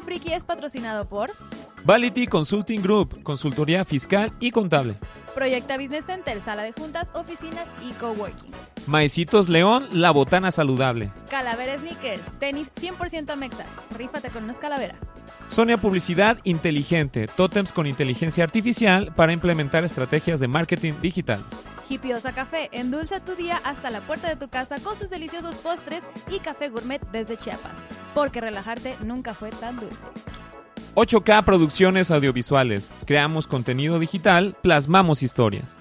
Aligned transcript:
Friki 0.00 0.32
es 0.32 0.44
patrocinado 0.44 1.06
por 1.06 1.30
Vality 1.84 2.26
Consulting 2.26 2.80
Group, 2.80 3.22
consultoría 3.22 3.84
fiscal 3.84 4.32
y 4.40 4.52
contable. 4.52 4.96
Proyecta 5.34 5.76
Business 5.76 6.06
Center, 6.06 6.40
sala 6.40 6.62
de 6.62 6.72
juntas, 6.72 7.10
oficinas 7.14 7.66
y 7.82 7.92
coworking. 7.92 8.52
Maecitos 8.86 9.48
León, 9.48 9.86
la 9.92 10.10
botana 10.10 10.50
saludable. 10.50 11.10
Calavera 11.30 11.76
Sneakers, 11.78 12.22
tenis 12.38 12.70
100% 12.80 13.36
mexas. 13.36 13.66
Rífate 13.96 14.30
con 14.30 14.44
una 14.44 14.54
calavera. 14.54 14.94
Sonia 15.48 15.76
Publicidad 15.76 16.38
Inteligente, 16.44 17.26
tótems 17.26 17.72
con 17.72 17.86
inteligencia 17.86 18.44
artificial 18.44 19.12
para 19.14 19.32
implementar 19.32 19.84
estrategias 19.84 20.40
de 20.40 20.48
marketing 20.48 20.94
digital. 21.00 21.40
Hipiosa 21.92 22.32
Café, 22.32 22.70
endulza 22.72 23.20
tu 23.20 23.34
día 23.34 23.60
hasta 23.64 23.90
la 23.90 24.00
puerta 24.00 24.26
de 24.26 24.36
tu 24.36 24.48
casa 24.48 24.78
con 24.78 24.96
sus 24.96 25.10
deliciosos 25.10 25.56
postres 25.56 26.02
y 26.30 26.38
café 26.38 26.70
gourmet 26.70 27.02
desde 27.12 27.36
Chiapas. 27.36 27.76
Porque 28.14 28.40
relajarte 28.40 28.96
nunca 29.04 29.34
fue 29.34 29.50
tan 29.50 29.76
dulce. 29.76 29.98
8K 30.94 31.44
Producciones 31.44 32.10
Audiovisuales. 32.10 32.90
Creamos 33.04 33.46
contenido 33.46 33.98
digital, 33.98 34.56
plasmamos 34.62 35.22
historias. 35.22 35.76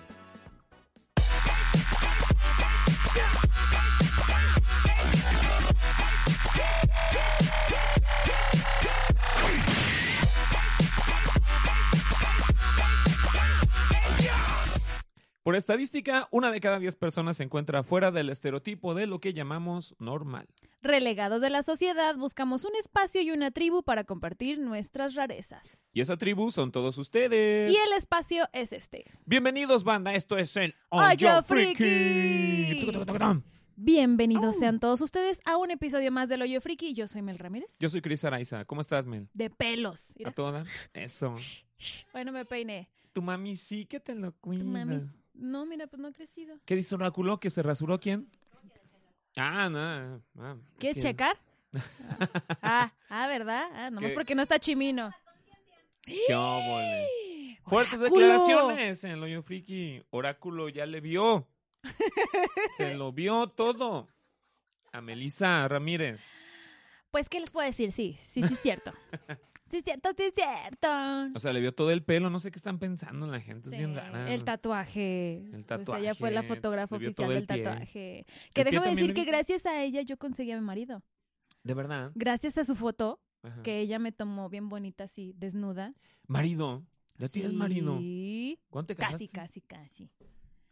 Por 15.51 15.57
estadística, 15.57 16.29
una 16.31 16.49
de 16.49 16.61
cada 16.61 16.79
diez 16.79 16.95
personas 16.95 17.35
se 17.35 17.43
encuentra 17.43 17.83
fuera 17.83 18.09
del 18.09 18.29
estereotipo 18.29 18.93
de 18.95 19.05
lo 19.05 19.19
que 19.19 19.33
llamamos 19.33 19.97
normal. 19.99 20.47
Relegados 20.81 21.41
de 21.41 21.49
la 21.49 21.61
sociedad, 21.61 22.15
buscamos 22.15 22.63
un 22.63 22.71
espacio 22.79 23.21
y 23.21 23.31
una 23.31 23.51
tribu 23.51 23.83
para 23.83 24.05
compartir 24.05 24.59
nuestras 24.59 25.13
rarezas. 25.13 25.67
Y 25.91 25.99
esa 25.99 26.15
tribu 26.15 26.51
son 26.51 26.71
todos 26.71 26.97
ustedes. 26.97 27.69
Y 27.69 27.75
el 27.75 27.91
espacio 27.97 28.47
es 28.53 28.71
este. 28.71 29.03
Bienvenidos, 29.25 29.83
banda. 29.83 30.13
Esto 30.13 30.37
es 30.37 30.55
el 30.55 30.73
Friki. 31.45 31.75
Friki. 31.75 33.43
Bienvenidos 33.75 34.55
Oh. 34.55 34.57
sean 34.57 34.79
todos 34.79 35.01
ustedes 35.01 35.41
a 35.43 35.57
un 35.57 35.69
episodio 35.71 36.13
más 36.13 36.29
del 36.29 36.43
Hoyo 36.43 36.61
Friki. 36.61 36.93
Yo 36.93 37.09
soy 37.09 37.23
Mel 37.23 37.39
Ramírez. 37.39 37.75
Yo 37.77 37.89
soy 37.89 38.01
Cris 38.01 38.23
Araiza. 38.23 38.63
¿Cómo 38.63 38.79
estás, 38.79 39.05
Mel? 39.05 39.27
De 39.33 39.49
pelos. 39.49 40.13
Mira. 40.17 40.29
A 40.29 40.33
toda. 40.33 40.63
Eso. 40.93 41.35
Bueno, 42.13 42.31
me 42.31 42.45
peiné. 42.45 42.87
Tu 43.11 43.21
mami 43.21 43.57
sí 43.57 43.85
que 43.85 43.99
te 43.99 44.15
lo 44.15 44.31
cuida. 44.37 44.61
Tu 44.63 44.65
mami. 44.69 45.01
No, 45.41 45.65
mira, 45.65 45.87
pues 45.87 45.99
no 45.99 46.09
ha 46.09 46.11
crecido. 46.11 46.59
¿Qué 46.65 46.75
dice 46.75 46.93
Oráculo? 46.93 47.39
¿Que 47.39 47.49
se 47.49 47.63
rasuró 47.63 47.99
quién? 47.99 48.29
Ah, 49.35 49.69
no. 49.69 50.21
Ah, 50.37 50.55
es 50.55 50.77
¿Quieres 50.77 51.03
checar? 51.03 51.35
ah, 52.61 52.93
ah, 53.09 53.27
¿verdad? 53.27 53.63
Ah, 53.73 53.89
nomás 53.89 54.11
¿Qué? 54.11 54.13
porque 54.13 54.35
no 54.35 54.43
está 54.43 54.59
chimino. 54.59 55.09
¡Qué 56.03 56.35
óvole! 56.35 57.07
Fuertes 57.65 57.99
Oráculo. 57.99 58.21
declaraciones 58.21 59.03
en 59.03 59.11
el 59.11 59.23
Hoyo 59.23 59.41
Friki. 59.41 60.03
Oráculo 60.11 60.69
ya 60.69 60.85
le 60.85 61.01
vio. 61.01 61.47
Se 62.77 62.93
lo 62.93 63.11
vio 63.11 63.47
todo. 63.47 64.09
A 64.91 65.01
Melissa 65.01 65.67
Ramírez. 65.67 66.23
Pues, 67.09 67.29
¿qué 67.29 67.39
les 67.39 67.49
puedo 67.49 67.65
decir? 67.65 67.91
Sí, 67.91 68.15
sí, 68.31 68.43
sí, 68.43 68.53
es 68.53 68.59
cierto. 68.59 68.93
sí, 69.71 69.77
es 69.77 69.83
cierto, 69.83 70.09
sí, 70.15 70.23
es 70.23 70.33
cierto. 70.35 70.87
O 71.35 71.39
sea, 71.39 71.53
le 71.53 71.59
vio 71.61 71.73
todo 71.73 71.91
el 71.91 72.03
pelo. 72.03 72.29
No 72.29 72.39
sé 72.39 72.51
qué 72.51 72.57
están 72.57 72.77
pensando 72.79 73.25
la 73.27 73.39
gente. 73.39 73.69
Es 73.69 73.77
bien 73.77 73.95
rara. 73.95 74.31
El 74.31 74.43
tatuaje. 74.43 75.37
El 75.53 75.65
Pues 75.65 76.01
ella 76.01 76.13
fue 76.15 76.31
la 76.31 76.41
tatuaje, 76.41 76.47
fotógrafa 76.61 76.95
le 76.95 76.99
vio 76.99 77.09
oficial 77.09 77.27
todo 77.27 77.35
del 77.35 77.47
pie. 77.47 77.63
tatuaje. 77.63 77.85
Que 77.93 78.19
¿El 78.19 78.53
pie 78.53 78.63
déjame 78.65 78.75
también 78.77 78.95
decir 78.95 79.09
le 79.09 79.13
que 79.15 79.23
gracias 79.25 79.65
a 79.65 79.81
ella 79.81 80.01
yo 80.01 80.17
conseguí 80.17 80.51
a 80.51 80.55
mi 80.59 80.65
marido. 80.65 81.01
De 81.63 81.73
verdad. 81.73 82.11
Gracias 82.15 82.57
a 82.57 82.63
su 82.65 82.75
foto, 82.75 83.19
Ajá. 83.43 83.61
que 83.63 83.79
ella 83.79 83.99
me 83.99 84.11
tomó 84.11 84.49
bien 84.49 84.67
bonita 84.69 85.03
así, 85.05 85.33
desnuda. 85.37 85.93
Marido. 86.27 86.83
¿Ya 87.17 87.29
tienes 87.29 87.53
marido? 87.53 87.97
Sí. 87.99 88.59
¿Cuándo 88.69 88.87
te 88.87 88.95
Casi, 88.95 89.27
casaste? 89.27 89.61
casi, 89.67 90.09
casi. 90.09 90.09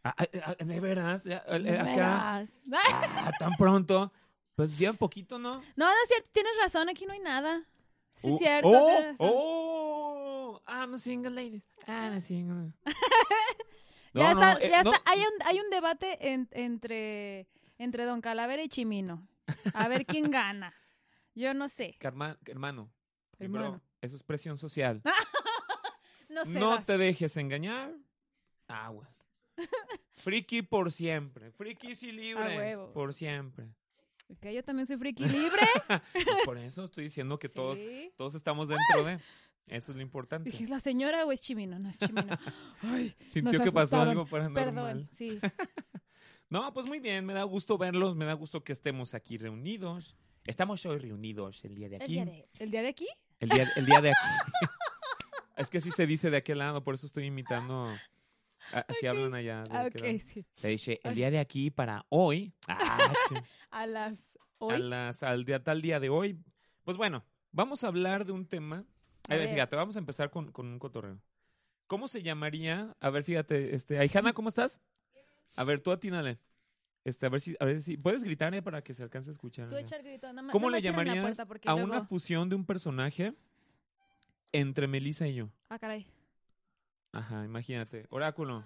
Ah, 0.02 0.14
ah, 0.16 0.26
ah, 0.58 0.64
¿De 0.64 0.80
veras? 0.80 1.22
Ya, 1.24 1.44
eh, 1.46 1.78
acá. 1.78 2.38
Ah, 2.72 3.32
tan 3.38 3.52
pronto. 3.56 4.12
Pues 4.56 4.76
ya 4.78 4.90
un 4.90 4.96
poquito, 4.96 5.38
¿no? 5.38 5.60
No, 5.76 5.86
no 5.86 5.92
es 6.02 6.08
cierto, 6.08 6.28
tienes 6.32 6.52
razón, 6.60 6.88
aquí 6.88 7.06
no 7.06 7.12
hay 7.12 7.20
nada. 7.20 7.62
Sí, 8.20 8.28
es 8.28 8.34
Uh, 8.34 8.38
cierto. 8.38 8.68
Oh, 8.68 9.12
oh, 9.18 10.62
I'm 10.66 10.94
a 10.94 10.98
single 10.98 11.30
lady. 11.34 11.62
I'm 11.86 12.14
a 12.14 12.20
single. 12.20 12.72
ya 14.14 14.30
está, 14.32 14.54
no, 14.54 14.60
eh, 14.60 14.70
ya 14.70 14.82
no. 14.82 14.92
está. 14.92 15.10
Hay 15.10 15.20
un, 15.20 15.42
hay 15.44 15.60
un 15.60 15.70
debate 15.70 16.28
en- 16.32 16.48
entre, 16.52 17.48
entre 17.78 18.04
Don 18.04 18.20
Calavera 18.20 18.62
y 18.62 18.68
Chimino. 18.68 19.26
A 19.74 19.88
ver 19.88 20.04
quién 20.06 20.30
gana. 20.30 20.74
Yo 21.34 21.54
no 21.54 21.68
sé. 21.68 21.96
Carma- 21.98 22.38
hermano, 22.46 22.90
primero, 23.38 23.64
Hermano. 23.64 23.82
eso 24.00 24.16
es 24.16 24.22
presión 24.22 24.56
social. 24.58 25.02
No 26.28 26.44
sé. 26.44 26.60
no 26.60 26.70
vas. 26.70 26.86
te 26.86 26.96
dejes 26.96 27.36
engañar. 27.36 27.92
Agua. 28.68 29.10
Friki 30.18 30.62
por 30.62 30.92
siempre. 30.92 31.50
Frikis 31.50 32.04
y 32.04 32.12
libres 32.12 32.78
por 32.94 33.12
siempre. 33.12 33.66
Ok, 34.30 34.46
yo 34.54 34.62
también 34.64 34.86
soy 34.86 34.96
friki 34.96 35.24
libre. 35.26 35.62
Pues 36.12 36.26
por 36.44 36.58
eso 36.58 36.84
estoy 36.84 37.04
diciendo 37.04 37.38
que 37.38 37.48
todos, 37.48 37.78
Sí. 37.78 38.12
todos 38.16 38.34
estamos 38.34 38.68
dentro 38.68 39.04
de. 39.04 39.18
Eso 39.66 39.92
es 39.92 39.96
lo 39.96 40.02
importante. 40.02 40.50
Dije, 40.50 40.64
¿es 40.64 40.70
la 40.70 40.80
señora 40.80 41.24
o 41.24 41.30
es 41.32 41.40
Chimino? 41.40 41.78
No 41.78 41.88
es 41.90 41.98
Chimino. 41.98 42.36
Ay, 42.82 43.14
Sintió 43.28 43.58
nos 43.58 43.68
que 43.68 43.72
pasó 43.72 44.00
algo 44.00 44.26
paranormal. 44.26 44.64
perdón. 44.64 45.08
Sí. 45.16 45.38
No, 46.48 46.72
pues 46.74 46.84
muy 46.86 46.98
bien, 46.98 47.24
me 47.24 47.32
da 47.32 47.44
gusto 47.44 47.78
verlos, 47.78 48.16
me 48.16 48.24
da 48.24 48.32
gusto 48.32 48.64
que 48.64 48.72
estemos 48.72 49.14
aquí 49.14 49.38
reunidos. 49.38 50.16
Estamos 50.44 50.84
hoy 50.84 50.98
reunidos 50.98 51.64
el 51.64 51.76
día 51.76 51.88
de 51.88 51.94
¿El 51.94 52.02
aquí. 52.02 52.12
día 52.14 52.24
de, 52.24 52.48
¿El 52.58 52.70
día 52.72 52.82
de 52.82 52.88
aquí? 52.88 53.06
El 53.38 53.48
día, 53.50 53.68
el 53.76 53.86
día 53.86 54.00
de 54.00 54.08
aquí. 54.10 54.66
es 55.56 55.70
que 55.70 55.78
así 55.78 55.92
se 55.92 56.08
dice 56.08 56.28
de 56.28 56.38
aquel 56.38 56.58
lado, 56.58 56.82
por 56.82 56.94
eso 56.94 57.06
estoy 57.06 57.26
imitando. 57.26 57.88
A- 58.72 58.84
Así 58.88 59.06
hablan 59.06 59.34
allá. 59.34 59.64
sí. 60.20 60.44
Se 60.54 60.68
dice, 60.68 61.00
el 61.04 61.14
día 61.14 61.30
de 61.30 61.38
aquí 61.38 61.70
para 61.70 62.04
hoy. 62.08 62.52
Ah, 62.68 62.78
A 63.70 63.86
las 63.86 64.18
a 64.18 64.40
hoy. 64.58 64.78
las- 64.82 65.22
al 65.22 65.44
día, 65.44 65.62
tal 65.62 65.80
día 65.82 66.00
de 66.00 66.08
hoy. 66.08 66.38
Pues 66.84 66.96
bueno, 66.96 67.24
vamos 67.52 67.84
a 67.84 67.88
hablar 67.88 68.24
de 68.24 68.32
un 68.32 68.46
tema. 68.46 68.84
A, 69.28 69.34
A 69.34 69.36
ver, 69.36 69.46
ver. 69.46 69.54
fíjate, 69.54 69.76
vamos 69.76 69.96
a 69.96 69.98
empezar 70.00 70.30
con, 70.30 70.50
con 70.50 70.66
un 70.66 70.78
cotorreo. 70.78 71.20
¿Cómo 71.86 72.08
se 72.08 72.22
llamaría? 72.22 72.96
A 73.00 73.10
ver, 73.10 73.24
fíjate, 73.24 73.74
este, 73.74 73.98
Aijana, 73.98 74.32
¿cómo 74.32 74.48
estás? 74.48 74.80
A 75.56 75.64
ver, 75.64 75.80
tú 75.80 75.90
atínale. 75.92 76.38
Este, 77.04 77.26
a 77.26 77.28
ver 77.30 77.40
si, 77.40 77.56
a 77.58 77.64
ver 77.64 77.80
si, 77.80 77.96
puedes 77.96 78.22
gritar 78.24 78.54
eh, 78.54 78.62
para 78.62 78.82
que 78.82 78.92
se 78.94 79.02
alcance 79.02 79.30
a 79.30 79.32
escuchar. 79.32 79.68
Tú 79.70 79.76
echa 79.76 79.96
el 79.96 80.02
grito. 80.02 80.26
nada 80.28 80.42
más- 80.42 80.52
¿Cómo 80.52 80.68
le 80.70 80.82
llamarías 80.82 81.40
a 81.40 81.44
luego- 81.72 81.84
una 81.84 82.04
fusión 82.04 82.48
de 82.48 82.56
un 82.56 82.64
personaje 82.66 83.34
entre 84.52 84.86
Melissa 84.86 85.26
y 85.26 85.34
yo? 85.34 85.48
Ah, 85.68 85.78
caray. 85.78 86.06
Ajá, 87.12 87.44
imagínate. 87.44 88.06
Oráculo. 88.10 88.64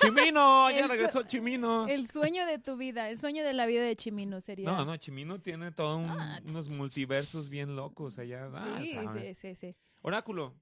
Chimino, 0.00 0.70
ya 0.70 0.80
El 0.80 0.88
regresó 0.88 1.22
Chimino. 1.24 1.86
El 1.88 2.06
sueño 2.06 2.46
de 2.46 2.58
tu 2.58 2.76
vida, 2.76 3.10
el 3.10 3.18
sueño 3.18 3.44
de 3.44 3.52
la 3.52 3.66
vida 3.66 3.82
de 3.82 3.96
Chimino 3.96 4.40
sería. 4.40 4.66
No, 4.70 4.84
no, 4.84 4.96
Chimino 4.96 5.40
tiene 5.40 5.72
todo 5.72 5.98
un- 5.98 6.08
Ah, 6.10 6.40
unos 6.46 6.68
multiversos 6.68 7.48
bien 7.48 7.76
locos 7.76 8.18
allá. 8.18 8.48
Ah, 8.54 8.78
Sí, 8.82 8.96
sí, 9.12 9.34
sí, 9.34 9.54
sí. 9.54 9.76
Oráculo, 10.02 10.54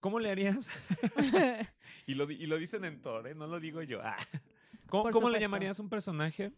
¿cómo 0.00 0.18
le 0.20 0.30
harías? 0.30 0.68
y, 2.06 2.14
lo, 2.14 2.30
y 2.30 2.46
lo 2.46 2.56
dicen 2.58 2.84
en 2.84 3.00
Thor, 3.00 3.26
¿eh? 3.28 3.34
No 3.34 3.46
lo 3.46 3.60
digo 3.60 3.82
yo. 3.82 4.00
Ah. 4.02 4.16
¿Cómo, 4.88 5.10
cómo 5.10 5.28
le 5.28 5.40
llamarías 5.40 5.78
un 5.78 5.88
personaje 5.88 6.52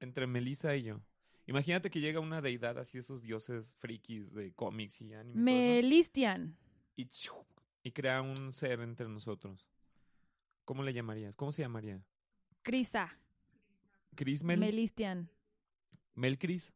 entre 0.00 0.26
Melissa 0.26 0.76
y 0.76 0.82
yo? 0.84 1.00
Imagínate 1.46 1.90
que 1.90 2.00
llega 2.00 2.20
una 2.20 2.42
deidad 2.42 2.76
así, 2.78 2.98
esos 2.98 3.22
dioses 3.22 3.74
frikis 3.78 4.34
de 4.34 4.52
cómics 4.52 5.00
y 5.00 5.14
anime. 5.14 5.40
Melistian. 5.40 6.56
y. 6.96 7.08
y 7.88 7.92
crea 7.92 8.20
un 8.20 8.52
ser 8.52 8.80
entre 8.80 9.08
nosotros. 9.08 9.66
¿Cómo 10.66 10.82
le 10.82 10.92
llamarías? 10.92 11.34
¿Cómo 11.36 11.52
se 11.52 11.62
llamaría? 11.62 12.04
Crisa. 12.62 13.08
¿Chris 14.14 14.42
Mel? 14.44 14.60
Melistian. 14.60 15.30
Mel 16.14 16.38
Chris. 16.38 16.70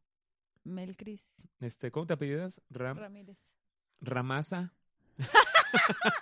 Mel 0.63 0.97
Cris 0.97 1.21
Este, 1.59 1.91
¿Cómo 1.91 2.07
te 2.07 2.13
apellidas? 2.13 2.61
Ram, 2.71 2.97
Ramírez. 2.97 3.37
Ramasa. 4.01 4.73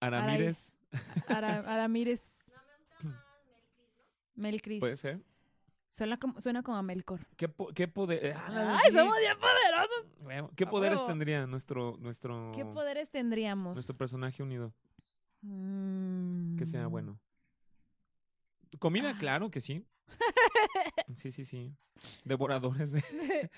Aramírez. 0.00 0.72
Ara- 1.28 1.64
Aramírez. 1.74 2.22
Mel 4.34 4.62
Cris. 4.62 4.80
Puede 4.80 4.96
ser. 4.96 5.20
Suena 5.96 6.18
como, 6.18 6.38
suena 6.42 6.62
como 6.62 6.76
a 6.76 6.82
Melkor. 6.82 7.26
¿Qué, 7.38 7.48
po- 7.48 7.68
qué 7.68 7.88
poder? 7.88 8.34
ah, 8.36 8.50
la 8.50 8.78
¡Ay, 8.78 8.92
somos 8.92 9.14
bien 9.18 9.32
poderosos! 9.38 10.06
Huevo. 10.20 10.50
¿Qué 10.54 10.66
poderes 10.66 10.98
huevo. 10.98 11.08
tendría 11.08 11.46
nuestro, 11.46 11.96
nuestro, 12.00 12.52
¿Qué 12.54 12.66
poderes 12.66 13.10
tendríamos? 13.10 13.72
nuestro 13.74 13.96
personaje 13.96 14.42
unido? 14.42 14.74
Mm. 15.40 16.58
Que 16.58 16.66
sea 16.66 16.86
bueno. 16.88 17.18
Comida, 18.78 19.12
Ah. 19.14 19.18
claro 19.18 19.50
que 19.50 19.62
sí. 19.62 19.86
Sí, 21.16 21.32
sí, 21.32 21.46
sí. 21.46 21.72
Devoradores 22.24 22.92
de. 22.92 23.02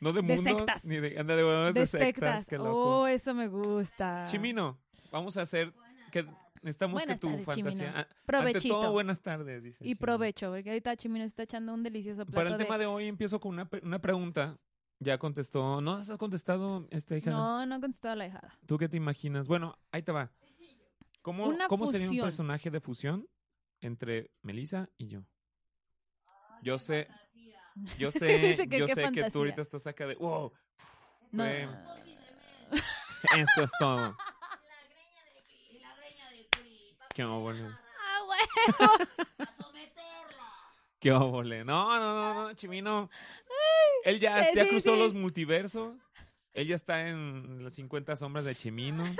No 0.00 0.12
de 0.12 0.22
De 0.22 0.36
mundos. 0.36 0.58
sectas. 0.58 0.84
Ni 0.84 0.96
de, 0.98 1.18
anda, 1.18 1.34
devoradores 1.34 1.74
de, 1.74 1.80
De 1.80 1.86
sectas. 1.88 2.06
sectas. 2.14 2.46
Qué 2.46 2.56
loco. 2.56 3.00
Oh, 3.00 3.06
eso 3.08 3.34
me 3.34 3.48
gusta. 3.48 4.24
Chimino, 4.26 4.78
vamos 5.10 5.36
a 5.36 5.42
hacer. 5.42 5.72
Que 6.12 6.24
necesitamos 6.62 6.94
Buenas 7.00 7.16
que 7.16 7.20
tu 7.20 7.28
tardes, 7.28 7.44
fantasía. 7.46 7.72
Chimino. 7.72 7.96
a- 7.96 8.00
Ante 8.00 8.14
Provechito. 8.26 8.80
todo, 8.80 8.92
buenas 8.92 9.20
tardes. 9.20 9.62
Dice 9.62 9.76
y 9.80 9.84
Chimino. 9.84 9.98
provecho, 10.00 10.50
porque 10.50 10.70
ahorita 10.70 10.96
Chimino 10.96 11.24
está 11.24 11.42
echando 11.44 11.72
un 11.74 11.82
delicioso 11.82 12.24
plato 12.26 12.36
Para 12.36 12.50
el 12.50 12.58
de... 12.58 12.64
tema 12.64 12.78
de 12.78 12.86
hoy 12.86 13.06
empiezo 13.06 13.40
con 13.40 13.52
una, 13.54 13.68
una 13.82 13.98
pregunta. 14.00 14.58
Ya 15.02 15.16
contestó. 15.16 15.80
¿No 15.80 15.94
has 15.94 16.10
contestado, 16.18 16.86
este, 16.90 17.16
hija? 17.16 17.30
No, 17.30 17.64
no 17.64 17.74
ha 17.76 17.80
contestado 17.80 18.14
la 18.16 18.24
dejada. 18.24 18.54
¿Tú 18.66 18.76
qué 18.76 18.86
te 18.86 18.98
imaginas? 18.98 19.48
Bueno, 19.48 19.78
ahí 19.92 20.02
te 20.02 20.12
va. 20.12 20.30
¿Cómo, 21.22 21.46
Una 21.46 21.68
¿cómo 21.68 21.86
sería 21.86 22.10
un 22.10 22.20
personaje 22.20 22.70
de 22.70 22.80
fusión 22.80 23.26
entre 23.80 24.30
Melissa 24.42 24.90
y 24.98 25.08
yo? 25.08 25.22
Yo 26.62 26.78
sé, 26.78 27.08
yo 27.98 28.10
sé, 28.10 28.26
Dice 28.38 28.68
que 28.68 28.78
yo 28.78 28.88
sé 28.88 29.10
que 29.10 29.30
tú 29.30 29.38
ahorita 29.38 29.62
estás 29.62 29.86
acá 29.86 30.06
de, 30.06 30.16
wow, 30.16 30.52
No. 31.32 31.46
Eso 31.46 31.72
es 33.62 33.70
todo. 33.78 34.14
Qué 37.14 37.24
óvole, 37.24 37.62
¡Ah, 37.64 38.20
huevo! 38.28 38.94
qué 41.00 41.12
óvole. 41.12 41.64
No, 41.64 41.98
no, 41.98 42.14
no, 42.14 42.42
no, 42.48 42.54
Chimino. 42.54 43.10
Él 44.04 44.20
ya, 44.20 44.40
Eh, 44.42 44.52
ya 44.54 44.64
sí, 44.64 44.70
cruzó 44.70 44.94
sí. 44.94 44.98
los 44.98 45.14
multiversos. 45.14 45.96
Él 46.52 46.66
ya 46.68 46.76
está 46.76 47.08
en 47.08 47.62
las 47.64 47.74
50 47.74 48.16
sombras 48.16 48.44
de 48.44 48.54
Chimino. 48.54 49.04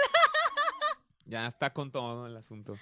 Ya 1.26 1.46
está 1.46 1.72
con 1.72 1.92
todo 1.92 2.26
el 2.26 2.36
asunto. 2.36 2.72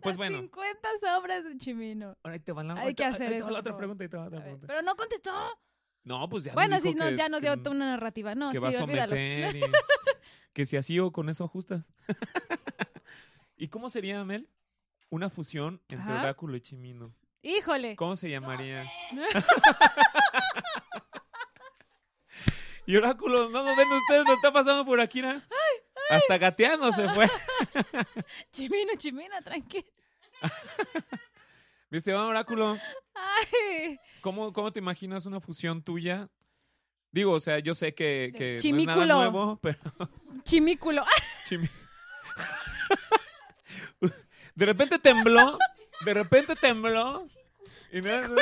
Pues 0.00 0.12
Las 0.12 0.16
bueno, 0.18 0.38
50 0.40 0.88
sobras 1.00 1.42
de 1.42 1.56
Chimino. 1.56 2.14
ahora 2.22 2.38
te 2.38 2.52
va 2.52 2.62
la, 2.62 2.74
Hay 2.74 2.94
que 2.94 3.02
hacer 3.02 3.32
eso, 3.32 3.48
la 3.50 3.60
otra 3.60 3.74
pregunta. 3.78 4.04
ahí 4.04 4.10
te 4.10 4.16
va 4.18 4.28
la 4.28 4.40
pregunta. 4.42 4.66
pero 4.66 4.82
no 4.82 4.94
contestó. 4.94 5.32
No, 6.02 6.28
pues 6.28 6.44
ya 6.44 6.52
Bueno, 6.52 6.78
sí, 6.80 6.92
no, 6.92 7.08
ya 7.08 7.30
nos 7.30 7.40
dio 7.40 7.56
toda 7.62 7.74
una 7.74 7.86
narrativa. 7.92 8.34
No, 8.34 8.50
que 8.52 8.58
sí, 8.58 8.62
va 8.62 8.68
a 8.68 8.72
someter 8.74 9.56
y 9.56 9.62
que 10.52 10.66
si 10.66 10.76
así 10.76 11.00
o 11.00 11.12
con 11.12 11.30
eso 11.30 11.44
ajustas. 11.44 11.94
¿Y 13.56 13.68
cómo 13.68 13.88
sería, 13.88 14.24
Mel? 14.24 14.48
Una 15.10 15.30
fusión 15.30 15.80
entre 15.88 16.12
Ajá. 16.12 16.22
Oráculo 16.22 16.56
y 16.56 16.60
Chimino. 16.60 17.14
Híjole. 17.42 17.94
¿Cómo 17.96 18.16
se 18.16 18.30
llamaría? 18.30 18.84
y 22.86 22.96
Oráculo, 22.96 23.48
no 23.50 23.62
nos 23.64 23.76
ven 23.76 23.90
ustedes, 23.92 24.24
nos 24.24 24.36
está 24.36 24.52
pasando 24.52 24.84
por 24.84 25.00
aquí, 25.00 25.22
¿no? 25.22 25.40
Hasta 26.10 26.38
gateando 26.38 26.92
se 26.92 27.08
fue. 27.10 27.30
Chimino, 28.52 28.92
Chimino, 28.96 29.40
tranquilo. 29.42 29.86
¿Viste, 31.90 32.12
va, 32.12 32.26
Oráculo? 32.26 32.76
Ay. 33.14 33.98
¿Cómo, 34.20 34.52
¿Cómo 34.52 34.72
te 34.72 34.80
imaginas 34.80 35.26
una 35.26 35.40
fusión 35.40 35.82
tuya? 35.82 36.28
Digo, 37.12 37.32
o 37.32 37.40
sea, 37.40 37.60
yo 37.60 37.74
sé 37.74 37.94
que, 37.94 38.32
que 38.36 38.58
no 38.72 38.78
es 38.78 38.86
nada 38.86 39.06
nuevo, 39.06 39.58
pero 39.62 39.78
Chimículo. 40.42 41.04
Chimi- 41.46 41.70
De 44.54 44.66
repente 44.66 44.98
tembló. 44.98 45.58
De 46.04 46.14
repente 46.14 46.54
tembló. 46.56 47.26
Y 47.92 48.00
no- 48.00 48.36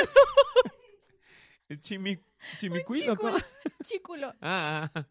El 1.69 1.79
chimi, 1.81 2.19
chimicuilo, 2.57 3.15
¿cómo? 3.15 3.37
Chículo. 3.83 4.33
Ah, 4.41 4.89
ah. 4.93 5.05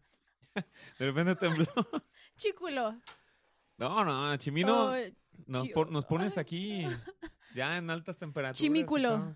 De 0.99 1.05
repente 1.05 1.35
tembló. 1.35 1.65
Chículo. 2.35 2.99
No, 3.77 4.03
no, 4.05 4.37
chimino. 4.37 4.91
Oh, 4.91 4.95
Nos, 5.47 5.63
chi- 5.63 5.73
po- 5.73 5.85
nos 5.85 6.05
pones 6.05 6.37
aquí 6.37 6.85
ya 7.55 7.77
en 7.77 7.89
altas 7.89 8.17
temperaturas. 8.17 8.57
todo. 8.59 9.35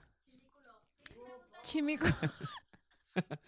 chimículo, 1.64 2.14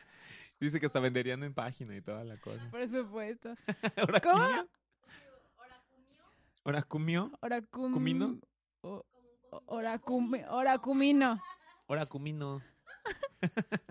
Dice 0.59 0.79
que 0.79 0.87
hasta 0.87 0.99
venderían 0.99 1.41
en 1.43 1.53
página 1.53 1.95
y 1.95 2.01
toda 2.01 2.23
la 2.25 2.35
cosa. 2.37 2.69
por 2.69 2.85
supuesto. 2.87 3.55
¿Oracumio? 4.01 4.67
¿Oracumio? 6.69 7.31
Oracum... 7.41 7.93
¿Cumino? 7.93 8.39
o- 8.81 9.03
o- 9.51 9.63
oracumi- 9.77 10.45
Oracumino. 10.49 11.41
Oracumino. 11.87 12.61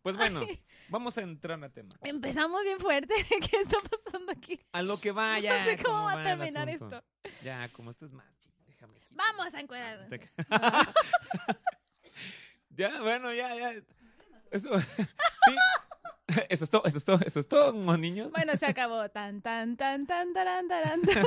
Pues 0.00 0.16
bueno, 0.16 0.40
vamos 0.88 1.18
a 1.18 1.22
entrar 1.22 1.62
a 1.62 1.68
tema. 1.68 1.94
Empezamos 2.02 2.62
bien 2.62 2.78
fuerte. 2.78 3.12
¿Qué 3.50 3.56
está 3.60 3.76
pasando 3.80 4.32
aquí? 4.32 4.58
A 4.72 4.80
lo 4.80 4.98
que 4.98 5.10
vaya. 5.12 5.58
no 5.58 5.64
sé 5.70 5.82
cómo 5.82 6.04
va 6.04 6.12
a 6.20 6.22
terminar 6.24 6.68
esto. 6.68 7.02
Ya, 7.42 7.68
como 7.70 7.90
esto 7.90 8.06
es 8.06 8.12
más, 8.12 8.26
chico, 8.38 8.56
déjame 8.66 8.94
quitar. 9.00 9.16
Vamos 9.16 9.52
a 9.52 9.60
encuadrarnos. 9.60 10.08
Te- 10.08 10.30
ya, 12.70 13.02
bueno, 13.02 13.34
ya, 13.34 13.54
ya. 13.56 13.72
Eso, 14.50 14.78
sí. 14.80 15.56
Eso 16.48 16.64
es 16.64 16.70
todo, 16.70 16.82
eso 16.86 16.98
es 16.98 17.04
todo, 17.04 17.18
eso 17.26 17.40
es 17.40 17.48
todo, 17.48 17.96
niños. 17.98 18.30
Bueno, 18.30 18.56
se 18.56 18.66
acabó. 18.66 19.08
Tan, 19.10 19.42
tan, 19.42 19.76
tan, 19.76 20.06
tan, 20.06 20.32
taran, 20.32 20.68
taran, 20.68 21.02
tan. 21.02 21.24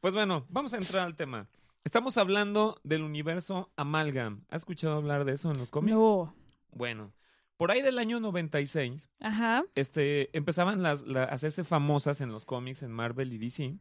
Pues 0.00 0.14
bueno, 0.14 0.46
vamos 0.48 0.74
a 0.74 0.78
entrar 0.78 1.06
al 1.06 1.16
tema. 1.16 1.48
Estamos 1.84 2.16
hablando 2.18 2.80
del 2.84 3.02
universo 3.02 3.70
Amalgam. 3.76 4.44
¿Has 4.48 4.62
escuchado 4.62 4.94
hablar 4.96 5.24
de 5.24 5.32
eso 5.32 5.50
en 5.50 5.58
los 5.58 5.70
cómics? 5.70 5.94
No. 5.96 6.34
Bueno, 6.72 7.12
por 7.56 7.70
ahí 7.70 7.82
del 7.82 7.98
año 7.98 8.20
96, 8.20 9.08
Ajá. 9.20 9.64
este, 9.74 10.36
empezaban 10.36 10.82
las, 10.82 11.02
la- 11.06 11.22
a 11.24 11.26
hacerse 11.26 11.64
famosas 11.64 12.20
en 12.20 12.30
los 12.32 12.44
cómics 12.44 12.82
en 12.82 12.90
Marvel 12.92 13.32
y 13.32 13.38
DC. 13.38 13.78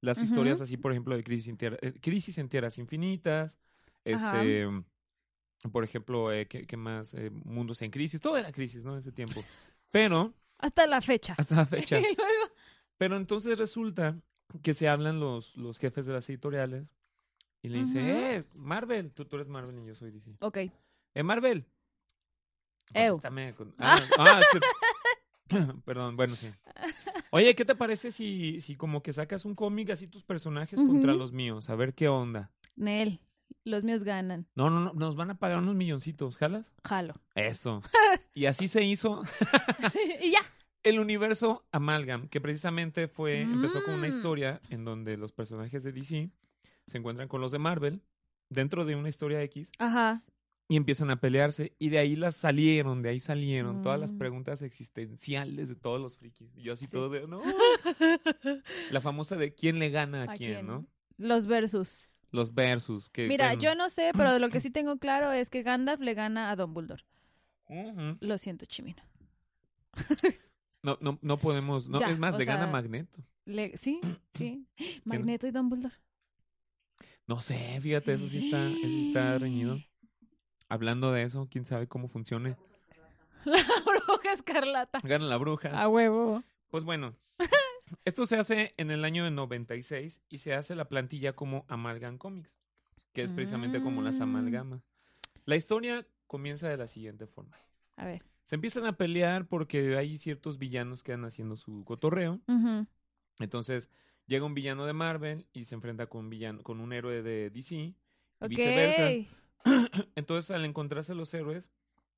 Las 0.00 0.22
historias 0.22 0.60
así, 0.60 0.76
por 0.76 0.92
ejemplo, 0.92 1.14
de 1.16 1.22
Crisis 1.22 1.48
en, 1.48 1.56
Tierra- 1.58 1.78
eh, 1.82 1.92
Crisis 2.00 2.38
en 2.38 2.48
Tierras 2.48 2.78
Infinitas. 2.78 3.58
Ajá. 4.14 4.42
Este, 4.42 4.66
por 5.72 5.84
ejemplo, 5.84 6.32
eh, 6.32 6.46
¿qué, 6.46 6.66
qué 6.66 6.76
más? 6.76 7.12
Eh, 7.14 7.30
Mundos 7.30 7.82
en 7.82 7.90
Crisis. 7.90 8.18
Todo 8.20 8.36
era 8.38 8.50
crisis, 8.50 8.82
¿no? 8.84 8.92
En 8.94 8.98
ese 9.00 9.12
tiempo. 9.12 9.44
Pero, 9.90 10.32
Hasta 10.58 10.86
la 10.86 11.00
fecha. 11.02 11.34
hasta 11.36 11.54
la 11.56 11.66
fecha. 11.66 11.98
y 11.98 12.02
luego. 12.02 12.52
Pero 12.96 13.16
entonces 13.16 13.58
resulta 13.58 14.16
que 14.62 14.74
se 14.74 14.88
hablan 14.88 15.20
los, 15.20 15.56
los 15.56 15.78
jefes 15.78 16.06
de 16.06 16.12
las 16.12 16.28
editoriales 16.28 16.94
y 17.62 17.68
le 17.68 17.78
dice, 17.78 17.98
eh, 18.36 18.44
Marvel, 18.54 19.12
tú, 19.12 19.24
tú 19.24 19.36
eres 19.36 19.48
Marvel 19.48 19.78
y 19.80 19.86
yo 19.86 19.94
soy 19.94 20.10
DC. 20.10 20.36
Ok. 20.40 20.56
Eh, 21.14 21.22
Marvel. 21.22 21.66
Ew. 22.94 23.20
Con- 23.56 23.74
Ah, 23.78 23.98
ah, 24.18 24.40
es 24.40 24.48
que- 24.60 24.60
Perdón, 25.84 26.16
bueno, 26.16 26.34
sí. 26.34 26.50
Oye, 27.32 27.54
¿qué 27.54 27.64
te 27.64 27.74
parece 27.74 28.12
si, 28.12 28.60
si 28.60 28.76
como 28.76 29.02
que 29.02 29.12
sacas 29.12 29.44
un 29.44 29.54
cómic 29.54 29.90
así 29.90 30.06
tus 30.06 30.22
personajes 30.24 30.78
contra 30.80 31.12
Ujú. 31.12 31.18
los 31.18 31.32
míos? 31.32 31.70
A 31.70 31.74
ver 31.76 31.94
qué 31.94 32.08
onda. 32.08 32.50
Nel. 32.76 33.20
Los 33.64 33.82
míos 33.84 34.04
ganan. 34.04 34.46
No, 34.54 34.70
no, 34.70 34.80
no, 34.80 34.92
nos 34.94 35.16
van 35.16 35.30
a 35.32 35.38
pagar 35.38 35.58
unos 35.58 35.74
milloncitos, 35.74 36.36
¿jalas? 36.36 36.72
Jalo. 36.84 37.14
Eso. 37.34 37.82
Y 38.32 38.46
así 38.46 38.68
se 38.68 38.82
hizo 38.82 39.22
y 40.22 40.30
ya. 40.30 40.38
El 40.82 40.98
universo 40.98 41.64
Amalgam, 41.72 42.28
que 42.28 42.40
precisamente 42.40 43.08
fue, 43.08 43.42
empezó 43.42 43.82
con 43.84 43.94
una 43.94 44.06
Mm. 44.06 44.10
historia 44.10 44.60
en 44.70 44.84
donde 44.84 45.16
los 45.16 45.32
personajes 45.32 45.82
de 45.82 45.92
DC 45.92 46.30
se 46.86 46.98
encuentran 46.98 47.28
con 47.28 47.40
los 47.40 47.52
de 47.52 47.58
Marvel 47.58 48.02
dentro 48.48 48.84
de 48.84 48.96
una 48.96 49.08
historia 49.08 49.42
X 49.42 49.70
Ajá. 49.78 50.22
y 50.68 50.76
empiezan 50.76 51.10
a 51.10 51.20
pelearse 51.20 51.74
y 51.78 51.88
de 51.90 51.98
ahí 51.98 52.16
las 52.16 52.34
salieron, 52.36 53.02
de 53.02 53.10
ahí 53.10 53.20
salieron 53.20 53.82
todas 53.82 54.00
las 54.00 54.12
Mm. 54.12 54.18
preguntas 54.18 54.62
existenciales 54.62 55.68
de 55.68 55.76
todos 55.76 56.00
los 56.00 56.16
frikis. 56.16 56.50
Y 56.56 56.62
yo 56.62 56.72
así 56.72 56.86
Sí. 56.86 56.92
todo 56.92 57.10
de, 57.10 57.26
no. 57.28 57.42
La 58.90 59.00
famosa 59.00 59.36
de 59.36 59.54
quién 59.54 59.78
le 59.78 59.90
gana 59.90 60.22
a, 60.22 60.32
¿A 60.32 60.34
quién, 60.34 60.52
quién? 60.54 60.66
¿no? 60.66 60.86
Los 61.18 61.46
versus. 61.46 62.08
Los 62.32 62.54
versus. 62.54 63.10
Que, 63.10 63.26
Mira, 63.28 63.48
bueno, 63.48 63.60
yo 63.62 63.74
no 63.74 63.88
sé, 63.90 64.12
pero 64.16 64.38
lo 64.38 64.48
que 64.50 64.60
sí 64.60 64.70
tengo 64.70 64.98
claro 64.98 65.30
es 65.32 65.50
que 65.50 65.62
Gandalf 65.62 66.00
le 66.00 66.14
gana 66.14 66.50
a 66.50 66.56
Dumbledore. 66.56 67.04
ujú. 67.68 68.16
Lo 68.20 68.38
siento, 68.38 68.64
Chimino. 68.66 69.02
no, 70.82 70.98
no, 71.00 71.18
no 71.22 71.36
podemos, 71.38 71.88
no, 71.88 72.00
Ya, 72.00 72.08
es 72.10 72.18
más, 72.18 72.36
le 72.38 72.44
gana 72.44 72.66
Magneto. 72.66 73.18
Le- 73.44 73.76
sí, 73.76 74.00
sí. 74.36 74.66
Magneto 75.04 75.46
y 75.46 75.50
Dumbledore. 75.50 75.94
No 77.26 77.40
sé, 77.40 77.78
fíjate, 77.80 78.14
eso 78.14 78.28
sí 78.28 78.46
está, 78.46 78.66
eso 78.68 78.80
sí 78.80 79.08
está 79.08 79.38
reñido. 79.38 79.78
Hablando 80.68 81.12
de 81.12 81.22
eso, 81.22 81.48
quién 81.50 81.64
sabe 81.66 81.86
cómo 81.86 82.08
funcione. 82.08 82.56
La 83.44 83.62
bruja 83.84 84.32
escarlata. 84.32 85.00
Gana 85.02 85.24
la 85.26 85.36
bruja. 85.36 85.80
A 85.80 85.88
huevo. 85.88 86.42
Pues 86.70 86.84
bueno, 86.84 87.14
esto 88.04 88.26
se 88.26 88.36
hace 88.36 88.74
en 88.76 88.90
el 88.90 89.04
año 89.04 89.24
de 89.24 89.30
96 89.30 90.20
y 90.28 90.38
se 90.38 90.54
hace 90.54 90.74
la 90.74 90.88
plantilla 90.88 91.34
como 91.34 91.64
Amalgam 91.68 92.18
Comics, 92.18 92.58
que 93.12 93.22
es 93.22 93.32
precisamente 93.32 93.82
como 93.82 94.02
las 94.02 94.18
Mm. 94.18 94.22
amalgamas. 94.22 94.82
La 95.46 95.56
historia 95.56 96.06
comienza 96.26 96.68
de 96.68 96.76
la 96.76 96.86
siguiente 96.86 97.26
forma. 97.26 97.56
A 97.96 98.04
ver. 98.04 98.22
Se 98.50 98.56
empiezan 98.56 98.84
a 98.84 98.96
pelear 98.96 99.46
porque 99.46 99.96
hay 99.96 100.16
ciertos 100.16 100.58
villanos 100.58 101.04
que 101.04 101.12
andan 101.12 101.28
haciendo 101.28 101.56
su 101.56 101.84
cotorreo. 101.84 102.40
Entonces 103.38 103.92
llega 104.26 104.44
un 104.44 104.54
villano 104.54 104.86
de 104.86 104.92
Marvel 104.92 105.46
y 105.52 105.66
se 105.66 105.76
enfrenta 105.76 106.08
con 106.08 106.24
un, 106.24 106.30
villano, 106.30 106.60
con 106.64 106.80
un 106.80 106.92
héroe 106.92 107.22
de 107.22 107.50
DC 107.50 107.76
y 107.76 107.94
viceversa. 108.48 109.08
Entonces 110.16 110.50
al 110.50 110.64
encontrarse 110.64 111.14
los 111.14 111.32
héroes, 111.32 111.70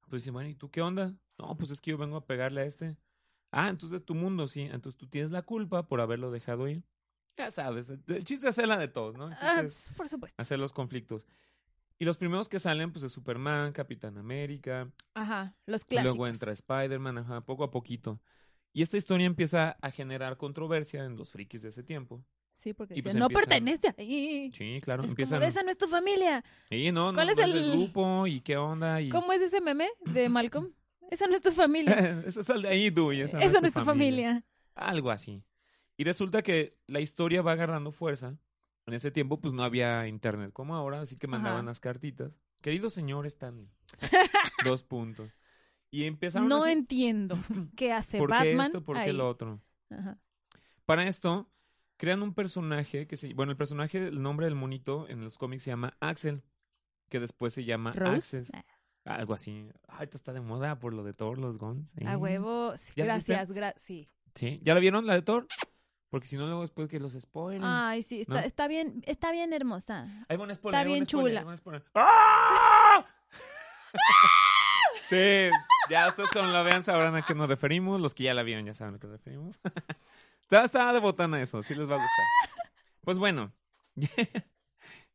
Pues 0.09 0.23
dice, 0.23 0.31
bueno, 0.31 0.49
¿y 0.49 0.55
tú 0.55 0.71
qué 0.71 0.81
onda? 0.81 1.15
No, 1.37 1.55
pues 1.59 1.71
es 1.71 1.83
que 1.83 1.91
yo 1.91 1.99
vengo 1.99 2.17
a 2.17 2.25
pegarle 2.25 2.63
a 2.63 2.65
este. 2.65 2.97
Ah, 3.51 3.69
entonces 3.69 4.01
es 4.01 4.07
tu 4.07 4.15
mundo, 4.15 4.49
sí. 4.49 4.63
Entonces 4.63 4.97
tú 4.97 5.07
tienes 5.09 5.33
la 5.33 5.43
culpa 5.43 5.87
por 5.87 6.01
haberlo 6.01 6.31
dejado 6.31 6.67
ir. 6.67 6.83
Ya 7.37 7.51
sabes, 7.51 7.91
el 7.91 8.03
el 8.07 8.25
chiste 8.25 8.49
es 8.49 8.57
hacerla 8.57 8.79
de 8.79 8.89
todos, 8.89 9.19
¿no? 9.19 9.27
El 9.29 9.35
chiste 9.35 9.47
Ah, 9.47 9.61
es 9.61 9.93
por 9.95 10.09
supuesto. 10.09 10.41
hacer 10.41 10.59
los 10.59 10.73
conflictos. 10.73 11.27
Y 12.03 12.05
los 12.05 12.17
primeros 12.17 12.49
que 12.49 12.59
salen, 12.59 12.91
pues 12.91 13.05
es 13.05 13.13
Superman, 13.13 13.71
Capitán 13.71 14.19
América, 14.19 14.91
Ajá, 15.15 15.55
los 15.67 15.83
y 15.83 15.87
clásicos. 15.87 16.17
luego 16.17 16.27
entra 16.27 16.51
Spider-Man, 16.53 17.19
ajá, 17.19 17.43
poco 17.43 17.63
a 17.63 17.71
poquito. 17.71 18.21
Y 18.73 18.83
esta 18.83 18.97
historia 18.97 19.25
empieza 19.25 19.77
a 19.81 19.91
generar 19.93 20.37
controversia 20.37 21.05
en 21.05 21.15
los 21.15 21.31
frikis 21.31 21.63
de 21.63 21.69
ese 21.69 21.85
tiempo. 21.85 22.25
Sí, 22.57 22.73
porque 22.73 22.95
y 22.99 23.03
pues 23.03 23.15
no 23.15 23.27
empiezan- 23.27 23.49
pertenece 23.49 23.95
ahí. 23.97 24.51
Sí, 24.53 24.81
claro, 24.83 25.05
Es 25.05 25.11
empiezan. 25.11 25.39
como, 25.39 25.49
esa 25.49 25.63
no 25.63 25.71
es 25.71 25.79
tu 25.79 25.87
familia. 25.87 26.43
Sí, 26.71 26.91
no, 26.91 27.13
no, 27.13 27.17
¿Cuál 27.19 27.29
es 27.31 27.37
no 27.37 27.45
el- 27.45 27.71
grupo 27.71 28.27
y 28.27 28.41
qué 28.41 28.57
onda 28.57 29.01
y 29.01 29.09
¿Cómo 29.09 29.33
es 29.33 29.41
ese 29.41 29.61
meme 29.61 29.89
de 30.05 30.29
Malcolm? 30.29 30.73
Esa 31.09 31.29
no 31.29 31.37
es 31.37 31.43
tu 31.43 31.53
familia. 31.53 31.95
Eso 32.27 32.41
es 32.41 32.51
el 32.51 32.63
de 32.63 32.69
ahí, 32.69 32.91
Dewey, 32.91 33.21
esa 33.21 33.41
Eso 33.45 33.61
no 33.61 33.69
es 33.69 33.75
tu 33.75 33.85
familia. 33.85 34.43
Algo 34.75 35.13
así. 35.13 35.41
Y 35.97 36.03
resulta 36.03 36.43
que 36.43 36.77
la 36.89 36.99
historia 36.99 37.43
va 37.43 37.53
agarrando 37.53 37.93
fuerza. 37.93 38.37
En 38.87 38.95
ese 38.95 39.11
tiempo, 39.11 39.41
pues 39.41 39.55
no 39.55 39.63
había 39.63 40.09
internet 40.09 40.53
como 40.53 40.75
ahora, 40.75 41.01
así 41.01 41.17
que 41.17 41.27
mandaban 41.27 41.61
Ajá. 41.61 41.67
las 41.67 41.81
cartitas. 41.81 42.33
Querido 42.61 42.91
señor 42.91 43.27
Stanley. 43.27 43.69
Dos 44.65 44.83
puntos. 44.83 45.31
Y 45.91 46.05
empezaron 46.05 46.49
No 46.49 46.67
entiendo 46.67 47.37
qué 47.77 47.93
hace 47.93 48.19
¿Por 48.19 48.31
qué 48.31 48.35
Batman 48.35 48.67
esto? 48.67 48.85
¿Por 48.85 48.97
qué 49.05 49.13
lo 49.13 49.29
otro? 49.29 49.61
Ajá. 49.91 50.19
Para 50.87 51.07
esto, 51.07 51.51
crean 51.97 52.23
un 52.23 52.35
personaje 52.35 53.07
que 53.07 53.17
se. 53.17 53.35
Bueno, 53.35 53.53
el 53.53 53.57
personaje, 53.57 54.09
el 54.09 54.23
nombre 54.23 54.47
del 54.47 54.55
monito 54.55 55.09
en 55.09 55.23
los 55.23 55.39
cómics 55.39 55.65
se 55.65 55.71
llama 55.71 55.97
Axel. 56.01 56.43
Que 57.09 57.21
después 57.21 57.53
se 57.53 57.65
llama. 57.65 57.91
Access. 57.91 58.51
Algo 59.05 59.35
así. 59.35 59.69
Ay, 59.89 60.05
esto 60.05 60.17
está 60.17 60.33
de 60.33 60.41
moda 60.41 60.79
por 60.79 60.95
lo 60.95 61.05
de 61.05 61.13
Thor, 61.13 61.39
los 61.39 61.59
Guns. 61.59 61.93
A 62.07 62.17
huevo. 62.17 62.73
Gracias, 62.97 63.53
gracias. 63.53 63.83
Sí. 63.83 64.09
Sí. 64.35 64.61
¿Ya 64.63 64.75
la 64.75 64.81
vieron 64.81 65.07
la 65.07 65.15
de 65.15 65.23
Thor? 65.23 65.47
Porque 66.13 66.27
si 66.27 66.37
no, 66.37 66.45
luego 66.45 66.61
después 66.61 66.91
que 66.91 67.01
los 67.01 67.15
spoilen. 67.15 67.65
Ay, 67.65 68.03
sí, 68.03 68.21
está, 68.21 68.35
¿No? 68.35 68.41
está 68.41 68.69
bien, 68.69 69.03
está 69.07 69.33
bien 69.33 69.55
hermosa. 69.55 70.27
Ahí 70.29 70.37
van 70.37 70.51
a 70.51 70.55
spoiler, 70.55 70.79
Está 70.79 70.87
bien 70.87 71.07
spoiler, 71.07 71.43
chula. 71.47 71.83
¡Ah! 71.95 73.07
sí, 75.09 75.49
ya 75.89 76.09
ustedes 76.09 76.29
cuando 76.31 76.53
la 76.53 76.63
vean 76.63 76.83
sabrán 76.83 77.17
a 77.17 77.23
qué 77.23 77.35
nos 77.35 77.49
referimos. 77.49 77.99
Los 77.99 78.15
que 78.15 78.25
ya 78.25 78.35
la 78.35 78.43
vieron 78.43 78.67
ya 78.67 78.75
saben 78.75 78.97
a 78.97 78.99
qué 78.99 79.07
nos 79.07 79.17
referimos. 79.17 79.59
está, 80.43 80.65
está 80.65 80.93
de 80.93 80.99
botana 80.99 81.41
eso, 81.41 81.63
sí 81.63 81.75
les 81.75 81.89
va 81.89 81.95
a 81.95 82.03
gustar. 82.03 82.27
Pues 83.01 83.19
bueno, 83.19 83.51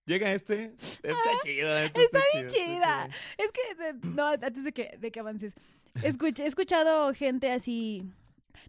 llega 0.06 0.34
este. 0.34 0.74
Está 0.80 1.22
chido. 1.44 1.78
este 1.78 2.02
Está 2.02 2.20
chido, 2.26 2.48
bien 2.48 2.48
está 2.48 2.50
chida. 2.50 3.08
chido. 3.08 3.18
Es 3.38 3.52
que, 3.52 3.94
no, 4.02 4.28
antes 4.28 4.64
de 4.64 4.74
que, 4.74 4.98
de 4.98 5.10
que 5.10 5.20
avances, 5.20 5.54
escuché, 6.02 6.44
he 6.44 6.48
escuchado 6.48 7.14
gente 7.14 7.50
así, 7.50 8.12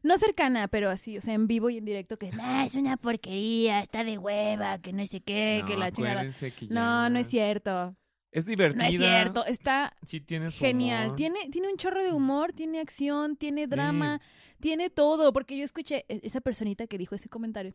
no 0.03 0.17
cercana, 0.19 0.69
pero 0.69 0.91
así, 0.91 1.19
o 1.19 1.21
sea, 1.21 1.35
en 1.35 1.47
vivo 1.47 1.71
y 1.71 1.79
en 1.79 1.85
directo, 1.85 2.17
que 2.19 2.31
"Nah, 2.31 2.65
es 2.65 2.75
una 2.75 2.97
porquería, 2.97 3.81
está 3.81 4.05
de 4.05 4.19
hueva, 4.19 4.79
que 4.79 4.93
no 4.93 5.07
sé 5.07 5.21
qué, 5.21 5.63
que 5.67 5.75
No, 5.75 5.81
la 5.81 5.93
chingada. 5.93 6.23
que 6.23 6.67
No, 6.71 7.09
no 7.09 7.15
ya- 7.17 7.21
es 7.21 7.27
cierto. 7.29 7.97
Es 8.31 8.45
divertida. 8.45 8.83
No 8.85 8.89
es 8.91 8.99
cierto. 8.99 9.47
Está 9.47 9.97
Sí 10.05 10.21
tiene 10.21 10.51
su 10.51 10.59
genial. 10.61 11.07
humor. 11.07 11.17
Tiene, 11.17 11.39
tiene 11.51 11.69
un 11.71 11.77
chorro 11.79 12.03
de 12.05 12.13
humor, 12.13 12.53
tiene 12.53 12.79
acción, 12.79 13.37
tiene 13.37 13.67
drama, 13.67 14.21
tiene 14.61 14.91
todo. 14.91 15.33
Porque 15.33 15.57
yo 15.57 15.65
escuché 15.65 16.05
e- 16.09 16.21
esa 16.23 16.43
personita 16.43 16.87
que 16.87 16.99
dijo 16.99 17.15
ese 17.15 17.31
comentario. 17.31 17.73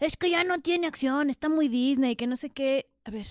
Es 0.00 0.18
que 0.18 0.28
ya 0.28 0.44
no 0.44 0.58
tiene 0.58 0.86
acción, 0.88 1.30
está 1.30 1.48
muy 1.48 1.68
Disney, 1.68 2.16
que 2.16 2.26
no 2.26 2.36
sé 2.36 2.50
qué. 2.50 2.86
A 3.04 3.10
ver. 3.10 3.26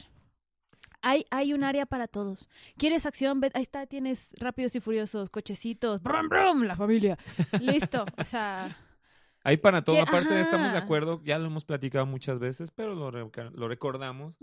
Hay, 1.05 1.25
hay 1.31 1.53
un 1.53 1.63
área 1.63 1.86
para 1.86 2.07
todos. 2.07 2.50
¿Quieres 2.77 3.05
acción? 3.05 3.39
Ve- 3.41 3.51
ahí 3.53 3.62
está, 3.63 3.86
tienes 3.86 4.29
rápidos 4.39 4.74
y 4.75 4.79
furiosos, 4.79 5.29
cochecitos, 5.29 6.01
brum, 6.01 6.29
brum, 6.29 6.63
la 6.63 6.75
familia. 6.75 7.17
Listo. 7.62 8.05
O 8.17 8.24
sea, 8.25 8.75
Hay 9.43 9.57
para 9.57 9.83
todo. 9.83 9.98
Que- 9.98 10.01
Aparte, 10.03 10.39
estamos 10.39 10.72
de 10.72 10.77
ajá. 10.77 10.86
acuerdo, 10.86 11.22
ya 11.24 11.38
lo 11.38 11.48
hemos 11.48 11.65
platicado 11.65 12.05
muchas 12.05 12.39
veces, 12.39 12.72
pero 12.72 12.95
lo, 12.95 13.12
recordamos. 13.12 14.36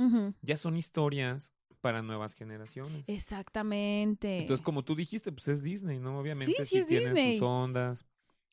Ya 0.43 0.57
son 0.59 0.77
historias 0.77 1.53
para 1.81 2.03
nuevas 2.03 2.35
generaciones. 2.35 3.05
exactamente. 3.07 4.39
Entonces, 4.41 4.63
como 4.63 4.85
tú 4.85 4.95
dijiste, 4.95 5.33
pues 5.33 5.49
es 5.49 5.63
Disney, 5.63 5.99
¿no? 5.99 6.19
Obviamente 6.21 6.53
Sí, 6.65 6.65
sí, 6.65 6.69
sí 6.71 6.79
es 6.79 6.87
tiene 6.87 7.05
Disney. 7.07 7.33
sus 7.39 7.43
ondas. 7.43 8.07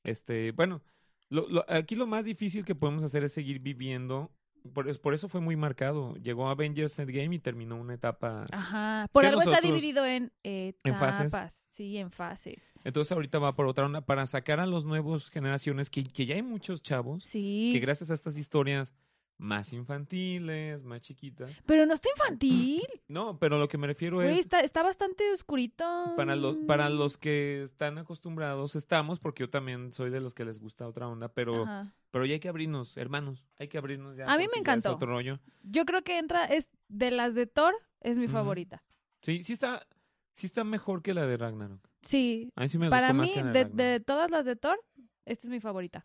Este, 0.03 0.51
bueno, 0.53 0.81
lo, 1.29 1.47
lo- 1.49 1.65
aquí 1.67 1.95
lo 1.95 2.07
más 2.07 2.23
difícil 2.25 2.63
que 2.63 2.73
podemos 2.75 3.03
hacer 3.03 3.23
es 3.25 3.33
seguir 3.33 3.59
viviendo. 3.59 4.31
Por, 4.73 4.99
por 5.01 5.13
eso 5.13 5.27
fue 5.29 5.41
muy 5.41 5.55
marcado. 5.55 6.15
Llegó 6.15 6.49
Avengers 6.49 6.97
Endgame 6.99 7.35
y 7.35 7.39
terminó 7.39 7.75
una 7.77 7.93
etapa. 7.95 8.45
Ajá. 8.51 9.07
Por 9.11 9.25
algo 9.25 9.41
está 9.41 9.61
dividido 9.61 10.05
en 10.05 10.31
En 10.43 10.73
fases. 10.97 11.27
etapas. 11.27 11.65
Sí, 11.69 11.97
en 11.97 12.11
fases. 12.11 12.71
Entonces, 12.83 13.11
ahorita 13.11 13.39
va 13.39 13.55
por 13.55 13.67
otra 13.67 13.85
onda 13.85 14.01
para 14.01 14.25
sacar 14.25 14.59
a 14.59 14.65
los 14.65 14.85
nuevos 14.85 15.29
generaciones, 15.29 15.89
que, 15.89 16.03
que 16.03 16.25
ya 16.25 16.35
hay 16.35 16.41
muchos 16.41 16.81
chavos, 16.81 17.23
Sí. 17.23 17.69
que 17.73 17.79
gracias 17.79 18.09
a 18.11 18.13
estas 18.15 18.37
historias 18.37 18.93
más 19.39 19.71
infantiles, 19.73 20.83
más 20.83 21.01
chiquitas. 21.01 21.51
Pero 21.65 21.85
no 21.85 21.93
está 21.93 22.09
infantil. 22.09 22.81
No, 23.07 23.37
pero 23.39 23.57
lo 23.57 23.69
que 23.69 23.77
me 23.77 23.87
refiero 23.87 24.17
Güey, 24.17 24.33
es. 24.33 24.39
está, 24.39 24.59
está 24.59 24.83
bastante 24.83 25.31
oscurito. 25.31 25.85
Para, 26.17 26.35
lo- 26.35 26.65
para 26.67 26.89
los 26.89 27.17
que 27.17 27.63
están 27.63 27.97
acostumbrados, 27.97 28.75
estamos, 28.75 29.19
porque 29.19 29.43
yo 29.43 29.49
también 29.49 29.93
soy 29.93 30.09
de 30.09 30.19
los 30.19 30.33
que 30.35 30.43
les 30.43 30.59
gusta 30.59 30.85
otra 30.87 31.07
onda, 31.07 31.29
pero, 31.29 31.63
Ajá. 31.63 31.93
pero 32.11 32.25
ya 32.25 32.33
hay 32.33 32.39
que 32.41 32.49
abrirnos, 32.49 32.97
hermanos, 32.97 33.45
hay 33.59 33.69
que 33.69 33.77
abrirnos 33.77 34.17
ya. 34.17 34.25
A 34.31 34.37
mí 34.37 34.45
me 34.51 34.59
encantó. 34.59 34.93
otro 34.93 35.07
rollo. 35.07 35.39
Yo 35.63 35.85
creo 35.85 36.03
que 36.03 36.17
entra, 36.17 36.45
es 36.45 36.69
de 36.89 37.11
las 37.11 37.33
de 37.33 37.47
Thor, 37.47 37.73
es 38.01 38.17
mi 38.17 38.27
favorita. 38.27 38.83
Sí, 39.21 39.41
sí 39.41 39.53
está, 39.53 39.87
sí 40.33 40.47
está 40.47 40.63
mejor 40.65 41.01
que 41.01 41.13
la 41.13 41.25
de 41.25 41.37
Ragnarok. 41.37 41.79
Sí. 42.01 42.51
A 42.55 42.61
mí 42.61 42.67
sí 42.67 42.77
me 42.77 42.89
Para 42.89 43.13
gustó 43.13 43.13
mí, 43.13 43.19
más 43.21 43.31
que 43.31 43.43
la 43.43 43.51
de, 43.51 43.65
de 43.93 43.99
todas 44.01 44.29
las 44.31 44.45
de 44.45 44.55
Thor, 44.57 44.77
esta 45.25 45.47
es 45.47 45.49
mi 45.51 45.59
favorita. 45.61 46.03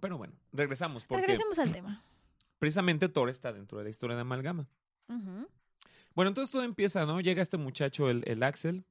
Pero 0.00 0.18
bueno, 0.18 0.34
regresamos, 0.52 1.06
porque 1.06 1.22
Regresemos 1.22 1.58
al 1.58 1.72
tema. 1.72 2.02
Precisamente 2.66 3.08
Thor 3.08 3.30
está 3.30 3.52
dentro 3.52 3.78
de 3.78 3.84
la 3.84 3.90
historia 3.90 4.16
de 4.16 4.22
Amalgama. 4.22 4.66
Bueno, 6.16 6.30
entonces 6.30 6.50
todo 6.50 6.64
empieza, 6.64 7.06
¿no? 7.06 7.20
Llega 7.20 7.40
este 7.42 7.56
muchacho, 7.58 8.10
el, 8.10 8.24
el 8.26 8.42
Axel, 8.42 8.84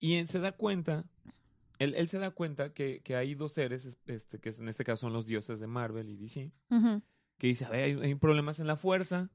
y 0.00 0.14
él 0.16 0.26
se 0.26 0.40
da 0.40 0.50
cuenta, 0.52 1.04
él, 1.78 1.94
él 1.94 2.08
se 2.08 2.18
da 2.18 2.32
cuenta 2.32 2.72
que, 2.72 3.00
que 3.04 3.14
hay 3.14 3.34
dos 3.36 3.52
seres, 3.52 3.84
es- 3.84 3.98
este, 4.06 4.40
que 4.40 4.48
en 4.50 4.68
este 4.68 4.82
caso 4.82 5.02
son 5.02 5.12
los 5.12 5.26
dioses 5.26 5.60
de 5.60 5.66
Marvel 5.68 6.08
y 6.10 6.16
DC, 6.16 6.50
que 7.38 7.46
dice, 7.46 7.64
a 7.64 7.70
ver, 7.70 7.84
hay, 7.84 7.92
hay 7.92 8.14
problemas 8.16 8.58
en 8.58 8.66
la 8.66 8.74
fuerza, 8.76 9.30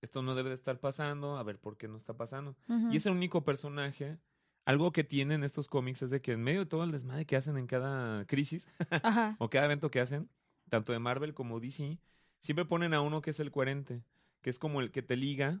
esto 0.00 0.22
no 0.22 0.34
debe 0.36 0.50
de 0.50 0.54
estar 0.54 0.78
pasando, 0.78 1.38
a 1.38 1.42
ver 1.42 1.58
por 1.58 1.76
qué 1.76 1.88
no 1.88 1.96
está 1.96 2.14
pasando. 2.16 2.54
Y 2.92 2.98
es 2.98 3.06
el 3.06 3.12
único 3.14 3.42
personaje, 3.42 4.18
algo 4.64 4.92
que 4.92 5.02
tienen 5.02 5.42
estos 5.42 5.66
cómics 5.66 6.02
es 6.02 6.10
de 6.10 6.20
que 6.20 6.32
en 6.32 6.42
medio 6.42 6.60
de 6.60 6.66
todo 6.66 6.84
el 6.84 6.92
desmadre 6.92 7.24
que 7.26 7.34
hacen 7.36 7.56
en 7.56 7.66
cada 7.66 8.24
crisis, 8.26 8.68
o 9.40 9.50
cada 9.50 9.64
evento 9.64 9.90
que 9.90 10.00
hacen, 10.00 10.28
tanto 10.68 10.92
de 10.92 10.98
Marvel 11.00 11.34
como 11.34 11.58
DC, 11.60 11.98
siempre 12.46 12.64
ponen 12.64 12.94
a 12.94 13.00
uno 13.00 13.20
que 13.20 13.30
es 13.30 13.40
el 13.40 13.50
coherente, 13.50 14.02
que 14.40 14.50
es 14.50 14.58
como 14.58 14.80
el 14.80 14.90
que 14.90 15.02
te 15.02 15.16
liga 15.16 15.60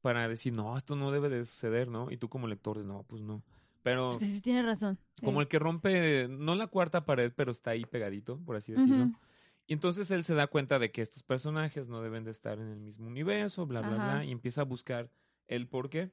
para 0.00 0.26
decir, 0.28 0.52
no, 0.52 0.76
esto 0.76 0.96
no 0.96 1.10
debe 1.10 1.28
de 1.28 1.44
suceder, 1.44 1.88
¿no? 1.88 2.10
Y 2.10 2.16
tú 2.16 2.28
como 2.28 2.46
lector 2.46 2.78
de, 2.78 2.84
no, 2.84 3.02
pues 3.02 3.20
no. 3.22 3.42
Pero 3.82 4.14
Sí, 4.14 4.26
sí, 4.34 4.40
tienes 4.40 4.64
razón. 4.64 4.98
como 5.22 5.40
el 5.40 5.48
que 5.48 5.58
rompe, 5.58 6.26
no 6.28 6.54
la 6.54 6.66
cuarta 6.68 7.04
pared, 7.04 7.32
pero 7.34 7.50
está 7.52 7.72
ahí 7.72 7.84
pegadito, 7.84 8.38
por 8.46 8.56
así 8.56 8.72
decirlo. 8.72 9.10
Y 9.66 9.74
entonces 9.74 10.10
él 10.10 10.24
se 10.24 10.34
da 10.34 10.46
cuenta 10.46 10.78
de 10.78 10.90
que 10.90 11.02
estos 11.02 11.22
personajes 11.22 11.88
no 11.88 12.02
deben 12.02 12.24
de 12.24 12.30
estar 12.30 12.58
en 12.58 12.70
el 12.70 12.80
mismo 12.80 13.06
universo, 13.06 13.66
bla, 13.66 13.80
bla, 13.82 13.96
Ajá. 13.96 14.04
bla, 14.04 14.24
y 14.24 14.32
empieza 14.32 14.62
a 14.62 14.64
buscar 14.64 15.10
el 15.48 15.66
por 15.68 15.90
qué. 15.90 16.10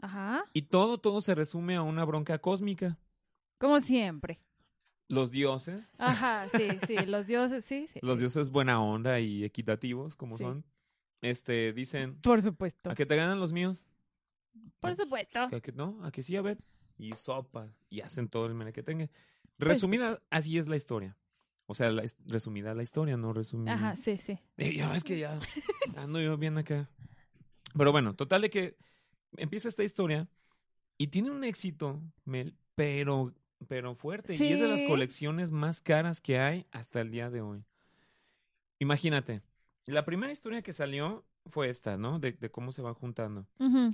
Ajá. 0.00 0.44
Y 0.52 0.62
todo, 0.62 0.98
todo 0.98 1.20
se 1.20 1.34
resume 1.34 1.76
a 1.76 1.82
una 1.82 2.04
bronca 2.04 2.38
cósmica. 2.38 2.98
Como 3.58 3.80
siempre. 3.80 4.40
Los 5.10 5.30
dioses, 5.30 5.90
Ajá, 5.98 6.46
sí, 6.56 6.68
sí. 6.86 6.96
Los 7.06 7.26
dioses, 7.26 7.64
sí. 7.64 7.86
sí 7.92 7.98
los 8.02 8.18
sí. 8.18 8.22
dioses 8.24 8.50
buena 8.50 8.80
onda 8.82 9.18
y 9.20 9.44
equitativos 9.44 10.14
como 10.16 10.38
Sí. 10.38 10.44
son, 10.44 10.64
este, 11.20 11.72
dicen, 11.72 12.14
Por 12.20 12.40
supuesto. 12.42 12.90
¿a 12.90 12.94
que 12.94 13.06
te 13.06 13.16
ganan 13.16 13.40
los 13.40 13.52
míos? 13.52 13.84
Por 14.80 14.94
supuesto. 14.94 15.40
¿A 15.40 15.60
que 15.60 15.72
no? 15.72 15.98
¿A 16.04 16.10
que 16.10 16.22
sí? 16.22 16.36
A 16.36 16.42
ver. 16.42 16.58
Y 16.96 17.12
sopas. 17.12 17.70
Y 17.90 18.00
hacen 18.02 18.28
todo 18.28 18.46
el 18.46 18.54
mene 18.54 18.72
que 18.72 18.82
tenga. 18.82 19.08
Resumida, 19.58 20.22
así 20.30 20.58
es 20.58 20.68
la 20.68 20.76
historia. 20.76 21.16
O 21.66 21.74
sea, 21.74 21.90
la, 21.90 22.02
resumida 22.26 22.74
la 22.74 22.82
historia, 22.82 23.16
no 23.16 23.32
resumida. 23.32 23.74
Ajá, 23.74 23.96
sí, 23.96 24.16
sí. 24.18 24.38
Eh, 24.56 24.74
ya, 24.74 24.94
es 24.96 25.04
que 25.04 25.18
ya 25.18 25.38
ando 25.96 26.20
yo 26.20 26.36
bien 26.36 26.58
acá. 26.58 26.88
Pero 27.76 27.92
bueno, 27.92 28.14
total 28.14 28.42
de 28.42 28.50
que 28.50 28.76
empieza 29.36 29.68
esta 29.68 29.84
historia 29.84 30.28
y 30.98 31.08
tiene 31.08 31.30
un 31.30 31.44
éxito, 31.44 32.00
Mel, 32.24 32.56
pero, 32.74 33.32
pero 33.68 33.94
fuerte. 33.94 34.34
Y 34.34 34.52
es 34.52 34.60
de 34.60 34.68
las 34.68 34.82
colecciones 34.82 35.50
más 35.50 35.80
caras 35.80 36.20
que 36.20 36.38
hay 36.38 36.66
hasta 36.72 37.00
el 37.00 37.10
día 37.10 37.30
de 37.30 37.40
hoy. 37.40 37.64
Imagínate, 38.78 39.42
la 39.86 40.04
primera 40.04 40.32
historia 40.32 40.62
que 40.62 40.72
salió 40.72 41.24
fue 41.46 41.68
esta, 41.68 41.96
¿no? 41.96 42.18
De, 42.18 42.32
de 42.32 42.50
cómo 42.50 42.72
se 42.72 42.82
van 42.82 42.94
juntando. 42.94 43.46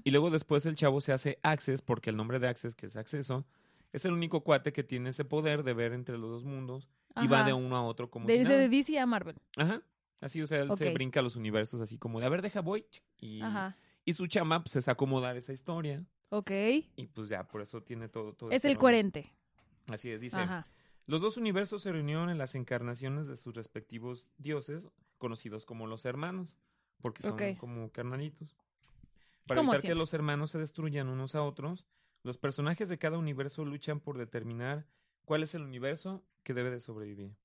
Y 0.05 0.11
luego 0.11 0.31
después 0.31 0.67
el 0.67 0.77
chavo 0.77 1.01
se 1.01 1.13
hace 1.13 1.39
Access, 1.43 1.83
porque 1.83 2.11
el 2.11 2.17
nombre 2.17 2.39
de 2.39 2.49
Access, 2.49 2.75
que 2.75 2.87
es 2.87 2.97
acceso, 2.97 3.45
es 3.93 4.05
el 4.05 4.13
único 4.13 4.43
cuate 4.43 4.73
que 4.73 4.83
tiene 4.85 5.11
ese 5.11 5.25
poder 5.25 5.63
de 5.63 5.73
ver 5.75 5.93
entre 5.93 6.19
los 6.19 6.31
dos 6.31 6.45
mundos 6.45 6.89
y 7.23 7.27
va 7.29 7.45
de 7.45 7.53
uno 7.53 7.77
a 7.77 7.83
otro 7.83 8.11
como 8.11 8.27
De 8.27 8.37
si 8.39 8.43
nada. 8.45 8.57
de 8.59 8.69
DC 8.69 8.99
a 8.99 9.07
Marvel. 9.07 9.37
Ajá. 9.57 9.83
Así, 10.21 10.41
o 10.43 10.47
sea, 10.47 10.61
él 10.63 10.71
se 10.77 10.91
brinca 10.91 11.21
los 11.23 11.37
universos 11.37 11.81
así 11.81 11.99
como 11.99 12.21
de, 12.21 12.27
a 12.27 12.29
ver, 12.29 12.43
deja 12.43 12.61
voy. 12.61 12.85
Y, 13.19 13.41
Ajá. 13.43 13.77
y 14.05 14.13
su 14.13 14.27
chama, 14.27 14.63
pues, 14.63 14.77
es 14.77 14.89
acomodar 14.89 15.37
esa 15.37 15.53
historia. 15.53 16.05
Ok. 16.31 16.51
Y 16.97 17.07
pues 17.07 17.29
ya, 17.29 17.47
por 17.47 17.61
eso 17.63 17.83
tiene 17.83 18.09
todo. 18.09 18.33
todo 18.33 18.51
Es 18.51 18.57
este 18.57 18.69
el 18.69 18.79
coherente. 18.79 19.33
Así 19.89 20.11
es, 20.11 20.21
dice. 20.21 20.39
Ajá. 20.41 20.67
Los 21.07 21.21
dos 21.21 21.37
universos 21.37 21.83
se 21.83 21.93
reunieron 21.93 22.31
en 22.31 22.39
las 22.39 22.55
encarnaciones 22.55 23.27
de 23.29 23.37
sus 23.37 23.55
respectivos 23.55 24.29
dioses, 24.39 24.91
conocidos 25.19 25.65
como 25.65 25.87
los 25.87 26.05
hermanos, 26.05 26.57
porque 27.01 27.23
son 27.23 27.37
como 27.57 27.91
carnalitos. 27.93 28.57
Para 29.47 29.61
evitar 29.61 29.77
que 29.91 29.95
los 29.95 30.13
hermanos 30.15 30.51
se 30.51 30.59
destruyan 30.59 31.09
unos 31.09 31.37
a 31.37 31.43
otros, 31.43 31.87
los 32.25 32.39
personajes 32.39 32.89
de 32.89 32.99
cada 32.99 33.19
universo 33.19 33.65
luchan 33.65 34.01
por 34.01 34.19
determinar 34.19 34.87
cuál 35.25 35.45
es 35.45 35.55
el 35.55 35.63
universo 35.63 36.25
que 36.43 36.55
debe 36.55 36.71
de 36.71 36.81
sobrevivir. 36.81 37.37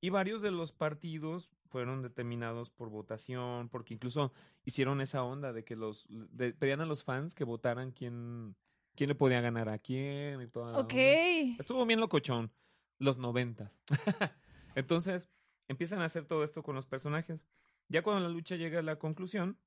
Y 0.00 0.08
varios 0.10 0.42
de 0.42 0.50
los 0.50 0.72
partidos 0.72 1.50
fueron 1.68 2.02
determinados 2.02 2.70
por 2.70 2.88
votación, 2.88 3.68
porque 3.68 3.94
incluso 3.94 4.32
hicieron 4.64 5.00
esa 5.00 5.22
onda 5.22 5.52
de 5.52 5.62
que 5.62 5.76
los 5.76 6.06
de- 6.08 6.52
pedían 6.54 6.80
a 6.80 6.86
los 6.86 7.04
fans 7.04 7.34
que 7.34 7.44
votaran 7.44 7.92
quién, 7.92 8.56
quién 8.96 9.08
le 9.08 9.14
podía 9.14 9.40
ganar 9.40 9.68
a 9.68 9.78
quién 9.78 10.40
y 10.42 10.46
toda 10.48 10.72
la 10.72 10.78
Ok. 10.78 10.92
onda. 10.92 11.56
Estuvo 11.58 11.86
bien 11.86 12.00
locochón. 12.00 12.52
Los 12.98 13.16
noventas. 13.18 13.72
Entonces, 14.74 15.28
empiezan 15.68 16.00
a 16.00 16.04
hacer 16.04 16.26
todo 16.26 16.44
esto 16.44 16.62
con 16.62 16.74
los 16.74 16.86
personajes. 16.86 17.40
Ya 17.88 18.02
cuando 18.02 18.20
la 18.22 18.28
lucha 18.28 18.56
llega 18.56 18.78
a 18.80 18.82
la 18.82 18.96
conclusión, 18.98 19.58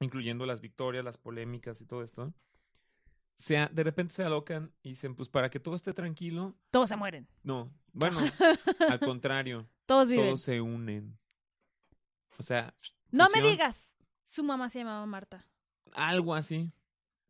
incluyendo 0.00 0.44
las 0.44 0.60
victorias, 0.60 1.04
las 1.04 1.16
polémicas 1.18 1.80
y 1.80 1.86
todo 1.86 2.02
esto, 2.02 2.34
se 3.36 3.54
de 3.70 3.84
repente 3.84 4.14
se 4.14 4.22
alocan 4.24 4.72
y 4.82 4.90
dicen, 4.90 5.14
pues 5.14 5.28
para 5.28 5.50
que 5.50 5.60
todo 5.60 5.74
esté 5.74 5.92
tranquilo, 5.94 6.54
Todos 6.70 6.88
se 6.88 6.96
mueren. 6.96 7.26
no. 7.42 7.72
Bueno, 7.92 8.18
al 8.88 8.98
contrario, 8.98 9.68
Todos 9.86 10.08
viven. 10.08 10.26
todos 10.26 10.40
se 10.40 10.60
unen. 10.60 11.16
O 12.38 12.42
sea, 12.42 12.74
No 13.12 13.26
me 13.32 13.40
digas. 13.40 13.94
Su 14.24 14.42
mamá 14.42 14.68
se 14.68 14.80
llamaba 14.80 15.06
Marta. 15.06 15.46
algo 15.92 16.34
así. 16.34 16.72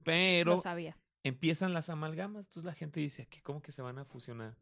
Pero 0.02 0.52
Lo 0.52 0.58
sabía. 0.58 0.96
Empiezan 1.25 1.73
las 1.75 1.90
amalgamas. 1.90 2.47
Entonces 2.47 2.64
la 2.66 2.75
gente 2.75 3.00
dice, 3.00 3.26
¿qué, 3.26 3.43
¿cómo 3.43 3.61
que 3.61 3.73
se 3.73 3.83
van 3.83 3.99
a 3.99 4.04
fusionar? 4.04 4.57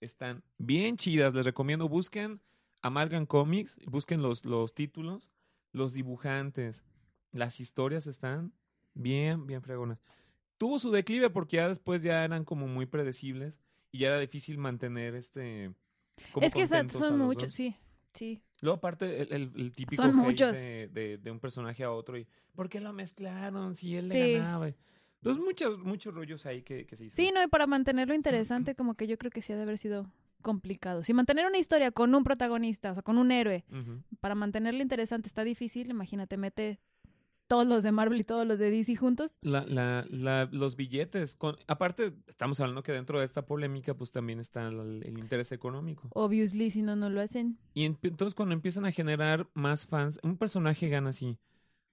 Están 0.00 0.42
bien 0.58 0.96
chidas. 0.96 1.32
Les 1.34 1.44
recomiendo, 1.46 1.88
busquen 1.88 2.40
Amalgam 2.82 3.26
Comics, 3.26 3.78
busquen 3.86 4.20
los, 4.22 4.44
los 4.44 4.74
títulos, 4.74 5.30
los 5.72 5.92
dibujantes. 5.92 6.84
Las 7.32 7.60
historias 7.60 8.06
están 8.06 8.52
bien, 8.94 9.46
bien 9.46 9.62
fregonas. 9.62 10.02
Tuvo 10.58 10.78
su 10.78 10.90
declive 10.90 11.30
porque 11.30 11.56
ya 11.58 11.68
después 11.68 12.02
ya 12.02 12.24
eran 12.24 12.44
como 12.44 12.66
muy 12.66 12.86
predecibles 12.86 13.60
y 13.92 13.98
ya 14.00 14.08
era 14.08 14.18
difícil 14.18 14.56
mantener 14.58 15.14
este... 15.14 15.72
como 16.32 16.46
Es 16.46 16.54
que 16.54 16.66
son, 16.66 17.18
muchos, 17.18 17.52
sí. 17.52 17.76
Sí. 18.10 18.42
Luego 18.62 18.78
aparte 18.78 19.20
el, 19.22 19.32
el- 19.32 19.52
el 19.56 19.72
típico 19.72 20.02
Son 20.02 20.12
hate 20.18 20.26
muchos. 20.26 20.56
De, 20.56 20.88
de- 20.88 21.18
de 21.18 21.30
un 21.30 21.38
personaje 21.38 21.84
a 21.84 21.90
otro 21.90 22.16
y 22.16 22.26
¿por 22.54 22.70
qué 22.70 22.80
lo 22.80 22.94
mezclaron 22.94 23.74
si 23.74 23.94
él 23.96 24.10
Sí. 24.10 24.16
le 24.16 24.32
ganaba? 24.38 24.70
Pues 25.34 25.38
muchos, 25.38 25.78
muchos 25.78 26.14
rollos 26.14 26.46
ahí 26.46 26.62
que, 26.62 26.86
que 26.86 26.96
se 26.96 27.04
hizo. 27.06 27.16
Sí, 27.16 27.30
no, 27.34 27.42
y 27.42 27.46
para 27.48 27.66
mantenerlo 27.66 28.14
interesante, 28.14 28.74
como 28.76 28.94
que 28.94 29.06
yo 29.06 29.18
creo 29.18 29.30
que 29.30 29.42
sí 29.42 29.52
ha 29.52 29.56
de 29.56 29.62
haber 29.62 29.78
sido 29.78 30.10
complicado. 30.42 31.02
Si 31.02 31.12
mantener 31.12 31.46
una 31.46 31.58
historia 31.58 31.90
con 31.90 32.14
un 32.14 32.22
protagonista, 32.24 32.90
o 32.92 32.94
sea, 32.94 33.02
con 33.02 33.18
un 33.18 33.32
héroe, 33.32 33.64
Ujú. 33.70 34.02
para 34.20 34.34
mantenerlo 34.34 34.82
interesante 34.82 35.26
está 35.28 35.42
difícil, 35.44 35.90
imagínate, 35.90 36.36
mete 36.36 36.78
todos 37.48 37.66
los 37.66 37.82
de 37.84 37.92
Marvel 37.92 38.20
y 38.20 38.24
todos 38.24 38.46
los 38.46 38.58
de 38.58 38.70
DC 38.70 38.96
juntos. 38.96 39.32
La, 39.40 39.64
la, 39.66 40.04
la- 40.10 40.48
los 40.50 40.74
billetes, 40.76 41.34
con, 41.36 41.56
aparte 41.68 42.12
estamos 42.26 42.58
hablando 42.60 42.82
que 42.82 42.92
dentro 42.92 43.18
de 43.20 43.24
esta 43.24 43.46
polémica 43.46 43.94
pues 43.94 44.10
también 44.12 44.40
está 44.40 44.68
el, 44.68 45.02
el 45.04 45.18
interés 45.18 45.52
económico. 45.52 46.08
Obviously, 46.12 46.70
si 46.70 46.82
no, 46.82 46.96
no 46.96 47.08
lo 47.10 47.20
hacen. 47.20 47.56
Y 47.74 47.84
en- 47.84 47.98
entonces 48.02 48.34
cuando 48.34 48.52
empiezan 48.54 48.84
a 48.84 48.92
generar 48.92 49.48
más 49.54 49.86
fans, 49.86 50.18
un 50.22 50.36
personaje 50.36 50.88
gana 50.88 51.10
así, 51.10 51.38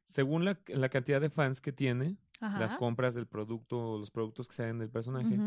según 0.06 0.44
la, 0.46 0.60
la 0.68 0.90
cantidad 0.90 1.22
de 1.22 1.30
fans 1.30 1.62
que 1.62 1.72
tiene, 1.72 2.18
Ajá. 2.40 2.60
las 2.60 2.74
compras 2.76 3.16
del 3.16 3.28
producto 3.28 3.94
o 3.94 3.98
los 3.98 4.12
productos 4.12 4.48
que 4.48 4.56
salen 4.56 4.80
del 4.80 4.90
personaje, 4.90 5.40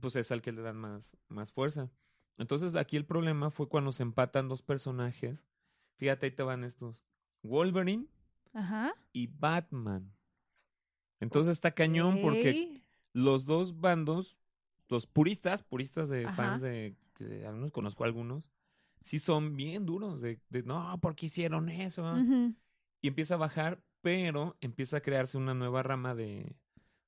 pues 0.00 0.16
es 0.16 0.30
al 0.30 0.42
que 0.42 0.52
le 0.52 0.62
dan 0.62 0.76
más, 0.76 1.16
más 1.28 1.52
fuerza. 1.52 1.90
Entonces 2.38 2.76
aquí 2.76 2.96
el 2.96 3.04
problema 3.04 3.50
fue 3.50 3.68
cuando 3.68 3.92
se 3.92 4.02
empatan 4.02 4.48
dos 4.48 4.62
personajes. 4.62 5.46
Fíjate, 5.96 6.26
ahí 6.26 6.32
te 6.32 6.42
van 6.42 6.64
estos. 6.64 7.04
Wolverine 7.42 8.06
Ajá. 8.52 8.94
y 9.12 9.26
Batman. 9.26 10.12
Entonces 11.20 11.52
está 11.52 11.72
cañón 11.72 12.20
porque 12.20 12.82
los 13.12 13.44
dos 13.44 13.80
bandos, 13.80 14.36
los 14.88 15.06
puristas, 15.06 15.62
puristas 15.62 16.08
de 16.08 16.26
Ajá. 16.26 16.32
fans 16.32 16.62
de, 16.62 16.96
que 17.14 17.46
algunos 17.46 17.70
conozco 17.72 18.04
algunos, 18.04 18.50
sí 19.04 19.18
son 19.18 19.56
bien 19.56 19.86
duros 19.86 20.20
de, 20.20 20.40
de 20.48 20.62
no, 20.62 20.98
¿por 21.00 21.14
qué 21.14 21.26
hicieron 21.26 21.68
eso? 21.68 22.16
Y 23.00 23.08
empieza 23.08 23.34
a 23.34 23.38
bajar, 23.38 23.82
pero 24.02 24.56
empieza 24.60 24.98
a 24.98 25.00
crearse 25.00 25.38
una 25.38 25.54
nueva 25.54 25.82
rama 25.82 26.14
de, 26.14 26.54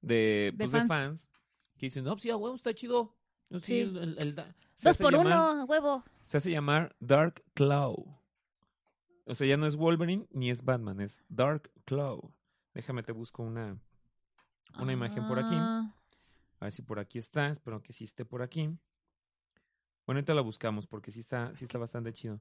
de, 0.00 0.54
pues, 0.56 0.72
de 0.72 0.78
fans. 0.78 0.88
fans. 0.88 1.28
que 1.76 1.86
dicen, 1.86 2.04
no, 2.04 2.12
pues 2.12 2.22
sí, 2.22 2.30
a 2.30 2.36
huevo, 2.36 2.54
está 2.54 2.72
chido. 2.72 3.16
No, 3.50 3.58
sí, 3.58 3.66
Sí. 3.66 3.80
el- 3.80 3.96
el- 3.98 4.18
el 4.18 4.34
da- 4.36 4.54
se 4.76 4.88
Dos 4.88 4.98
por 4.98 5.12
llamar- 5.12 5.54
uno, 5.54 5.64
huevo. 5.64 6.04
Se 6.24 6.36
hace 6.36 6.50
llamar 6.50 6.94
Dark 7.00 7.42
Claw. 7.54 8.16
O 9.26 9.34
sea, 9.34 9.46
ya 9.46 9.56
no 9.56 9.66
es 9.66 9.76
Wolverine 9.76 10.26
ni 10.30 10.50
es 10.50 10.64
Batman, 10.64 11.00
es 11.00 11.24
Dark 11.28 11.70
Claw. 11.84 12.32
Déjame 12.74 13.02
te 13.02 13.12
busco 13.12 13.42
una, 13.42 13.76
una 14.78 14.92
imagen 14.92 15.26
por 15.26 15.38
aquí. 15.38 15.54
Ah, 15.58 15.92
A 16.60 16.64
ver 16.66 16.72
si 16.72 16.82
por 16.82 16.98
aquí 17.00 17.18
está. 17.18 17.48
Espero 17.48 17.82
que 17.82 17.92
sí 17.92 18.04
esté 18.04 18.24
por 18.24 18.40
aquí. 18.40 18.62
Bueno, 20.06 20.18
ahorita 20.18 20.32
la 20.34 20.40
buscamos 20.42 20.86
porque 20.86 21.10
sí 21.10 21.20
está, 21.20 21.54
sí 21.54 21.64
está 21.64 21.78
bastante 21.78 22.12
chido. 22.12 22.40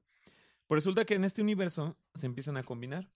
Pues 0.66 0.76
resulta 0.78 1.04
que 1.04 1.14
en 1.14 1.24
este 1.24 1.42
universo 1.42 1.96
se 2.14 2.26
empiezan 2.26 2.56
a 2.56 2.62
combinar. 2.62 3.10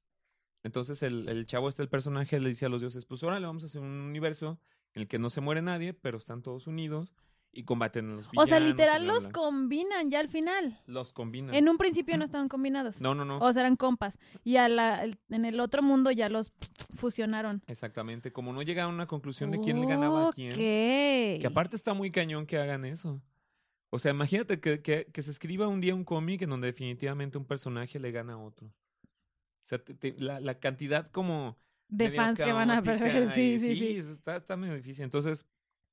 Entonces 0.63 1.03
el, 1.03 1.29
el 1.29 1.47
chavo 1.47 1.69
este, 1.69 1.83
el 1.83 1.89
personaje, 1.89 2.41
le 2.41 2.49
dice 2.49 2.67
a 2.67 2.69
los 2.69 2.81
dioses, 2.81 3.05
pues 3.05 3.23
ahora 3.23 3.41
le 3.41 3.47
vamos 3.47 3.63
a 3.63 3.67
hacer 3.67 3.81
un 3.81 3.89
universo 3.89 4.59
en 4.95 5.03
el 5.03 5.09
que 5.09 5.19
no 5.19 5.31
se 5.31 5.41
muere 5.41 5.63
nadie, 5.63 5.95
pero 5.95 6.19
están 6.19 6.43
todos 6.43 6.67
unidos 6.67 7.13
y 7.53 7.65
combaten 7.65 8.11
a 8.11 8.15
los 8.15 8.31
villanos. 8.31 8.45
O 8.45 8.47
sea, 8.47 8.61
literal 8.61 9.07
los 9.07 9.25
bla. 9.25 9.33
combinan 9.33 10.11
ya 10.11 10.21
al 10.21 10.29
final. 10.29 10.81
Los 10.87 11.13
combinan. 11.13 11.55
En 11.55 11.69
un 11.69 11.77
principio 11.79 12.17
no 12.17 12.25
estaban 12.25 12.49
combinados. 12.49 13.01
No, 13.01 13.15
no, 13.15 13.25
no. 13.25 13.39
O 13.39 13.53
sea, 13.53 13.63
eran 13.63 13.77
compas. 13.77 14.19
Y 14.45 14.57
a 14.57 14.69
la, 14.69 15.05
en 15.05 15.45
el 15.45 15.61
otro 15.61 15.83
mundo 15.83 16.11
ya 16.11 16.29
los 16.29 16.53
fusionaron. 16.97 17.63
Exactamente. 17.67 18.33
Como 18.33 18.53
no 18.53 18.63
llega 18.63 18.85
a 18.85 18.89
una 18.89 19.07
conclusión 19.07 19.51
de 19.51 19.61
quién 19.61 19.81
le 19.81 19.87
ganaba 19.87 20.29
a 20.29 20.33
quién. 20.33 20.53
Que 20.53 21.43
aparte 21.47 21.77
está 21.77 21.95
muy 21.95 22.11
cañón 22.11 22.47
que 22.47 22.59
hagan 22.59 22.85
eso. 22.85 23.21
O 23.91 23.99
sea, 23.99 24.11
imagínate 24.11 24.61
que, 24.61 24.83
que, 24.83 25.07
que 25.13 25.23
se 25.23 25.31
escriba 25.31 25.67
un 25.67 25.81
día 25.81 25.95
un 25.95 26.05
cómic 26.05 26.43
en 26.43 26.51
donde 26.51 26.67
definitivamente 26.67 27.39
un 27.39 27.47
personaje 27.47 27.99
le 27.99 28.13
gana 28.13 28.35
a 28.35 28.39
otro. 28.39 28.71
O 29.69 29.71
sea, 29.71 29.79
te- 29.85 29.93
te- 29.93 30.15
la, 30.19 30.41
la 30.41 30.59
cantidad 30.59 31.11
como... 31.11 31.59
De 31.89 32.11
fans 32.11 32.39
que 32.39 32.51
van 32.53 32.71
a 32.71 32.83
perder. 32.83 33.31
Sí, 33.35 33.53
y 33.55 33.59
sí, 33.59 33.77
sí. 33.77 33.97
Está, 33.99 34.37
está 34.37 34.57
medio 34.57 34.75
difícil. 34.75 35.05
Entonces, 35.05 35.45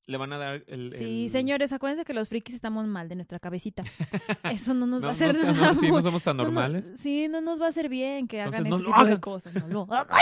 le 0.06 0.16
van 0.16 0.32
a 0.32 0.38
dar 0.38 0.64
el... 0.68 0.94
Sí, 0.96 1.26
el- 1.26 1.30
señores, 1.30 1.74
acuérdense 1.74 2.06
que 2.06 2.14
los 2.14 2.30
frikis 2.30 2.56
estamos 2.56 2.88
mal 2.88 3.10
de 3.10 3.16
nuestra 3.16 3.38
cabecita. 3.40 3.84
Eso 4.44 4.74
no 4.74 4.86
nos 4.88 5.02
No, 5.02 5.08
va 5.08 5.12
a 5.12 5.16
hacer 5.16 5.36
no, 5.36 5.44
no, 5.44 5.52
nada. 5.54 5.74
sí, 5.74 5.92
no 5.92 6.02
somos 6.02 6.24
tan 6.24 6.38
no, 6.38 6.44
no, 6.44 6.52
normales. 6.52 6.90
sí, 7.02 7.28
no 7.28 7.42
nos 7.42 7.60
va 7.60 7.66
a 7.66 7.70
hacer 7.70 7.90
bien 7.90 8.30
que 8.30 8.40
Entonces, 8.40 8.66
hagan 8.66 9.04
ese 9.08 9.12
de 9.16 9.20
cosas. 9.20 9.54
No 9.56 9.68
lo 9.68 9.82
hagan. 9.94 10.22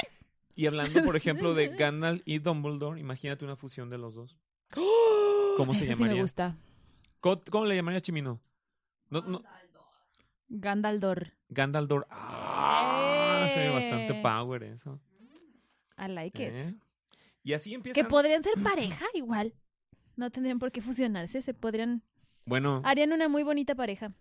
Y 0.55 0.65
hablando, 0.65 1.03
por 1.03 1.15
ejemplo, 1.15 1.53
de 1.53 1.67
Gandalf 1.69 2.23
y 2.25 2.39
Dumbledore, 2.39 2.99
imagínate 2.99 3.45
una 3.45 3.55
fusión 3.55 3.91
de 3.91 3.99
los 3.99 4.15
dos. 4.15 4.35
¿Cómo 5.57 5.75
se 5.75 5.85
sí 5.85 5.91
llamaría? 5.93 6.15
me 6.15 6.21
gusta. 6.23 6.57
¿Cómo, 7.19 7.39
cómo 7.51 7.65
le 7.65 7.75
llamaría 7.75 7.99
Chimino? 7.99 8.41
No, 9.11 9.21
no, 9.21 9.43
Gandaldor. 10.49 11.33
Gandaldor. 11.49 12.07
Ah, 12.09 12.52
se 13.53 13.59
ve 13.59 13.69
bastante 13.69 14.13
Eh. 14.13 14.21
power 14.21 14.63
eso. 14.63 14.99
I 15.97 16.07
like 16.09 16.43
it. 16.43 16.51
¿eh? 16.53 16.75
Y 17.43 17.53
así 17.53 17.69
Que 17.71 17.75
empiezan. 17.75 18.07
podrían 18.07 18.43
ser 18.43 18.53
pareja 18.63 19.05
igual. 19.13 19.53
No 20.15 20.29
tendrían 20.31 20.59
por 20.59 20.71
qué 20.71 20.81
fusionarse. 20.81 21.41
Se 21.41 21.53
podrían. 21.53 22.03
Bueno, 22.45 22.81
Harían 22.85 23.11
una 23.13 23.27
muy 23.29 23.43
bonita 23.43 23.75
pareja. 23.75 24.13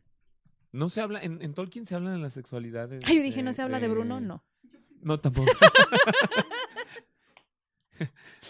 no 0.73 0.89
se 0.89 1.01
habla. 1.01 1.21
En, 1.23 1.43
en 1.43 1.55
Tolkien 1.55 1.87
se 1.87 1.95
habla 1.95 2.11
de 2.13 2.19
las 2.19 2.33
sexualidades. 2.33 3.03
Ay, 3.07 3.17
yo 3.17 3.23
dije, 3.23 3.43
¿no 3.43 3.53
se 3.53 3.63
habla 3.63 3.79
de 3.81 3.89
Bruno? 3.89 4.21
No. 4.21 4.43
No, 5.03 5.19
tampoco. 5.21 5.51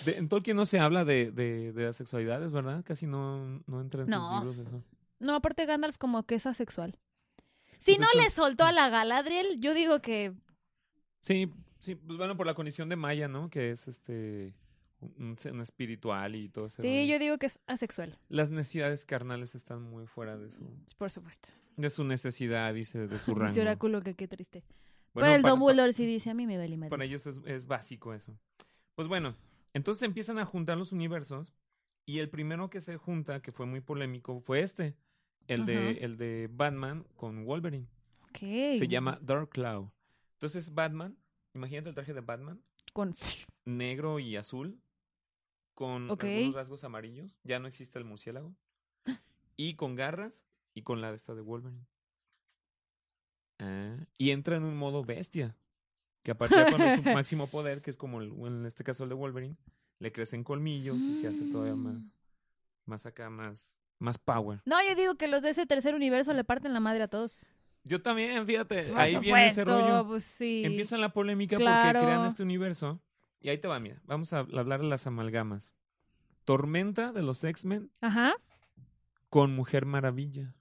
De- 0.07 0.16
en 0.16 0.29
Tolkien 0.29 0.57
no 0.57 0.64
se 0.66 0.79
habla 0.79 1.05
de, 1.05 1.31
de, 1.31 1.73
de 1.73 1.85
las 1.85 1.97
sexualidades, 1.97 2.51
¿verdad? 2.53 2.83
Casi 2.85 3.07
no, 3.07 3.62
no 3.66 3.81
entra 3.81 4.03
en 4.05 4.09
No. 4.11 4.42
sus 4.42 4.57
libros 4.57 4.68
eso. 4.68 4.83
No, 5.21 5.35
aparte 5.35 5.66
Gandalf 5.66 5.99
como 5.99 6.23
que 6.25 6.37
es 6.37 6.47
asexual. 6.47 6.99
Si 7.81 7.92
Pues 7.97 8.01
no 8.01 8.07
eso- 8.07 8.18
le 8.18 8.31
soltó 8.31 8.64
a 8.64 8.73
la 8.73 8.88
Galadriel, 8.88 9.61
yo 9.61 9.75
digo 9.75 10.01
que 10.01 10.33
Sí, 11.23 11.51
sí, 11.79 11.95
pues 11.95 12.19
bueno, 12.19 12.37
por 12.37 12.47
la 12.47 12.55
condición 12.55 12.89
de 12.89 12.97
Maya, 12.97 13.29
¿no? 13.29 13.49
Que 13.51 13.71
es 13.71 13.89
este. 13.89 14.55
Un, 15.19 15.37
un 15.51 15.61
espiritual 15.61 16.37
y 16.37 16.49
todo 16.49 16.67
eso. 16.67 16.81
sí, 16.81 17.09
yo 17.09 17.19
digo 17.19 17.37
que 17.37 17.47
es 17.47 17.59
asexual, 17.67 18.21
Las 18.29 18.53
necesidades 18.53 19.05
carnales 19.05 19.57
están 19.57 19.83
muy 19.83 20.07
fuera 20.07 20.37
de 20.39 20.49
su, 20.53 20.65
por 20.97 21.11
supuesto. 21.11 21.49
de 21.77 21.91
su 21.91 22.05
necesidad, 22.05 22.73
dice, 22.73 23.09
de 23.09 23.19
su 23.19 23.33
Dice 23.35 23.41
rango. 23.47 23.61
oráculo 23.63 24.01
que 24.01 24.15
qué 24.15 24.29
triste. 24.29 24.63
Bueno, 25.13 25.27
Pero 25.27 25.35
el 25.35 25.43
para- 25.43 25.55
Dumbledore 25.57 25.93
sí 25.93 26.07
dice, 26.07 26.31
a 26.31 26.35
mí 26.35 26.47
me 26.47 26.57
vale 26.57 26.77
madre. 26.77 26.91
Para 26.91 27.05
ellos 27.05 27.27
es, 27.27 27.41
es 27.47 27.67
básico 27.67 28.15
eso. 28.15 28.39
Pues 28.95 29.09
bueno, 29.09 29.35
entonces 29.75 30.05
empiezan 30.05 30.39
a 30.39 30.45
juntar 30.47 30.79
los 30.79 30.93
universos 30.93 31.53
y 32.07 32.21
el 32.21 32.29
primero 32.31 32.71
que 32.71 32.81
se 32.81 32.97
junta, 32.97 33.43
que 33.43 33.51
fue 33.51 33.67
muy 33.67 33.81
polémico, 33.81 34.39
fue 34.41 34.61
este, 34.61 34.95
el, 35.49 35.67
de, 35.67 35.95
el 35.95 36.17
de 36.17 36.49
Batman 36.49 37.05
con 37.17 37.45
Wolverine. 37.45 37.89
Ok. 38.29 38.39
Se 38.79 38.87
llama 38.87 39.19
Dark 39.21 39.49
Cloud. 39.49 39.89
Entonces 40.42 40.74
Batman, 40.74 41.16
imagínate 41.55 41.90
el 41.90 41.94
traje 41.94 42.12
de 42.12 42.20
Batman, 42.20 42.61
Con... 42.92 43.14
negro 43.64 44.18
y 44.18 44.35
azul, 44.37 44.83
con 45.72 46.11
algunos 46.11 46.55
rasgos 46.57 46.83
amarillos. 46.83 47.38
Ya 47.44 47.61
no 47.61 47.68
existe 47.68 48.00
el 48.00 48.05
murciélago. 48.05 48.52
Y 49.57 49.76
con 49.76 49.94
garras 49.94 50.48
y 50.74 50.83
con 50.83 51.00
la 51.00 51.11
de 51.11 51.16
esta 51.16 51.37
de 51.37 51.42
Wolverine. 51.42 51.87
Ah, 53.61 53.96
y 54.18 54.31
entra 54.33 54.57
en 54.57 54.64
un 54.64 54.76
modo 54.76 55.05
bestia. 55.05 55.57
Que 56.24 56.33
a 56.33 56.35
partir 56.38 56.59
de 56.59 56.96
su 56.96 57.02
máximo 57.24 57.46
poder, 57.46 57.81
que 57.81 57.90
es 57.90 57.96
como 57.96 58.20
el- 58.20 58.33
en 58.44 58.66
este 58.66 58.83
caso 58.83 59.05
el 59.05 59.11
de 59.11 59.14
Wolverine, 59.14 59.57
le 60.00 60.11
crecen 60.11 60.42
colmillos 60.42 60.96
y 60.98 61.20
se 61.20 61.28
hace 61.28 61.52
todavía 61.52 61.76
más, 61.76 61.94
Mm. 61.94 62.11
más 62.87 63.07
acá, 63.07 63.31
más, 63.31 63.76
más 64.00 64.18
power. 64.18 64.61
No, 64.66 64.76
yo 64.88 64.96
digo 64.96 65.14
que 65.14 65.28
los 65.28 65.42
de 65.42 65.50
ese 65.50 65.66
tercer 65.66 65.94
universo 65.94 66.33
le 66.33 66.42
parten 66.42 66.72
la 66.72 66.81
madre 66.81 67.05
a 67.05 67.09
todos. 67.09 67.38
Yo 67.85 68.01
también, 68.01 68.47
fíjate, 68.47 68.85
Por 68.85 68.99
ahí 69.01 69.16
viene 69.16 69.47
ese 69.49 69.64
rollo. 69.64 70.07
Pues 70.07 70.25
sí. 70.25 70.62
Empieza 70.64 70.97
la 70.99 71.12
polémica 71.12 71.57
Claro. 71.57 72.01
porque 72.01 72.07
crean 72.12 72.27
este 72.27 72.42
universo. 72.42 73.01
Y 73.40 73.49
ahí 73.49 73.59
te 73.59 73.66
va, 73.68 73.81
mira. 73.81 74.01
Vamos 74.05 74.33
a 74.33 74.38
hablar 74.38 74.81
de 74.81 74.87
las 74.87 75.07
amalgamas. 75.07 75.75
Tormenta 76.45 77.12
de 77.12 77.23
los 77.23 77.42
X-Men 77.42 77.90
Ajá. 78.01 78.35
con 79.31 79.55
Mujer 79.55 79.85
Maravilla. 79.85 80.55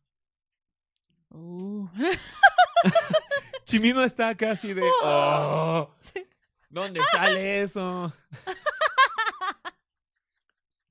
Uh. 1.30 1.88
Chimino 3.66 4.04
está 4.04 4.30
acá 4.30 4.52
así 4.52 4.74
de. 4.74 4.84
"Oh, 5.04 5.94
Sí. 6.00 6.26
¿Dónde 6.70 7.02
sale 7.12 7.62
eso? 7.62 8.12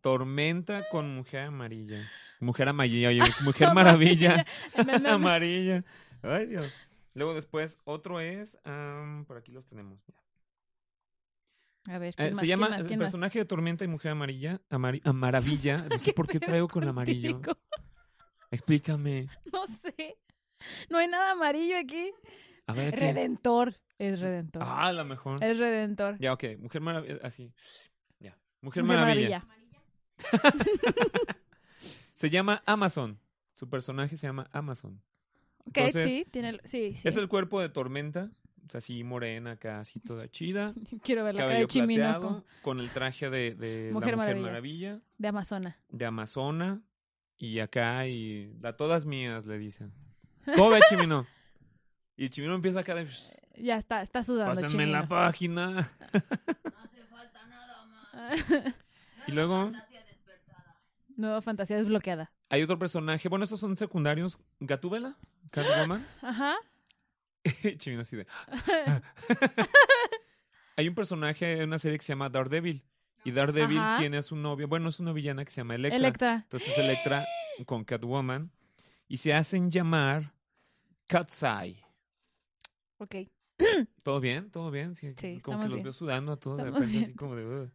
Tormenta 0.00 0.84
con 0.90 1.14
Mujer 1.14 1.46
Amarilla. 1.46 2.08
Mujer 2.40 2.68
Amarilla, 2.68 3.08
oye, 3.08 3.20
Mujer 3.44 3.74
Maravilla. 3.74 4.46
Amarilla. 5.08 5.84
Ay, 6.22 6.46
Dios. 6.46 6.72
Luego 7.14 7.34
después, 7.34 7.78
otro 7.84 8.20
es. 8.20 8.58
por 9.26 9.36
aquí 9.36 9.52
los 9.52 9.64
tenemos. 9.66 10.00
mira. 10.06 10.20
A 11.88 11.98
ver, 11.98 12.10
Eh, 12.10 12.14
¿quién 12.16 12.34
se 12.34 12.46
llama 12.46 12.66
¿Quién 12.66 12.70
más? 12.72 12.80
el 12.82 12.86
¿Quién 12.88 12.98
más? 12.98 13.06
personaje 13.06 13.38
de 13.38 13.44
Tormenta 13.46 13.84
y 13.84 13.88
Mujer 13.88 14.12
Amarilla. 14.12 14.60
Amari- 14.70 15.00
a 15.04 15.12
Maravilla. 15.12 15.78
No 15.90 15.98
sé 15.98 16.12
por 16.12 16.28
qué 16.28 16.38
traigo 16.38 16.68
con 16.68 16.86
amarillo. 16.86 17.40
Explícame. 18.50 19.28
No 19.52 19.66
sé. 19.66 20.18
No 20.90 20.98
hay 20.98 21.08
nada 21.08 21.32
amarillo 21.32 21.76
aquí. 21.78 22.12
A 22.66 22.74
ver. 22.74 22.92
¿qué? 22.94 23.00
Redentor. 23.00 23.74
Es 23.98 24.20
Redentor. 24.20 24.62
Ah, 24.64 24.86
a 24.88 24.92
lo 24.92 25.04
mejor. 25.04 25.42
Es 25.42 25.56
Redentor. 25.58 26.18
Ya, 26.18 26.32
ok. 26.34 26.44
Mujer 26.58 26.80
Maravilla. 26.82 27.18
Así. 27.22 27.52
Ya. 28.18 28.38
Mujer, 28.60 28.82
Mujer 28.84 28.98
Maravilla. 29.00 29.46
Maravilla. 29.46 29.80
Se 32.14 32.28
llama 32.28 32.62
Amazon. 32.66 33.18
Su 33.54 33.68
personaje 33.70 34.16
se 34.18 34.26
llama 34.26 34.48
Amazon. 34.52 35.02
Ok, 35.66 35.76
Entonces, 35.76 36.10
sí, 36.10 36.26
tiene 36.30 36.48
el- 36.50 36.60
sí, 36.64 36.94
sí. 36.94 37.06
Es 37.08 37.16
el 37.16 37.28
cuerpo 37.28 37.60
de 37.60 37.68
Tormenta. 37.68 38.30
O 38.66 38.70
sea, 38.70 38.78
así 38.78 39.02
morena, 39.02 39.52
acá, 39.52 39.80
así 39.80 39.98
toda 40.00 40.28
chida. 40.30 40.74
Quiero 41.02 41.24
ver 41.24 41.34
la 41.34 41.40
cara 41.40 41.48
Cabello 41.52 41.66
de 41.66 41.72
Chimino 41.72 42.02
plateado. 42.04 42.44
con- 42.62 42.78
el 42.80 42.90
traje 42.90 43.28
de, 43.30 43.54
de 43.54 43.90
Mujer 43.92 44.10
la 44.12 44.16
Mujer 44.16 44.36
Maravilla. 44.36 44.46
Maravilla. 44.46 45.00
de 45.18 45.28
Amazona. 45.28 45.78
De 45.88 46.04
Amazona. 46.06 46.80
Y 47.36 47.58
acá, 47.60 48.06
y 48.06 48.52
la 48.60 48.76
todas 48.76 49.06
mías, 49.06 49.46
le 49.46 49.58
dicen. 49.58 49.92
¿Cómo 50.56 50.70
ve, 50.70 50.80
Chimino? 50.88 51.26
Y 52.16 52.28
Chimino 52.28 52.54
empieza 52.54 52.80
acá 52.80 52.94
de. 52.94 53.06
Ya 53.56 53.76
está, 53.76 54.02
está 54.02 54.22
sudando 54.22 54.52
Pásenme 54.52 54.70
Chimino. 54.84 54.92
la 54.92 55.08
página. 55.08 55.90
Y 59.26 59.32
luego 59.32 59.70
Nueva 61.16 61.42
fantasía 61.42 61.76
desbloqueada. 61.76 62.32
hay 62.48 62.62
otro 62.62 62.78
personaje. 62.78 63.28
Bueno, 63.28 63.42
estos 63.44 63.60
son 63.60 63.76
secundarios. 63.76 64.38
Gatúbela, 64.60 65.16
Catwoman. 65.50 66.06
Ajá. 66.22 66.56
Chimino 67.78 68.02
así 68.02 68.16
de. 68.16 68.26
hay 70.76 70.88
un 70.88 70.94
personaje 70.94 71.52
en 71.54 71.64
una 71.68 71.78
serie 71.78 71.98
que 71.98 72.04
se 72.04 72.12
llama 72.12 72.28
Daredevil. 72.28 72.82
Y 73.24 73.32
Daredevil 73.32 73.78
Ajá. 73.78 73.98
tiene 73.98 74.16
a 74.18 74.22
su 74.22 74.34
novia. 74.36 74.66
Bueno, 74.66 74.88
es 74.88 74.98
una 75.00 75.12
villana 75.12 75.44
que 75.44 75.50
se 75.50 75.60
llama 75.60 75.74
Electra. 75.74 75.96
Electra. 75.98 76.34
Entonces 76.44 76.76
Electra 76.78 77.24
con 77.66 77.84
Catwoman. 77.84 78.50
Y 79.08 79.18
se 79.18 79.34
hacen 79.34 79.70
llamar 79.70 80.32
Cat's-Eye. 81.08 81.84
Ok. 82.98 83.14
¿Todo 84.02 84.20
bien? 84.20 84.50
¿Todo 84.50 84.70
bien? 84.70 84.94
Sí, 84.94 85.12
Sí, 85.18 85.40
como 85.40 85.58
que 85.58 85.64
los 85.64 85.74
bien. 85.74 85.84
veo 85.84 85.92
sudando 85.92 86.32
a 86.32 86.36
todos 86.38 86.58
de 86.58 86.64
repente, 86.64 86.98
así 87.04 87.14
como 87.14 87.34
de. 87.36 87.70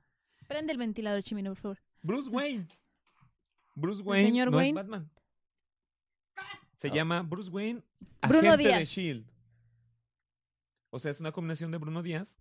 Prende 0.48 0.72
el 0.72 0.78
ventilador, 0.78 1.22
Chimino, 1.24 1.52
por 1.52 1.58
favor. 1.58 1.80
Bruce 2.02 2.30
Wayne. 2.30 2.68
Bruce 3.76 4.02
Wayne 4.02 4.28
señor 4.30 4.52
no 4.52 4.58
Wayne? 4.58 4.70
es 4.70 4.76
Batman. 4.76 5.12
Se 6.78 6.90
llama 6.90 7.22
Bruce 7.24 7.50
Wayne, 7.50 7.82
Bruno 8.28 8.50
agente 8.50 8.64
de 8.64 8.70
Díaz. 8.76 8.90
Shield. 8.90 9.26
O 10.90 11.00
sea, 11.00 11.12
es 11.12 11.20
una 11.20 11.32
combinación 11.32 11.72
de 11.72 11.78
Bruno 11.78 12.02
Díaz 12.04 12.38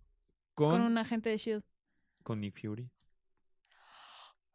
con, 0.53 0.69
Con 0.69 0.79
con, 0.81 0.91
un 0.91 0.97
agente 0.97 1.29
de 1.29 1.37
Shield. 1.37 1.63
Nick 2.37 2.59
Fury. 2.59 2.89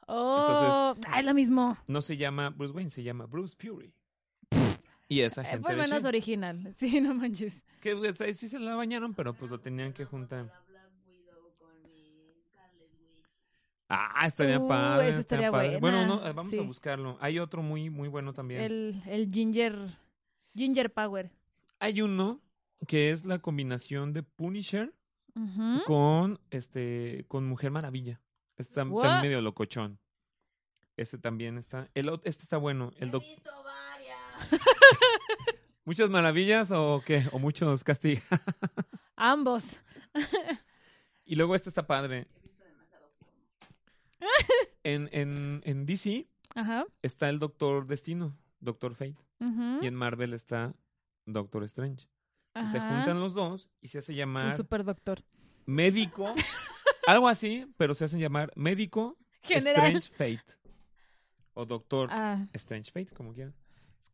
Oh, 0.06 0.94
ah, 1.06 1.20
es 1.20 1.24
lo 1.24 1.34
mismo. 1.34 1.76
No 1.86 2.02
se 2.02 2.16
llama 2.16 2.50
Bruce 2.50 2.72
Wayne, 2.74 2.90
se 2.90 3.02
llama 3.02 3.26
Bruce 3.26 3.54
Fury. 3.56 3.94
Y 5.08 5.20
es 5.20 5.36
Eh, 5.38 5.40
agente 5.42 5.62
Fue 5.62 5.72
de 5.74 5.82
menos 5.82 5.90
Shield. 6.02 6.06
original. 6.06 6.72
Sí, 6.76 7.00
no 7.00 7.14
manches. 7.14 7.64
Que 7.80 7.94
pues, 7.96 8.20
ahí 8.20 8.34
sí 8.34 8.48
se 8.48 8.58
la 8.58 8.74
bañaron, 8.74 9.14
pero 9.14 9.34
pues 9.34 9.50
lo 9.50 9.60
tenían 9.60 9.92
que 9.92 10.04
juntar. 10.04 10.52
Ah, 13.92 14.24
estaría 14.24 14.60
Uh, 14.60 14.68
padre. 14.68 15.08
esa 15.08 15.18
estaría 15.18 15.50
padre. 15.50 15.78
Bueno, 15.78 16.06
no, 16.06 16.24
eh, 16.26 16.32
vamos 16.32 16.52
sí. 16.54 16.60
a 16.60 16.62
buscarlo. 16.62 17.18
Hay 17.20 17.38
otro 17.40 17.60
muy, 17.62 17.90
muy 17.90 18.06
bueno 18.08 18.32
también. 18.32 18.60
El, 18.62 19.02
el 19.06 19.30
Ginger. 19.32 19.98
Ginger 20.54 20.92
Power. 20.92 21.30
Hay 21.80 22.00
uno 22.00 22.40
que 22.86 23.10
es 23.10 23.24
la 23.24 23.40
combinación 23.40 24.12
de 24.12 24.22
Punisher 24.22 24.94
con 25.86 26.38
este 26.50 27.24
con 27.28 27.46
Mujer 27.46 27.70
Maravilla. 27.70 28.20
Está 28.56 28.84
What? 28.84 29.02
también 29.02 29.22
medio 29.32 29.40
locochón. 29.42 29.98
Este 30.96 31.18
también 31.18 31.58
está. 31.58 31.88
El, 31.94 32.08
este 32.24 32.42
está 32.44 32.56
bueno. 32.58 32.92
El 32.98 33.10
doc- 33.10 33.24
¿Muchas 35.84 36.10
maravillas 36.10 36.70
o 36.72 37.02
qué? 37.04 37.24
¿O 37.32 37.38
muchos 37.38 37.82
castigos? 37.84 38.22
Ambos. 39.16 39.64
y 41.24 41.36
luego 41.36 41.54
este 41.54 41.68
está 41.68 41.86
padre. 41.86 42.26
En, 44.82 45.08
en, 45.12 45.60
en 45.64 45.84
DC 45.84 46.26
Ajá. 46.54 46.86
está 47.02 47.28
el 47.28 47.38
Doctor 47.38 47.86
Destino, 47.86 48.34
Doctor 48.60 48.94
Fate. 48.94 49.16
Y 49.82 49.86
en 49.86 49.94
Marvel 49.94 50.32
está 50.34 50.74
Doctor 51.26 51.64
Strange. 51.64 52.06
Y 52.60 52.66
se 52.66 52.80
juntan 52.80 53.20
los 53.20 53.34
dos 53.34 53.70
y 53.80 53.88
se 53.88 53.98
hace 53.98 54.12
Un 54.12 54.18
llamar 54.18 54.54
super 54.54 54.84
doctor. 54.84 55.22
médico. 55.66 56.32
algo 57.06 57.28
así, 57.28 57.66
pero 57.76 57.94
se 57.94 58.04
hacen 58.06 58.20
llamar 58.20 58.52
médico 58.56 59.16
General. 59.42 59.94
Strange 59.96 60.10
Fate. 60.40 60.52
O 61.54 61.64
Doctor 61.66 62.08
Ah, 62.10 62.44
Strange 62.54 62.90
Fate, 62.90 63.14
como 63.14 63.32
quieran. 63.34 63.54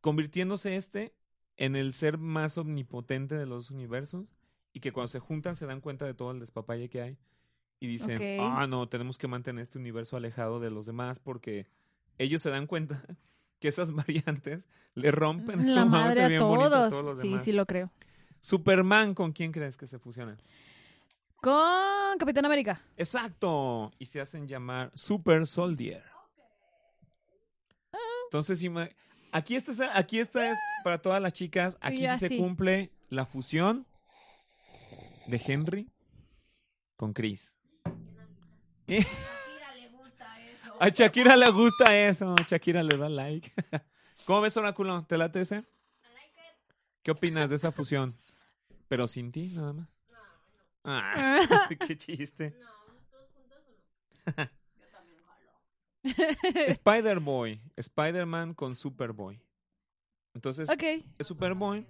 Convirtiéndose 0.00 0.76
este 0.76 1.14
en 1.56 1.76
el 1.76 1.92
ser 1.94 2.18
más 2.18 2.58
omnipotente 2.58 3.36
de 3.36 3.46
los 3.46 3.70
universos 3.70 4.26
y 4.72 4.80
que 4.80 4.92
cuando 4.92 5.08
se 5.08 5.20
juntan 5.20 5.54
se 5.56 5.66
dan 5.66 5.80
cuenta 5.80 6.04
de 6.06 6.14
todo 6.14 6.30
el 6.32 6.40
despapalle 6.40 6.88
que 6.88 7.02
hay 7.02 7.18
y 7.78 7.86
dicen, 7.86 8.40
ah, 8.40 8.66
no, 8.66 8.88
tenemos 8.88 9.18
que 9.18 9.28
mantener 9.28 9.62
este 9.62 9.78
universo 9.78 10.16
alejado 10.16 10.60
de 10.60 10.70
los 10.70 10.86
demás 10.86 11.18
porque 11.18 11.66
ellos 12.18 12.42
se 12.42 12.50
dan 12.50 12.66
cuenta 12.66 13.02
que 13.60 13.68
esas 13.68 13.92
variantes 13.94 14.64
le 14.94 15.10
rompen 15.10 15.60
su 15.60 15.74
la 15.74 15.84
madre 15.84 16.24
a 16.24 16.28
bien 16.28 16.38
todos. 16.38 16.90
todos 16.90 17.04
los 17.04 17.20
sí, 17.20 17.28
demás. 17.28 17.44
sí 17.44 17.52
lo 17.52 17.66
creo. 17.66 17.92
Superman, 18.40 19.14
¿con 19.14 19.32
quién 19.32 19.52
crees 19.52 19.76
que 19.76 19.86
se 19.86 19.98
fusionan? 19.98 20.40
Con 21.36 22.16
Capitán 22.18 22.44
América. 22.44 22.80
Exacto. 22.96 23.92
Y 23.98 24.06
se 24.06 24.20
hacen 24.20 24.48
llamar 24.48 24.90
Super 24.94 25.46
Soldier. 25.46 26.02
Entonces, 28.26 28.64
aquí 29.32 29.56
esta 29.56 29.72
es, 29.72 29.80
aquí 29.80 30.18
esta 30.18 30.50
es 30.50 30.58
para 30.82 30.98
todas 30.98 31.20
las 31.20 31.32
chicas. 31.32 31.78
Aquí 31.80 32.06
sí 32.06 32.18
se 32.18 32.28
sí. 32.28 32.38
cumple 32.38 32.92
la 33.08 33.26
fusión 33.26 33.86
de 35.26 35.40
Henry 35.44 35.90
con 36.96 37.12
Chris. 37.12 37.56
¿Eh? 38.88 39.04
A 40.78 40.88
Shakira 40.90 41.36
le 41.36 41.50
gusta 41.50 41.96
eso. 41.96 42.34
Shakira 42.46 42.82
le 42.82 42.96
da 42.96 43.08
like. 43.08 43.52
¿Cómo 44.26 44.42
ves, 44.42 44.56
Oráculo? 44.56 45.04
¿Te 45.04 45.16
late 45.16 45.40
ese? 45.40 45.64
¿Qué 47.02 47.12
opinas 47.12 47.50
de 47.50 47.56
esa 47.56 47.72
fusión? 47.72 48.16
Pero 48.88 49.06
sin 49.08 49.32
ti, 49.32 49.48
nada 49.54 49.72
más. 49.72 49.88
Ah, 50.84 51.68
qué 51.86 51.96
chiste. 51.96 52.54
Spider-Boy. 56.04 57.60
Spider-Man 57.76 58.54
con 58.54 58.76
Superboy. 58.76 59.40
Entonces, 60.34 60.68
ok. 60.68 60.82
es 61.18 61.26
Superboy, 61.26 61.86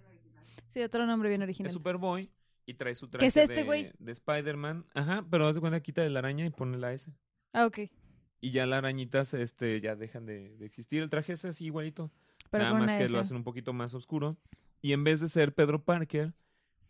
Sí, 0.72 0.82
otro 0.82 1.06
nombre 1.06 1.28
bien 1.28 1.42
original. 1.42 1.66
es 1.66 1.72
Superboy 1.72 2.30
y 2.66 2.74
trae 2.74 2.94
su 2.94 3.08
traje 3.08 3.26
es 3.26 3.36
este, 3.36 3.64
de, 3.64 3.94
de 3.98 4.12
Spider-Man. 4.12 4.86
Ajá, 4.94 5.24
pero 5.30 5.46
haz 5.46 5.54
de 5.54 5.60
cuenta, 5.60 5.80
quita 5.80 6.02
de 6.02 6.10
la 6.10 6.18
araña 6.18 6.44
y 6.44 6.50
pone 6.50 6.76
la 6.76 6.92
S. 6.92 7.10
Ah, 7.52 7.64
ok. 7.64 7.78
Y 8.40 8.50
ya 8.50 8.66
las 8.66 8.78
arañitas 8.78 9.32
este, 9.34 9.80
ya 9.80 9.96
dejan 9.96 10.26
de, 10.26 10.56
de 10.56 10.66
existir. 10.66 11.02
El 11.02 11.08
traje 11.08 11.32
es 11.32 11.44
así 11.44 11.66
igualito. 11.66 12.10
Pero 12.50 12.64
Nada 12.64 12.78
más 12.78 12.92
que 12.92 13.04
S. 13.04 13.12
lo 13.12 13.18
hacen 13.18 13.36
un 13.36 13.44
poquito 13.44 13.72
más 13.72 13.94
oscuro. 13.94 14.36
Y 14.82 14.92
en 14.92 15.04
vez 15.04 15.20
de 15.20 15.28
ser 15.28 15.54
Pedro 15.54 15.82
Parker, 15.84 16.34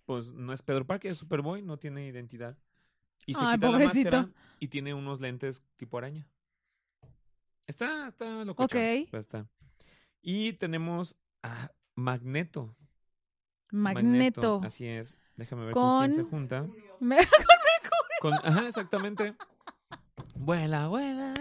pues 0.07 0.31
no 0.33 0.53
es 0.53 0.63
Pedro 0.63 0.87
Parker, 0.87 1.13
es 1.13 1.19
Superboy, 1.19 1.63
no 1.63 1.79
tiene 1.79 2.07
identidad. 2.07 2.59
Y 3.27 3.35
se 3.35 3.41
Ay, 3.43 3.57
quita 3.57 3.67
pobrecito. 3.67 4.11
la 4.11 4.23
máscara 4.23 4.43
y 4.59 4.69
tiene 4.69 4.95
unos 4.95 5.21
lentes 5.21 5.63
tipo 5.77 5.99
araña. 5.99 6.27
Está, 7.67 8.07
está 8.07 8.45
locochón. 8.45 8.79
Ok. 8.79 9.15
está. 9.15 9.47
Y 10.23 10.55
tenemos 10.55 11.17
a 11.43 11.73
Magneto. 11.95 12.77
Magneto. 13.71 14.61
Así 14.65 14.87
es. 14.87 15.17
Déjame 15.37 15.65
ver 15.67 15.75
con, 15.75 15.99
quién 16.01 16.15
se 16.15 16.21
Con- 16.23 16.31
junta. 16.31 16.67
Me- 17.01 17.19
Con, 18.21 18.33
ajá, 18.35 18.67
exactamente. 18.67 19.35
Vuela, 20.35 20.89
vuela. 20.89 21.35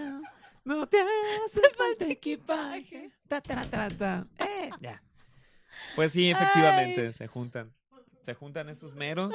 No 0.63 0.87
te 0.87 0.97
hace 0.99 1.61
falta 1.77 2.05
equipaje. 2.07 3.11
Ta, 3.27 3.39
ta, 3.41 3.61
ta, 3.61 3.87
ta. 3.89 4.27
Eh, 4.39 4.69
ya. 4.81 5.01
Pues 5.95 6.11
sí, 6.11 6.29
efectivamente, 6.31 7.07
Ay. 7.07 7.13
se 7.13 7.27
juntan. 7.27 7.73
Se 8.21 8.33
juntan 8.33 8.69
esos 8.69 8.93
meros. 8.95 9.31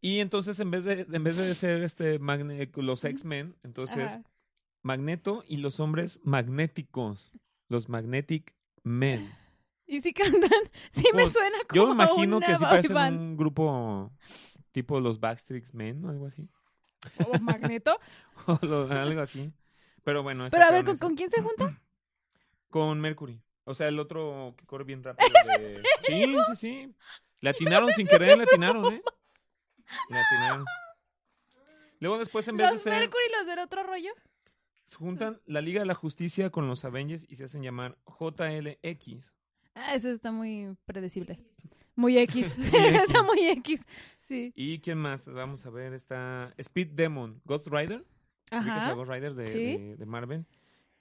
Y 0.00 0.20
entonces, 0.20 0.60
en 0.60 0.70
vez 0.70 0.84
de, 0.84 1.06
en 1.10 1.24
vez 1.24 1.36
de 1.38 1.54
ser 1.54 1.82
este 1.82 2.20
Magne- 2.20 2.70
los 2.76 3.04
X-Men, 3.04 3.56
entonces 3.64 4.12
Ajá. 4.12 4.22
Magneto 4.82 5.42
y 5.48 5.56
los 5.56 5.80
hombres 5.80 6.20
magnéticos. 6.22 7.32
Los 7.68 7.88
Magnetic 7.88 8.54
Men. 8.84 9.28
Y 9.86 10.00
si 10.00 10.12
cantan, 10.12 10.50
sí 10.92 11.04
me 11.14 11.22
Pues, 11.22 11.32
suena 11.32 11.58
como 11.68 11.74
Yo 11.82 11.86
me 11.86 11.92
imagino 11.94 12.36
una 12.38 12.46
que 12.46 12.56
sí 12.56 12.64
parecen 12.64 12.94
band. 12.94 13.20
un 13.20 13.36
grupo 13.36 14.12
tipo 14.72 15.00
los 15.00 15.20
Backstreet 15.20 15.72
Men 15.72 16.04
o 16.04 16.10
algo 16.10 16.26
así. 16.26 16.48
O 17.26 17.38
Magneto. 17.38 17.98
O 18.46 18.58
lo- 18.62 18.90
algo 18.90 19.20
así. 19.20 19.52
Pero 20.04 20.22
bueno, 20.22 20.46
Pero 20.50 20.64
a 20.64 20.70
ver, 20.70 20.84
¿con, 20.84 20.96
con 20.98 21.14
quién 21.16 21.30
se 21.30 21.40
junta? 21.42 21.80
Con 22.70 23.00
Mercury. 23.00 23.40
O 23.64 23.74
sea, 23.74 23.88
el 23.88 23.98
otro 23.98 24.54
que 24.56 24.66
corre 24.66 24.84
bien 24.84 25.02
rápido. 25.02 25.28
de- 25.58 25.82
Sí, 26.02 26.24
sí, 26.48 26.54
sí. 26.56 26.94
Le 27.40 27.50
atinaron 27.50 27.92
sin 27.92 28.06
querer, 28.06 28.36
le 28.36 28.44
atinaron, 28.44 28.92
¿eh? 28.92 29.02
Le 30.10 30.18
atinaron. 30.18 30.64
Luego 32.00 32.18
después, 32.18 32.46
en 32.48 32.56
vez 32.56 32.68
de 32.68 32.72
Los 32.74 32.82
ser... 32.82 32.92
Mercury 32.92 33.22
y 33.28 33.32
los 33.38 33.46
del 33.46 33.58
otro 33.60 33.82
rollo. 33.82 34.10
Se 34.84 34.96
juntan 34.96 35.40
la 35.46 35.60
Liga 35.60 35.80
de 35.80 35.86
la 35.86 35.94
Justicia 35.94 36.50
con 36.50 36.68
los 36.68 36.84
Avengers 36.84 37.24
y 37.28 37.36
se 37.36 37.44
hacen 37.44 37.62
llamar 37.62 37.96
JLX. 38.06 39.34
Ah, 39.76 39.94
eso 39.94 40.08
está 40.10 40.32
muy 40.32 40.74
predecible. 40.86 41.38
Muy 41.94 42.18
X. 42.18 42.58
Muy 42.58 42.66
X. 42.66 43.02
está 43.06 43.22
muy 43.22 43.46
X. 43.46 43.80
Sí. 44.26 44.52
¿Y 44.56 44.80
quién 44.80 44.98
más? 44.98 45.28
Vamos 45.28 45.64
a 45.66 45.70
ver, 45.70 45.92
está 45.94 46.52
Speed 46.58 46.88
Demon, 46.92 47.40
Ghost 47.44 47.68
Rider. 47.68 48.04
¿Ubicas 48.50 48.66
a 48.66 48.76
Ajá. 48.88 48.92
Ghost 48.94 49.10
Rider 49.10 49.34
de, 49.34 49.46
Sí. 49.46 49.76
de- 49.78 49.96
de 49.96 50.06
Marvel? 50.06 50.46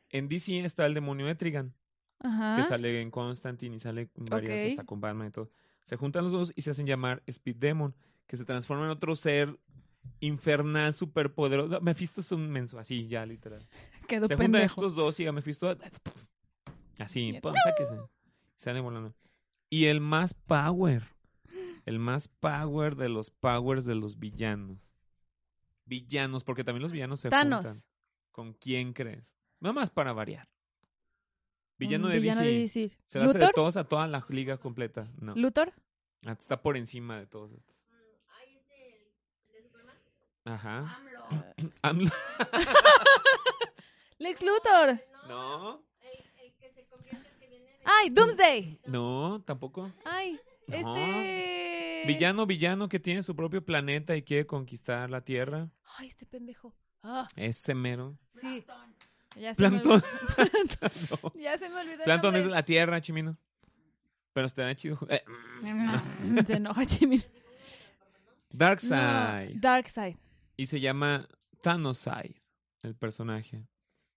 En 0.10 0.28
DC 0.30 0.60
está 0.66 0.86
el 0.86 0.94
demonio 0.94 1.28
Etrigan, 1.30 1.74
Ajá. 2.20 2.58
que 2.58 2.64
sale 2.64 3.02
en 3.02 3.10
Constantine 3.12 3.76
y 3.76 3.80
sale 3.80 4.10
en 4.16 4.26
varias, 4.26 4.62
Ok. 4.62 4.70
hasta 4.72 4.84
con 4.86 5.02
Batman 5.02 5.28
y 5.28 5.32
todo. 5.32 5.50
Se 5.84 5.96
juntan 5.96 6.24
los 6.26 6.34
dos 6.34 6.54
y 6.56 6.62
se 6.62 6.72
hacen 6.72 6.86
llamar 6.86 7.24
Speed 7.28 7.56
Demon, 7.58 7.96
que 8.28 8.38
se 8.38 8.46
transforma 8.46 8.86
en 8.86 8.92
otro 8.92 9.16
ser 9.16 9.58
infernal, 10.20 10.94
superpoderoso. 10.94 11.82
Mephisto 11.82 12.22
es 12.22 12.32
un 12.32 12.50
menso, 12.50 12.78
así 12.80 13.08
ya, 13.08 13.26
literal. 13.26 13.68
Quedó 14.08 14.28
se 14.28 14.36
juntan 14.36 14.52
pendejo. 14.52 14.82
estos 14.82 14.96
dos 14.96 15.20
y 15.20 15.26
a 15.28 15.32
Mephisto 15.32 15.76
así, 17.00 17.34
pum, 17.42 17.54
sáquese. 17.64 18.00
Sale 18.56 18.80
volando. 18.80 19.14
Y 19.70 19.86
el 19.86 20.00
más 20.02 20.34
power, 20.34 21.04
el 21.86 22.00
más 22.00 22.28
power 22.28 22.96
de 22.96 23.10
los 23.10 23.32
powers 23.32 23.86
de 23.86 23.96
los 23.96 24.18
villanos. 24.20 24.92
Villanos, 25.86 26.44
porque 26.44 26.64
también 26.64 26.82
los 26.84 26.92
villanos 26.92 27.20
se 27.20 27.30
Thanos. 27.30 27.64
juntan. 27.66 27.84
¿Con 28.32 28.54
quién 28.54 28.94
crees? 28.94 29.34
Nada 29.60 29.74
más 29.74 29.90
para 29.90 30.14
variar. 30.14 30.48
Villano 31.78 32.08
Un 32.08 32.14
de 32.14 32.20
villano 32.20 32.42
DC. 32.42 32.52
de 32.54 32.60
DC. 32.60 32.98
Se 33.06 33.20
la 33.20 33.26
hace 33.26 33.34
de 33.34 33.40
¿Luthor? 33.40 33.54
todos 33.54 33.78
a 33.78 33.84
toda 33.84 34.08
la 34.08 34.26
liga 34.30 34.58
completa. 34.58 35.12
No. 35.20 35.36
¿Luthor? 35.36 35.74
Ah, 36.26 36.32
Está 36.32 36.62
por 36.62 36.78
encima 36.78 37.18
de 37.20 37.28
todos 37.28 37.52
estos. 37.52 37.76
Ajá. 40.46 41.00
AMLO. 41.82 42.10
Lex 44.20 44.42
Luthor. 44.42 45.02
No, 45.28 45.84
Ay, 47.86 48.10
Doomsday. 48.10 48.80
no, 48.88 49.42
tampoco. 49.46 49.92
Ay, 50.04 50.40
No. 50.68 50.96
este. 50.96 52.04
Villano, 52.08 52.46
villano 52.46 52.90
que 52.90 53.00
tiene 53.00 53.24
su 53.24 53.36
propio 53.36 53.64
planeta 53.64 54.16
y 54.16 54.22
quiere 54.24 54.46
conquistar 54.46 55.10
la 55.10 55.22
Tierra. 55.22 55.70
Ay, 55.98 56.08
este 56.08 56.26
pendejo. 56.26 56.74
Ah, 57.04 57.28
Ese 57.36 57.74
mero. 57.76 58.18
sí. 58.42 58.64
Ya 59.40 59.54
se 59.54 59.62
me 59.62 59.70
Plankton. 59.82 60.02
olvidó- 60.02 61.32
No. 61.36 61.42
Ya 61.42 61.58
se 61.58 61.70
me 61.70 61.76
olvidó. 61.82 61.98
el 61.98 62.04
Plankton 62.04 62.36
es 62.38 62.46
la 62.48 62.64
Tierra, 62.64 63.02
chimino. 63.02 63.38
Pero 64.34 64.48
estaría 64.48 64.76
chido. 64.76 64.98
Eh, 65.10 65.24
Se 66.46 66.54
enoja, 66.54 66.86
Chimino. 66.86 67.24
Darkseid. 68.52 69.56
No, 69.56 69.60
Darkseid. 69.62 70.16
Y 70.58 70.66
se 70.68 70.80
llama 70.80 71.28
Thanoside, 71.62 72.42
el 72.84 72.96
personaje. 72.96 73.66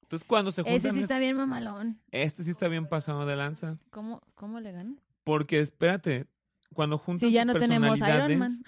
Entonces, 0.09 0.27
cuando 0.27 0.51
se 0.51 0.63
Ese 0.63 0.71
juntan, 0.71 0.93
sí 0.93 0.99
es- 0.99 1.03
está 1.05 1.19
bien 1.19 1.37
mamalón. 1.37 2.01
este 2.13 2.43
sí 2.43 2.51
está 2.51 2.67
bien 2.69 2.87
pasado 2.89 3.27
de 3.27 3.37
lanza. 3.37 3.77
¿Cómo, 3.91 4.23
cómo 4.35 4.59
le 4.59 4.73
ganan? 4.73 4.99
Porque, 5.23 5.61
espérate, 5.61 6.27
cuando 6.73 6.97
juntan 6.97 7.29
Si 7.29 7.35
ya 7.35 7.43
sus 7.43 7.53
no 7.53 7.61
tenemos 7.61 7.99
Iron 7.99 8.39
Man. 8.39 8.65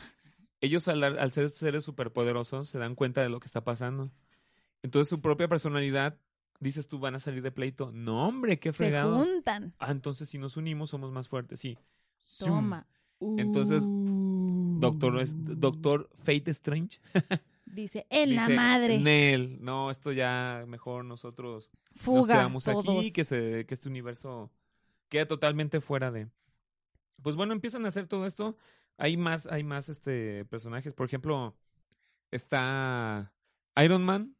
ellos 0.60 0.86
al, 0.88 1.02
al 1.02 1.32
ser 1.32 1.48
seres 1.48 1.82
superpoderosos 1.84 2.68
se 2.68 2.78
dan 2.78 2.94
cuenta 2.94 3.22
de 3.22 3.30
lo 3.30 3.40
que 3.40 3.46
está 3.46 3.64
pasando. 3.64 4.10
Entonces, 4.82 5.08
su 5.08 5.22
propia 5.22 5.48
personalidad, 5.48 6.18
dices 6.58 6.88
tú, 6.88 6.98
van 6.98 7.14
a 7.14 7.20
salir 7.20 7.42
de 7.42 7.50
pleito. 7.52 7.90
No, 7.90 8.28
hombre, 8.28 8.58
qué 8.58 8.68
Se 8.70 8.74
fregado. 8.74 9.16
juntan. 9.24 9.72
Ah, 9.78 9.92
entonces 9.92 10.28
si 10.28 10.36
nos 10.38 10.58
unimos 10.58 10.90
somos 10.90 11.10
más 11.10 11.28
fuertes, 11.28 11.58
sí. 11.60 11.78
Toma. 12.38 12.86
Entonces, 13.38 13.82
Uh. 13.84 14.78
Doctor, 14.78 15.26
Doctor 15.56 16.10
Fate 16.22 16.50
Strange. 16.50 17.00
Dice, 17.72 18.06
en 18.10 18.34
la 18.34 18.42
dice, 18.42 18.56
madre. 18.56 18.98
Nel, 18.98 19.62
no, 19.62 19.90
esto 19.90 20.12
ya 20.12 20.64
mejor 20.66 21.04
nosotros 21.04 21.70
nos 22.06 22.26
quedamos 22.26 22.64
todos. 22.64 22.84
aquí, 22.84 23.12
que, 23.12 23.24
se, 23.24 23.64
que 23.66 23.74
este 23.74 23.88
universo 23.88 24.50
queda 25.08 25.26
totalmente 25.26 25.80
fuera 25.80 26.10
de... 26.10 26.28
Pues 27.22 27.36
bueno, 27.36 27.52
empiezan 27.52 27.84
a 27.84 27.88
hacer 27.88 28.06
todo 28.06 28.26
esto. 28.26 28.56
Hay 28.96 29.16
más, 29.16 29.46
hay 29.46 29.62
más 29.62 29.88
este, 29.88 30.44
personajes. 30.46 30.94
Por 30.94 31.06
ejemplo, 31.06 31.54
está 32.30 33.32
Iron 33.76 34.02
Man, 34.02 34.34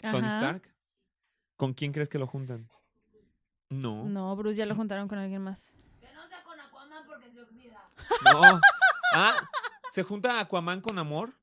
Tony 0.00 0.26
Ajá. 0.26 0.36
Stark. 0.36 0.74
¿Con 1.56 1.72
quién 1.72 1.92
crees 1.92 2.08
que 2.08 2.18
lo 2.18 2.26
juntan? 2.26 2.68
No. 3.70 4.04
No, 4.04 4.36
Bruce 4.36 4.56
ya 4.56 4.66
lo 4.66 4.74
juntaron 4.74 5.08
con 5.08 5.18
alguien 5.18 5.42
más. 5.42 5.72
No. 8.24 8.60
Ah, 9.14 9.34
se 9.90 10.02
junta 10.02 10.40
Aquaman 10.40 10.80
con 10.80 10.98
Amor. 10.98 11.34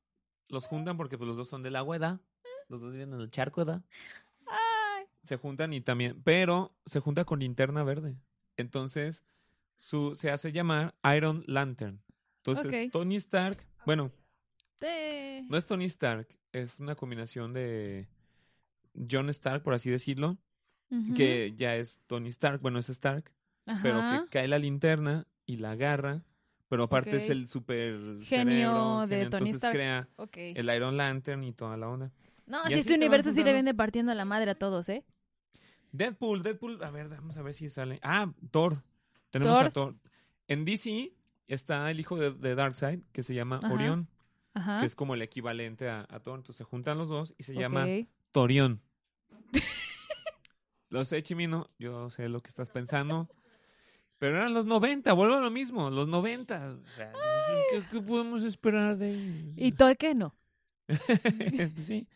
Los 0.52 0.66
juntan 0.66 0.98
porque 0.98 1.16
pues, 1.16 1.26
los 1.26 1.36
dos 1.38 1.48
son 1.48 1.62
del 1.62 1.74
agua, 1.76 1.98
¿verdad? 1.98 2.20
Los 2.68 2.82
dos 2.82 2.92
viven 2.92 3.12
en 3.12 3.20
el 3.20 3.30
charco. 3.30 3.64
Ay. 4.46 5.06
Se 5.24 5.36
juntan 5.36 5.72
y 5.72 5.80
también, 5.80 6.20
pero 6.22 6.76
se 6.84 7.00
junta 7.00 7.24
con 7.24 7.40
Linterna 7.40 7.82
Verde. 7.82 8.16
Entonces, 8.58 9.24
su, 9.76 10.14
se 10.14 10.30
hace 10.30 10.52
llamar 10.52 10.94
Iron 11.16 11.42
Lantern. 11.46 12.02
Entonces. 12.44 12.90
Tony 12.92 13.16
Stark, 13.16 13.66
bueno, 13.86 14.12
no 15.48 15.56
es 15.56 15.64
Tony 15.66 15.86
Stark, 15.86 16.28
es 16.52 16.80
una 16.80 16.96
combinación 16.96 17.52
de 17.54 18.08
John 19.10 19.30
Stark, 19.30 19.62
por 19.62 19.74
así 19.74 19.90
decirlo, 19.90 20.36
que 21.16 21.54
ya 21.56 21.76
es 21.76 21.98
Tony 22.06 22.28
Stark, 22.28 22.60
bueno, 22.60 22.78
es 22.78 22.90
Stark, 22.90 23.32
pero 23.82 24.00
que 24.00 24.28
cae 24.28 24.48
la 24.48 24.58
linterna 24.58 25.26
y 25.46 25.56
la 25.56 25.70
agarra, 25.70 26.22
pero 26.72 26.84
aparte 26.84 27.14
es 27.16 27.28
el 27.28 27.48
super 27.48 28.22
Genio 28.22 28.24
cerebro, 28.24 29.06
de 29.06 29.16
genio, 29.16 29.28
Tony 29.28 29.50
entonces 29.50 29.54
Stark. 29.56 29.74
crea 29.74 30.08
el 30.34 30.74
Iron 30.74 30.96
Lantern 30.96 31.44
y 31.44 31.52
toda 31.52 31.76
la 31.76 31.86
onda. 31.86 32.10
No, 32.46 32.64
si 32.64 32.72
así 32.72 32.80
este 32.80 32.94
universo 32.94 33.30
sí 33.30 33.44
le 33.44 33.52
viene 33.52 33.74
partiendo 33.74 34.14
la 34.14 34.24
madre 34.24 34.52
a 34.52 34.54
todos, 34.54 34.88
¿eh? 34.88 35.04
Deadpool, 35.90 36.42
Deadpool, 36.42 36.82
a 36.82 36.90
ver, 36.90 37.10
vamos 37.10 37.36
a 37.36 37.42
ver 37.42 37.52
si 37.52 37.68
sale. 37.68 38.00
Ah, 38.02 38.32
Thor. 38.50 38.82
Tenemos 39.28 39.58
Thor. 39.58 39.66
a 39.66 39.70
Thor. 39.70 39.96
En 40.48 40.64
DC 40.64 41.12
está 41.46 41.90
el 41.90 42.00
hijo 42.00 42.16
de, 42.16 42.30
de 42.30 42.54
Darkseid, 42.54 43.02
que 43.12 43.22
se 43.22 43.34
llama 43.34 43.60
Ajá. 43.62 43.74
Orión, 43.74 44.08
Ajá. 44.54 44.80
que 44.80 44.86
es 44.86 44.94
como 44.94 45.12
el 45.12 45.20
equivalente 45.20 45.90
a, 45.90 46.06
a 46.08 46.20
Thor. 46.20 46.38
Entonces 46.38 46.56
se 46.56 46.64
juntan 46.64 46.96
los 46.96 47.10
dos 47.10 47.34
y 47.36 47.42
se 47.42 47.52
llama. 47.52 47.84
Torión. 48.32 48.80
lo 50.88 51.04
sé, 51.04 51.22
Chimino, 51.22 51.68
yo 51.78 52.08
sé 52.08 52.30
lo 52.30 52.40
que 52.40 52.48
estás 52.48 52.70
pensando. 52.70 53.28
Pero 54.22 54.36
eran 54.36 54.54
los 54.54 54.66
90, 54.66 55.12
vuelvo 55.14 55.34
a 55.34 55.40
lo 55.40 55.50
mismo, 55.50 55.90
los 55.90 56.06
90. 56.06 56.76
O 56.80 56.86
sea, 56.94 57.12
¿qué, 57.72 57.82
qué 57.90 58.00
podemos 58.00 58.44
esperar 58.44 58.96
de 58.96 59.14
ellos? 59.14 59.54
¿Y 59.56 59.72
todo 59.72 59.92
qué 59.96 60.14
no? 60.14 60.32
sí. 61.76 62.06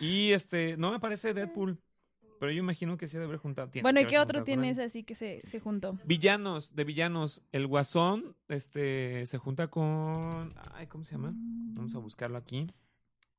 Y 0.00 0.32
este, 0.32 0.76
no 0.76 0.90
me 0.90 0.98
parece 0.98 1.32
Deadpool, 1.32 1.78
pero 2.40 2.50
yo 2.50 2.58
imagino 2.58 2.96
que 2.96 3.06
sí 3.06 3.12
debe 3.12 3.26
haber 3.26 3.38
juntado. 3.38 3.70
tiene 3.70 3.84
Bueno, 3.84 4.00
que 4.00 4.06
¿y 4.06 4.08
qué 4.08 4.18
otro 4.18 4.42
tienes 4.42 4.80
así 4.80 5.04
que 5.04 5.14
se, 5.14 5.40
se 5.46 5.60
juntó? 5.60 5.96
Villanos, 6.04 6.74
de 6.74 6.82
villanos. 6.82 7.44
El 7.52 7.68
Guasón, 7.68 8.34
este, 8.48 9.24
se 9.26 9.38
junta 9.38 9.68
con. 9.68 10.52
Ay, 10.72 10.88
¿cómo 10.88 11.04
se 11.04 11.12
llama? 11.12 11.32
Vamos 11.32 11.94
a 11.94 11.98
buscarlo 11.98 12.38
aquí. 12.38 12.66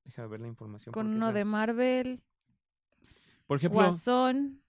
Déjame 0.06 0.30
ver 0.30 0.40
la 0.40 0.48
información. 0.48 0.94
Con 0.94 1.08
uno 1.08 1.34
de 1.34 1.44
Marvel, 1.44 2.22
Por 3.48 3.58
ejemplo, 3.58 3.82
Guasón. 3.82 4.62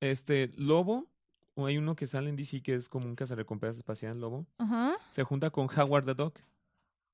este, 0.00 0.52
Lobo, 0.58 1.08
hay 1.56 1.78
uno 1.78 1.94
que 1.96 2.06
sale 2.06 2.28
en 2.30 2.36
DC 2.36 2.62
que 2.62 2.74
es 2.74 2.88
como 2.88 3.06
un 3.06 3.14
cazarrecompensas 3.14 3.78
espacial, 3.78 4.18
Lobo. 4.20 4.46
Ajá. 4.58 4.94
Se 5.08 5.22
junta 5.22 5.50
con 5.50 5.68
Howard 5.76 6.04
the 6.06 6.14
Dog, 6.14 6.34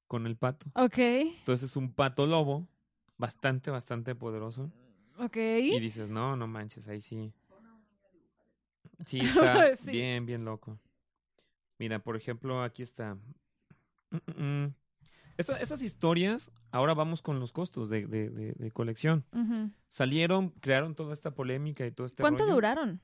con 0.07 0.27
el 0.27 0.37
pato. 0.37 0.67
Ok. 0.75 0.99
Entonces 0.99 1.71
es 1.71 1.77
un 1.77 1.93
pato 1.93 2.27
lobo, 2.27 2.67
bastante, 3.17 3.71
bastante 3.71 4.15
poderoso. 4.15 4.71
Ok. 5.19 5.37
Y 5.37 5.81
dices, 5.81 6.09
no, 6.09 6.37
no 6.37 6.47
manches, 6.47 6.87
ahí 6.89 7.01
sí. 7.01 7.33
Sí, 9.07 9.19
está 9.71 9.77
Sí. 9.77 9.91
bien, 9.91 10.27
bien 10.27 10.45
loco. 10.45 10.79
Mira, 11.79 11.99
por 12.01 12.17
ejemplo, 12.17 12.63
aquí 12.63 12.83
está. 12.83 13.15
Mm, 14.11 14.17
mm, 14.17 14.43
mm. 14.65 14.75
Esta- 15.37 15.61
estas 15.61 15.83
historias, 15.83 16.51
ahora 16.73 16.95
vamos 16.95 17.23
con 17.23 17.39
los 17.39 17.53
costos 17.53 17.91
de, 17.91 18.07
de- 18.09 18.31
de- 18.31 18.53
de 18.55 18.71
colección. 18.73 19.25
Ujú. 19.33 19.71
Salieron, 19.87 20.51
crearon 20.61 20.95
toda 20.97 21.13
esta 21.13 21.31
polémica 21.33 21.87
y 21.87 21.93
todo 21.93 22.07
este 22.09 22.23
¿Cuánto 22.23 22.43
rollo. 22.45 22.55
duraron? 22.55 23.01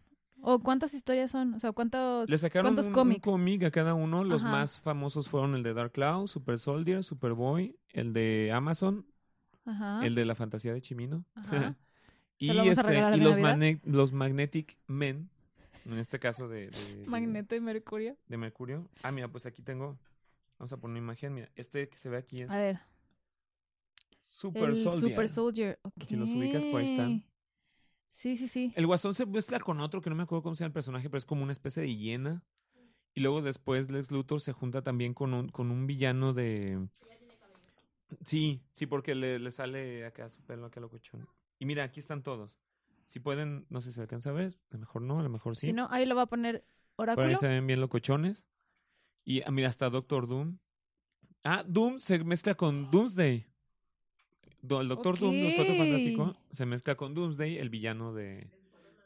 ¿O 0.46 0.58
cuántas 0.58 0.92
historias 0.92 1.30
son? 1.30 1.54
O 1.54 1.60
sea, 1.60 1.72
¿cuántos? 1.72 2.28
Le 2.28 2.36
sacaron 2.36 2.74
¿Cuántos 2.74 2.94
un, 2.94 3.08
un 3.10 3.18
cómic 3.20 3.62
a 3.62 3.70
cada 3.70 3.94
uno. 3.94 4.24
Los 4.24 4.42
Ajá. 4.42 4.52
más 4.52 4.78
famosos 4.78 5.26
fueron 5.26 5.54
el 5.54 5.62
de 5.62 5.72
Dark 5.72 5.92
Cloud, 5.92 6.26
Super 6.26 6.58
Soldier, 6.58 7.02
Superboy, 7.02 7.78
el 7.88 8.12
de 8.12 8.52
Amazon, 8.52 9.06
Ajá. 9.64 10.04
el 10.04 10.14
de 10.14 10.26
la 10.26 10.34
fantasía 10.34 10.74
de 10.74 10.82
Chimino. 10.82 11.24
Ajá. 11.34 11.76
y 12.38 12.48
¿Se 12.48 12.52
lo 12.52 12.60
vamos 12.60 12.78
a 12.78 12.82
este, 12.82 13.16
y 13.16 13.90
los, 13.90 14.12
Magnetic 14.12 14.76
Men, 14.86 15.30
en 15.86 15.98
este 15.98 16.18
caso 16.18 16.46
de, 16.46 16.68
de- 16.68 17.04
Magneto 17.06 17.54
y 17.54 17.60
Mercurio. 17.60 18.18
de 18.28 18.36
Mercurio. 18.36 18.86
Ah, 19.02 19.10
mira, 19.12 19.28
pues 19.28 19.46
aquí 19.46 19.62
tengo. 19.62 19.98
Vamos 20.58 20.74
a 20.74 20.76
poner 20.76 20.98
una 20.98 21.06
imagen. 21.06 21.32
Mira, 21.32 21.48
este 21.56 21.88
que 21.88 21.96
se 21.96 22.10
ve 22.10 22.18
aquí 22.18 22.42
es 22.42 22.50
A 22.50 22.60
ver. 22.60 22.80
Super 24.20 24.64
el 24.64 24.76
Soldier. 24.76 25.10
Super 25.10 25.28
Soldier. 25.30 25.80
Si 26.06 26.16
los 26.16 26.28
ubicas, 26.28 26.66
por 26.66 26.80
ahí 26.80 26.90
están. 26.90 27.24
Sí, 28.14 28.36
sí, 28.36 28.48
sí. 28.48 28.72
El 28.76 28.86
guasón 28.86 29.14
se 29.14 29.26
mezcla 29.26 29.60
con 29.60 29.80
otro 29.80 30.00
que 30.00 30.08
no 30.08 30.16
me 30.16 30.22
acuerdo 30.22 30.42
cómo 30.42 30.54
se 30.56 30.60
llama 30.64 30.68
el 30.68 30.72
personaje, 30.74 31.10
pero 31.10 31.18
es 31.18 31.26
como 31.26 31.42
una 31.42 31.52
especie 31.52 31.82
de 31.82 31.94
hiena. 31.94 32.42
Y 33.12 33.20
luego 33.20 33.42
después 33.42 33.90
Lex 33.90 34.10
Luthor 34.10 34.40
se 34.40 34.52
junta 34.52 34.82
también 34.82 35.14
con 35.14 35.34
un, 35.34 35.48
con 35.48 35.70
un 35.70 35.86
villano 35.86 36.32
de. 36.32 36.88
Sí, 38.24 38.62
sí, 38.72 38.86
porque 38.86 39.14
le, 39.14 39.38
le 39.38 39.50
sale 39.50 40.04
acá 40.06 40.28
su 40.28 40.42
pelo, 40.42 40.66
acá 40.66 40.80
locochón. 40.80 41.28
Y 41.58 41.66
mira, 41.66 41.84
aquí 41.84 42.00
están 42.00 42.22
todos. 42.22 42.58
Si 43.06 43.20
pueden, 43.20 43.66
no 43.68 43.80
sé 43.80 43.92
si 43.92 44.00
alcanza 44.00 44.30
a 44.30 44.32
ver, 44.32 44.52
a 44.70 44.74
lo 44.74 44.78
mejor 44.80 45.02
no, 45.02 45.20
a 45.20 45.22
lo 45.22 45.28
mejor 45.28 45.56
sí. 45.56 45.68
Si 45.68 45.72
no, 45.72 45.88
ahí 45.90 46.06
lo 46.06 46.14
va 46.14 46.22
a 46.22 46.26
poner 46.26 46.64
Por 46.96 47.04
Oráculo. 47.04 47.28
ahí 47.28 47.36
se 47.36 47.48
ven 47.48 47.66
bien 47.66 47.80
locochones. 47.80 48.44
Y 49.24 49.42
ah, 49.42 49.50
mira, 49.50 49.68
hasta 49.68 49.90
Doctor 49.90 50.26
Doom. 50.26 50.58
Ah, 51.44 51.64
Doom 51.66 51.98
se 51.98 52.22
mezcla 52.24 52.54
con 52.54 52.90
Doomsday. 52.90 53.46
El 54.68 54.88
Doctor 54.88 55.18
Doom, 55.18 55.42
los 55.42 55.54
Cuatro. 55.54 55.74
Fantásticos, 55.76 56.36
se 56.50 56.66
mezcla 56.66 56.94
con 56.94 57.14
Doomsday, 57.14 57.58
el 57.58 57.68
villano 57.68 58.14
de, 58.14 58.48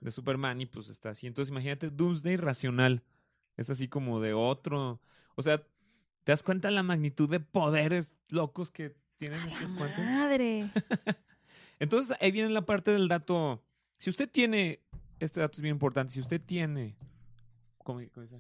de 0.01 0.11
Superman, 0.11 0.61
y 0.61 0.67
pues 0.67 0.89
está 0.89 1.11
así. 1.11 1.27
Entonces 1.27 1.51
imagínate 1.51 1.91
Doomsday 1.91 2.37
racional. 2.37 3.03
Es 3.57 3.71
así 3.71 3.89
como 3.89 4.21
de 4.21 4.35
otro. 4.35 5.01
O 5.35 5.43
sea, 5.43 5.59
¿te 5.59 6.33
das 6.33 6.43
cuenta 6.43 6.71
la 6.71 6.83
magnitud 6.83 7.29
de 7.29 7.41
poderes 7.41 8.13
locos 8.29 8.71
que 8.71 8.95
tienen 9.19 9.41
estos 9.49 9.73
cuates? 9.73 9.99
Madre. 9.99 10.71
Entonces, 11.81 12.17
ahí 12.21 12.31
viene 12.31 12.51
la 12.51 12.63
parte 12.67 12.91
del 12.91 13.09
dato. 13.09 13.63
Si 13.99 14.11
usted 14.11 14.31
tiene, 14.31 14.81
este 15.19 15.41
dato 15.41 15.57
es 15.57 15.63
bien 15.63 15.75
importante, 15.75 16.13
si 16.13 16.21
usted 16.21 16.41
tiene, 16.41 16.97
como, 17.79 18.01
como 18.11 18.23
dice 18.23 18.39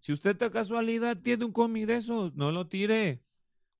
si 0.00 0.12
usted 0.12 0.36
de 0.36 0.50
casualidad 0.50 1.16
tiene 1.16 1.44
un 1.44 1.52
cómic 1.52 1.86
de 1.86 1.96
esos, 1.96 2.34
no 2.34 2.50
lo 2.50 2.66
tire. 2.66 3.22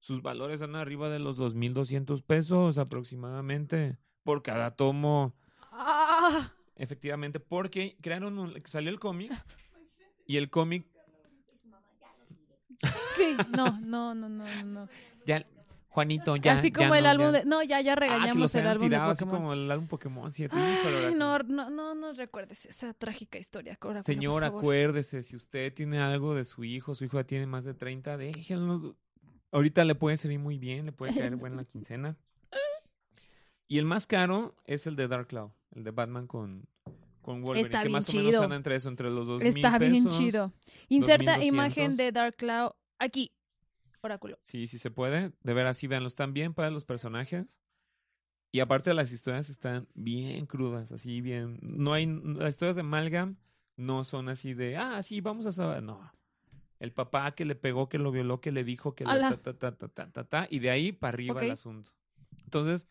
Sus 0.02 0.20
valores 0.20 0.60
están 0.60 0.74
arriba 0.74 1.08
de 1.08 1.20
los 1.20 1.38
2.200 1.38 2.22
pesos 2.24 2.76
aproximadamente 2.76 3.98
por 4.24 4.42
cada 4.42 4.72
tomo. 4.72 5.32
Ah, 5.70 6.50
Efectivamente, 6.74 7.38
porque 7.38 7.96
crearon 8.00 8.36
un, 8.36 8.60
salió 8.64 8.90
el 8.90 8.98
cómic 8.98 9.32
y 10.26 10.38
el 10.38 10.50
cómic 10.50 10.84
sí, 13.16 13.36
no, 13.56 13.78
no, 13.80 14.12
no, 14.12 14.28
no, 14.28 14.64
no. 14.64 14.88
ya 15.24 15.46
Juanito 15.86 16.34
ya 16.34 16.54
Así 16.54 16.72
ya 16.72 16.78
como 16.80 16.94
el 16.96 17.04
no, 17.04 17.10
álbum 17.10 17.26
ya- 17.26 17.32
de... 17.32 17.44
No, 17.44 17.62
ya, 17.62 17.80
ya 17.80 17.92
ah, 17.92 17.96
regañamos 17.96 18.52
el 18.56 18.66
álbum 18.66 18.88
de 18.88 18.96
así 18.96 19.24
Pokémon. 19.24 19.40
como 19.40 19.52
el 19.52 19.70
álbum 19.70 19.86
Pokémon 19.86 20.32
sí, 20.32 20.46
Ay, 20.50 21.14
no, 21.14 21.38
no, 21.38 21.70
no 21.70 21.94
nos 21.94 22.16
recuerdes 22.16 22.66
esa 22.66 22.92
trágica 22.92 23.38
historia. 23.38 23.78
Señor, 24.02 24.42
acuérdese, 24.42 25.22
si 25.22 25.36
usted 25.36 25.72
tiene 25.72 26.00
algo 26.00 26.34
de 26.34 26.44
su 26.44 26.64
hijo, 26.64 26.96
su 26.96 27.04
hijo 27.04 27.18
ya 27.20 27.24
tiene 27.24 27.46
más 27.46 27.62
de 27.62 27.74
30, 27.74 28.16
déjenlo. 28.16 28.96
Ahorita 29.52 29.84
le 29.84 29.94
puede 29.94 30.16
servir 30.16 30.38
muy 30.38 30.58
bien, 30.58 30.86
le 30.86 30.92
puede 30.92 31.12
caer 31.14 31.36
buena 31.36 31.56
la 31.56 31.64
quincena. 31.64 32.16
Y 33.68 33.78
el 33.78 33.84
más 33.86 34.06
caro 34.06 34.54
es 34.66 34.86
el 34.86 34.96
de 34.96 35.08
Dark 35.08 35.28
Cloud, 35.28 35.50
el 35.74 35.84
de 35.84 35.92
Batman 35.92 36.26
con, 36.26 36.66
con 37.22 37.42
Wolverine, 37.42 37.66
Está 37.68 37.78
que 37.78 37.88
bien 37.88 37.92
más 37.92 38.08
o 38.08 38.16
menos 38.16 38.34
anda 38.36 38.56
entre 38.56 38.74
eso, 38.74 38.88
entre 38.88 39.10
los 39.10 39.26
dos 39.26 39.40
Está 39.42 39.78
mil 39.78 39.90
bien 39.90 40.04
pesos. 40.04 40.18
chido. 40.18 40.52
Inserta 40.88 41.36
2200. 41.36 41.46
imagen 41.46 41.96
de 41.96 42.12
Dark 42.12 42.36
Cloud 42.36 42.72
aquí. 42.98 43.32
Oráculo. 44.02 44.38
Sí, 44.42 44.66
sí 44.66 44.78
se 44.78 44.90
puede. 44.90 45.32
De 45.42 45.54
ver 45.54 45.66
así, 45.66 45.86
véanlos 45.86 46.12
están 46.12 46.34
bien 46.34 46.54
para 46.54 46.70
los 46.70 46.84
personajes. 46.84 47.60
Y 48.50 48.60
aparte 48.60 48.92
las 48.92 49.12
historias 49.12 49.48
están 49.48 49.88
bien 49.94 50.44
crudas, 50.44 50.92
así 50.92 51.20
bien. 51.22 51.58
No 51.62 51.94
hay. 51.94 52.06
Las 52.06 52.50
historias 52.50 52.76
de 52.76 52.82
Malgam 52.82 53.36
no 53.76 54.04
son 54.04 54.28
así 54.28 54.52
de, 54.52 54.76
ah, 54.76 55.02
sí, 55.02 55.20
vamos 55.22 55.46
a 55.46 55.52
saber. 55.52 55.82
No. 55.82 56.12
El 56.82 56.90
papá 56.92 57.30
que 57.36 57.44
le 57.44 57.54
pegó, 57.54 57.88
que 57.88 57.96
lo 57.96 58.10
violó, 58.10 58.40
que 58.40 58.50
le 58.50 58.64
dijo, 58.64 58.96
que 58.96 59.04
le 59.04 59.20
ta, 59.20 59.36
ta, 59.36 59.76
ta, 59.76 60.10
ta, 60.10 60.24
ta, 60.24 60.48
y 60.50 60.58
de 60.58 60.68
ahí 60.68 60.90
para 60.90 61.14
arriba 61.14 61.40
el 61.40 61.52
asunto. 61.52 61.92
Entonces, 62.42 62.88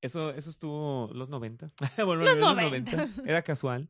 eso, 0.00 0.30
eso 0.30 0.50
estuvo 0.50 1.08
los 1.14 1.28
90. 1.28 1.70
bueno, 2.04 2.24
Los 2.24 2.34
en 2.34 2.40
los 2.40 2.56
90. 2.56 3.06
Era 3.24 3.42
casual. 3.42 3.88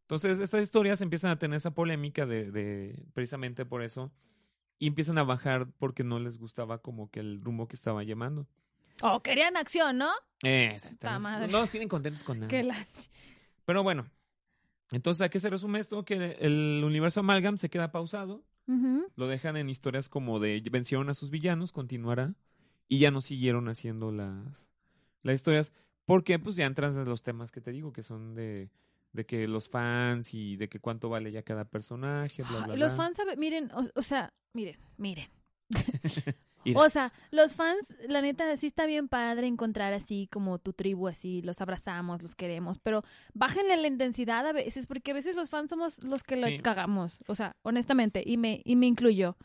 Entonces, 0.00 0.40
estas 0.40 0.64
historias 0.64 1.00
empiezan 1.00 1.30
a 1.30 1.38
tener 1.38 1.58
esa 1.58 1.70
polémica 1.70 2.26
de, 2.26 2.50
de 2.50 3.06
precisamente 3.14 3.64
por 3.64 3.84
eso. 3.84 4.10
Y 4.80 4.88
empiezan 4.88 5.18
a 5.18 5.22
bajar 5.22 5.68
porque 5.78 6.02
no 6.02 6.18
les 6.18 6.36
gustaba 6.36 6.78
como 6.78 7.08
que 7.08 7.20
el 7.20 7.40
rumbo 7.40 7.68
que 7.68 7.76
estaba 7.76 8.02
llamando. 8.02 8.48
Oh, 9.00 9.22
querían 9.22 9.56
acción, 9.56 9.96
¿no? 9.98 10.10
Exacto. 10.42 11.08
No 11.20 11.60
los 11.60 11.70
tienen 11.70 11.88
contentos 11.88 12.24
con 12.24 12.40
nada. 12.40 12.48
Pero 13.64 13.84
bueno. 13.84 14.10
Entonces, 14.92 15.20
¿a 15.22 15.28
qué 15.28 15.38
se 15.40 15.50
resume 15.50 15.78
esto? 15.78 16.04
Que 16.04 16.36
el 16.40 16.82
universo 16.84 17.20
Amalgam 17.20 17.58
se 17.58 17.70
queda 17.70 17.92
pausado. 17.92 18.44
Lo 19.16 19.26
dejan 19.26 19.56
en 19.56 19.68
historias 19.68 20.08
como 20.08 20.38
de 20.38 20.62
vencieron 20.70 21.08
a 21.10 21.14
sus 21.14 21.30
villanos, 21.30 21.72
continuará. 21.72 22.34
Y 22.88 22.98
ya 22.98 23.10
no 23.10 23.20
siguieron 23.20 23.68
haciendo 23.68 24.10
las, 24.12 24.68
las 25.22 25.34
historias. 25.34 25.72
Porque 26.06 26.38
pues 26.38 26.56
ya 26.56 26.66
entran 26.66 26.92
en 26.96 27.04
los 27.04 27.22
temas 27.22 27.52
que 27.52 27.60
te 27.60 27.70
digo, 27.72 27.92
que 27.92 28.02
son 28.02 28.34
de, 28.34 28.70
de 29.12 29.26
que 29.26 29.46
los 29.46 29.68
fans 29.68 30.34
y 30.34 30.56
de 30.56 30.68
que 30.68 30.80
cuánto 30.80 31.08
vale 31.08 31.30
ya 31.32 31.42
cada 31.42 31.64
personaje, 31.64 32.42
bla, 32.42 32.64
bla, 32.64 32.74
Ay, 32.74 32.80
Los 32.80 32.94
fans, 32.96 33.16
sabe- 33.16 33.36
miren, 33.36 33.70
o, 33.72 33.84
o 33.94 34.02
sea, 34.02 34.32
miren, 34.54 34.76
miren. 34.96 35.28
O 36.74 36.88
sea, 36.90 37.12
los 37.30 37.54
fans, 37.54 37.96
la 38.06 38.20
neta, 38.20 38.54
sí 38.56 38.66
está 38.66 38.84
bien 38.86 39.08
padre 39.08 39.46
encontrar 39.46 39.92
así 39.94 40.28
como 40.30 40.58
tu 40.58 40.72
tribu, 40.72 41.08
así, 41.08 41.40
los 41.42 41.60
abrazamos, 41.60 42.22
los 42.22 42.34
queremos, 42.34 42.78
pero 42.78 43.02
bájenle 43.32 43.76
la 43.78 43.86
intensidad 43.88 44.46
a 44.46 44.52
veces, 44.52 44.86
porque 44.86 45.12
a 45.12 45.14
veces 45.14 45.36
los 45.36 45.48
fans 45.48 45.70
somos 45.70 46.02
los 46.02 46.22
que 46.22 46.36
lo 46.36 46.46
Sí. 46.48 46.58
cagamos, 46.58 47.18
o 47.28 47.34
sea, 47.34 47.56
honestamente, 47.62 48.22
y 48.26 48.36
me, 48.36 48.60
y 48.64 48.76
me 48.76 48.86
incluyo. 48.86 49.36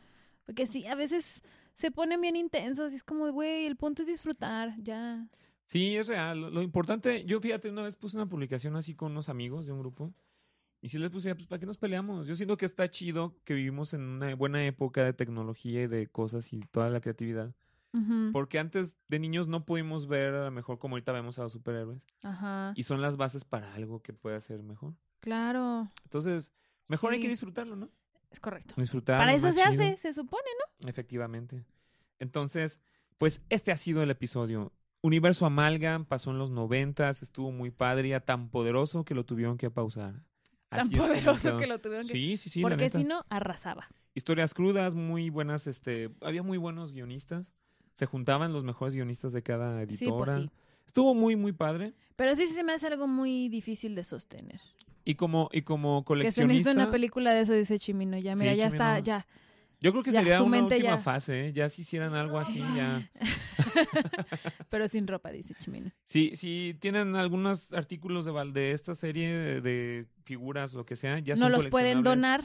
Porque 0.46 0.68
sí, 0.68 0.86
a 0.88 0.96
veces 0.96 1.42
se 1.74 1.90
ponen 1.92 2.20
bien 2.22 2.36
intensos 2.36 2.92
y 2.92 2.96
es 2.98 3.04
como, 3.04 3.32
güey, 3.32 3.66
el 3.66 3.76
punto 3.78 4.02
es 4.02 4.08
disfrutar, 4.08 4.74
ya. 4.82 5.26
Sí, 5.66 5.96
es 5.98 6.08
real. 6.08 6.40
Lo, 6.42 6.50
lo 6.52 6.62
importante, 6.62 7.24
yo 7.26 7.40
fíjate, 7.42 7.70
una 7.70 7.82
vez 7.82 7.96
puse 7.96 8.18
una 8.18 8.28
publicación 8.28 8.76
así 8.76 8.94
con 8.94 9.14
unos 9.14 9.30
amigos 9.30 9.66
de 9.66 9.72
un 9.72 9.80
grupo. 9.80 10.14
Y 10.86 10.90
sí 10.90 11.00
les 11.00 11.10
puse, 11.10 11.34
pues, 11.34 11.48
¿para 11.48 11.60
qué 11.60 11.66
nos 11.66 11.80
peleamos? 11.80 12.28
Yo 12.28 12.36
siento 12.36 12.58
que 12.58 12.66
está 12.68 12.88
chido 12.88 13.36
que 13.44 13.56
vivimos 13.56 13.96
en 13.96 14.02
una 14.02 14.36
buena 14.36 14.64
época 14.68 15.04
de 15.04 15.14
tecnología 15.14 15.82
y 15.82 15.88
de 15.88 16.06
cosas 16.06 16.54
y 16.54 16.60
toda 16.60 16.92
la 16.92 17.02
creatividad. 17.02 17.56
Porque 18.32 18.60
antes 18.60 18.96
de 19.08 19.18
niños 19.18 19.48
no 19.48 19.66
pudimos 19.66 20.06
ver 20.06 20.36
a 20.36 20.46
lo 20.46 20.52
mejor 20.52 20.78
como 20.78 20.94
ahorita 20.94 21.12
vemos 21.12 21.40
a 21.40 21.42
los 21.42 21.54
superhéroes. 21.54 22.04
Ajá, 22.22 22.72
Y 22.76 22.84
son 22.84 23.02
las 23.02 23.18
bases 23.18 23.46
para 23.46 23.74
algo 23.74 24.04
que 24.04 24.14
pueda 24.14 24.40
ser 24.42 24.62
mejor. 24.62 24.94
claro, 25.22 25.90
Entonces, 26.04 26.54
mejor 26.88 27.14
hay 27.14 27.20
que 27.20 27.30
disfrutarlo, 27.30 27.76
¿no? 27.76 27.90
es 28.30 28.40
correcto. 28.40 28.76
Disfrutarlo. 28.78 29.22
Para 29.22 29.34
eso 29.34 29.52
se 29.52 29.62
chido. 29.68 29.84
hace, 29.84 29.98
se 29.98 30.14
supone, 30.14 30.50
¿no? 30.84 30.88
Efectivamente. 30.88 31.66
Entonces, 32.20 32.80
pues 33.18 33.42
este 33.50 33.72
ha 33.72 33.78
sido 33.78 34.04
el 34.04 34.12
episodio. 34.12 34.72
Universo 35.02 35.48
Amalgam 35.48 36.06
pasó 36.06 36.30
en 36.30 36.38
los 36.38 36.52
noventas, 36.52 37.24
estuvo 37.24 37.52
muy 37.52 37.72
padre, 37.72 38.10
ya 38.10 38.20
tan 38.20 38.50
poderoso 38.50 39.04
que 39.04 39.16
lo 39.16 39.26
tuvieron 39.26 39.58
que 39.58 39.72
pausar. 39.72 40.22
Tan 40.76 40.88
Así 40.88 40.96
poderoso 40.96 41.58
que 41.58 41.68
lo 41.68 41.80
tuvieron 41.80 42.06
que... 42.08 42.14
Sí, 42.14 42.38
sí, 42.38 42.50
sí. 42.50 42.62
porque 42.62 42.90
si 42.90 43.04
no, 43.04 43.24
arrasaba. 43.30 43.88
Historias 44.14 44.54
crudas, 44.54 44.96
muy 44.96 45.30
buenas, 45.30 45.68
este, 45.68 46.10
había 46.22 46.44
muy 46.44 46.58
buenos 46.58 46.94
guionistas. 46.94 47.54
Se 47.94 48.06
juntaban 48.06 48.54
los 48.54 48.64
mejores 48.64 48.94
guionistas 48.96 49.34
de 49.34 49.42
cada 49.44 49.78
Sí, 49.86 49.96
editora. 49.96 50.34
pues 50.36 50.46
sí. 50.46 50.52
Estuvo 50.86 51.14
muy, 51.16 51.36
muy 51.36 51.52
padre. 51.52 51.94
Pero 52.16 52.36
sí, 52.36 52.48
sí 52.48 52.54
se 52.54 52.64
me 52.64 52.74
hace 52.74 52.88
algo 52.88 53.08
muy 53.08 53.50
difícil 53.50 53.96
de 53.96 54.04
sostener. 54.04 54.62
Y 55.04 55.16
como, 55.16 55.50
y 55.52 55.62
como 55.62 56.04
Que 56.04 56.14
se 56.32 56.46
necesita 56.46 56.46
coleccionista, 56.46 56.72
una 56.72 56.92
película 56.92 57.32
de 57.34 57.42
eso, 57.42 57.54
dice 57.54 57.78
Chimino. 57.80 58.18
Ya, 58.18 58.36
Sí, 58.36 58.42
mira, 58.42 58.54
ya 58.56 58.68
está, 58.68 59.00
ya. 59.00 59.28
Yo 59.86 59.92
creo 59.92 60.02
que 60.04 60.10
ya, 60.12 60.22
sería 60.24 60.42
una 60.42 60.64
última 60.64 60.82
ya. 60.82 60.98
fase, 60.98 61.48
¿eh? 61.48 61.54
Ya 61.54 61.70
si 61.70 61.84
hicieran 61.84 62.16
algo 62.16 62.40
así, 62.40 62.58
ya. 62.76 63.08
Pero 64.72 64.88
sin 64.88 65.06
ropa, 65.06 65.30
dice 65.30 65.54
Chimino. 65.60 65.92
Si, 66.06 66.36
si 66.36 66.76
tienen 66.80 67.16
algunos 67.16 67.72
artículos 67.72 68.26
de, 68.26 68.32
de 68.52 68.72
esta 68.72 68.96
serie 68.96 69.30
de, 69.32 69.62
de 69.62 70.06
figuras, 70.24 70.74
lo 70.74 70.88
que 70.88 70.96
sea, 70.96 71.20
ya 71.20 71.36
no 71.36 71.42
son 71.42 71.52
los 71.52 71.68
pueden 71.68 72.02
donar. 72.02 72.44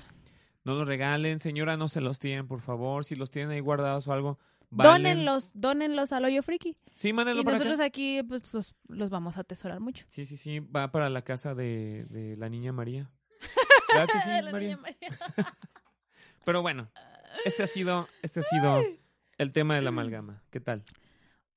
No 0.65 0.75
los 0.75 0.87
regalen, 0.87 1.41
señora, 1.41 1.79
no 1.79 1.89
se 1.89 2.03
los 2.03 2.19
tienen, 2.19 2.47
por 2.47 2.61
favor. 2.61 3.07
Si 3.07 3.15
los 3.15 3.31
tienen 3.31 3.53
ahí 3.53 3.61
guardados 3.61 4.07
o 4.07 4.13
algo, 4.13 4.39
valen. 4.69 5.03
Dónenlos, 5.03 5.51
dónenlos 5.55 6.13
al 6.13 6.27
hoyo 6.27 6.43
friki. 6.43 6.77
Sí, 6.95 7.15
mándenlo 7.15 7.41
Y 7.41 7.45
para 7.47 7.57
nosotros 7.57 7.81
acá. 7.81 7.87
aquí, 7.87 8.23
pues, 8.23 8.53
los, 8.53 8.75
los 8.89 9.09
vamos 9.09 9.39
a 9.39 9.41
atesorar 9.41 9.81
mucho. 9.81 10.05
Sí, 10.11 10.27
sí, 10.27 10.37
sí. 10.37 10.61
Va 10.61 10.93
para 10.93 11.09
la 11.09 11.23
casa 11.23 11.55
de, 11.55 12.05
de 12.11 12.37
la 12.37 12.51
niña 12.51 12.73
María. 12.75 13.11
¿Verdad 13.95 14.09
que 14.13 14.21
sí, 14.21 14.29
De 14.29 14.43
la 14.43 14.53
María? 14.53 14.69
niña 14.77 14.83
María. 14.83 15.19
Pero 16.45 16.61
bueno, 16.61 16.91
este 17.45 17.63
ha 17.63 17.67
sido, 17.67 18.09
este 18.23 18.41
ha 18.41 18.43
sido 18.43 18.83
el 19.39 19.53
tema 19.53 19.75
de 19.75 19.83
la 19.83 19.89
amalgama. 19.89 20.43
¿Qué 20.51 20.61
tal? 20.61 20.85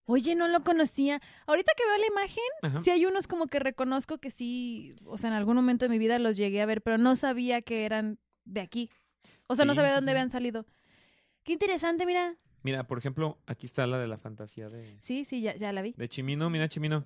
Oye, 0.06 0.36
no 0.36 0.48
lo 0.48 0.64
conocía. 0.64 1.22
Ahorita 1.48 1.72
que 1.78 1.86
veo 1.86 1.98
la 1.98 2.08
imagen, 2.08 2.44
Ajá. 2.62 2.82
sí 2.82 2.90
hay 2.90 3.06
unos 3.06 3.28
como 3.28 3.48
que 3.48 3.60
reconozco 3.60 4.18
que 4.18 4.32
sí, 4.32 4.96
o 5.06 5.18
sea, 5.18 5.30
en 5.30 5.36
algún 5.36 5.56
momento 5.56 5.86
de 5.86 5.90
mi 5.90 5.98
vida 5.98 6.20
los 6.20 6.36
llegué 6.36 6.62
a 6.62 6.66
ver, 6.66 6.82
pero 6.82 6.98
no 6.98 7.16
sabía 7.16 7.62
que 7.62 7.86
eran 7.86 8.20
de 8.44 8.62
aquí. 8.62 8.90
O 9.48 9.56
sea, 9.56 9.66
no 9.66 9.76
sabía 9.76 9.92
sí, 9.92 9.96
dónde 9.96 10.12
sí. 10.12 10.16
habían 10.16 10.30
salido. 10.30 10.66
Qué 11.44 11.54
interesante, 11.54 12.06
mira. 12.06 12.36
Mira, 12.64 12.86
por 12.86 12.98
ejemplo, 12.98 13.38
aquí 13.46 13.66
está 13.66 13.86
la 13.88 13.98
de 13.98 14.08
la 14.08 14.18
fantasía 14.18 14.70
de, 14.70 14.98
Sí, 15.02 15.26
sí, 15.26 15.42
ya, 15.42 15.56
ya 15.56 15.72
la 15.74 15.82
vi. 15.82 15.94
de 15.98 16.08
Chimino. 16.08 16.50
Mira, 16.50 16.68
Chimino. 16.68 17.04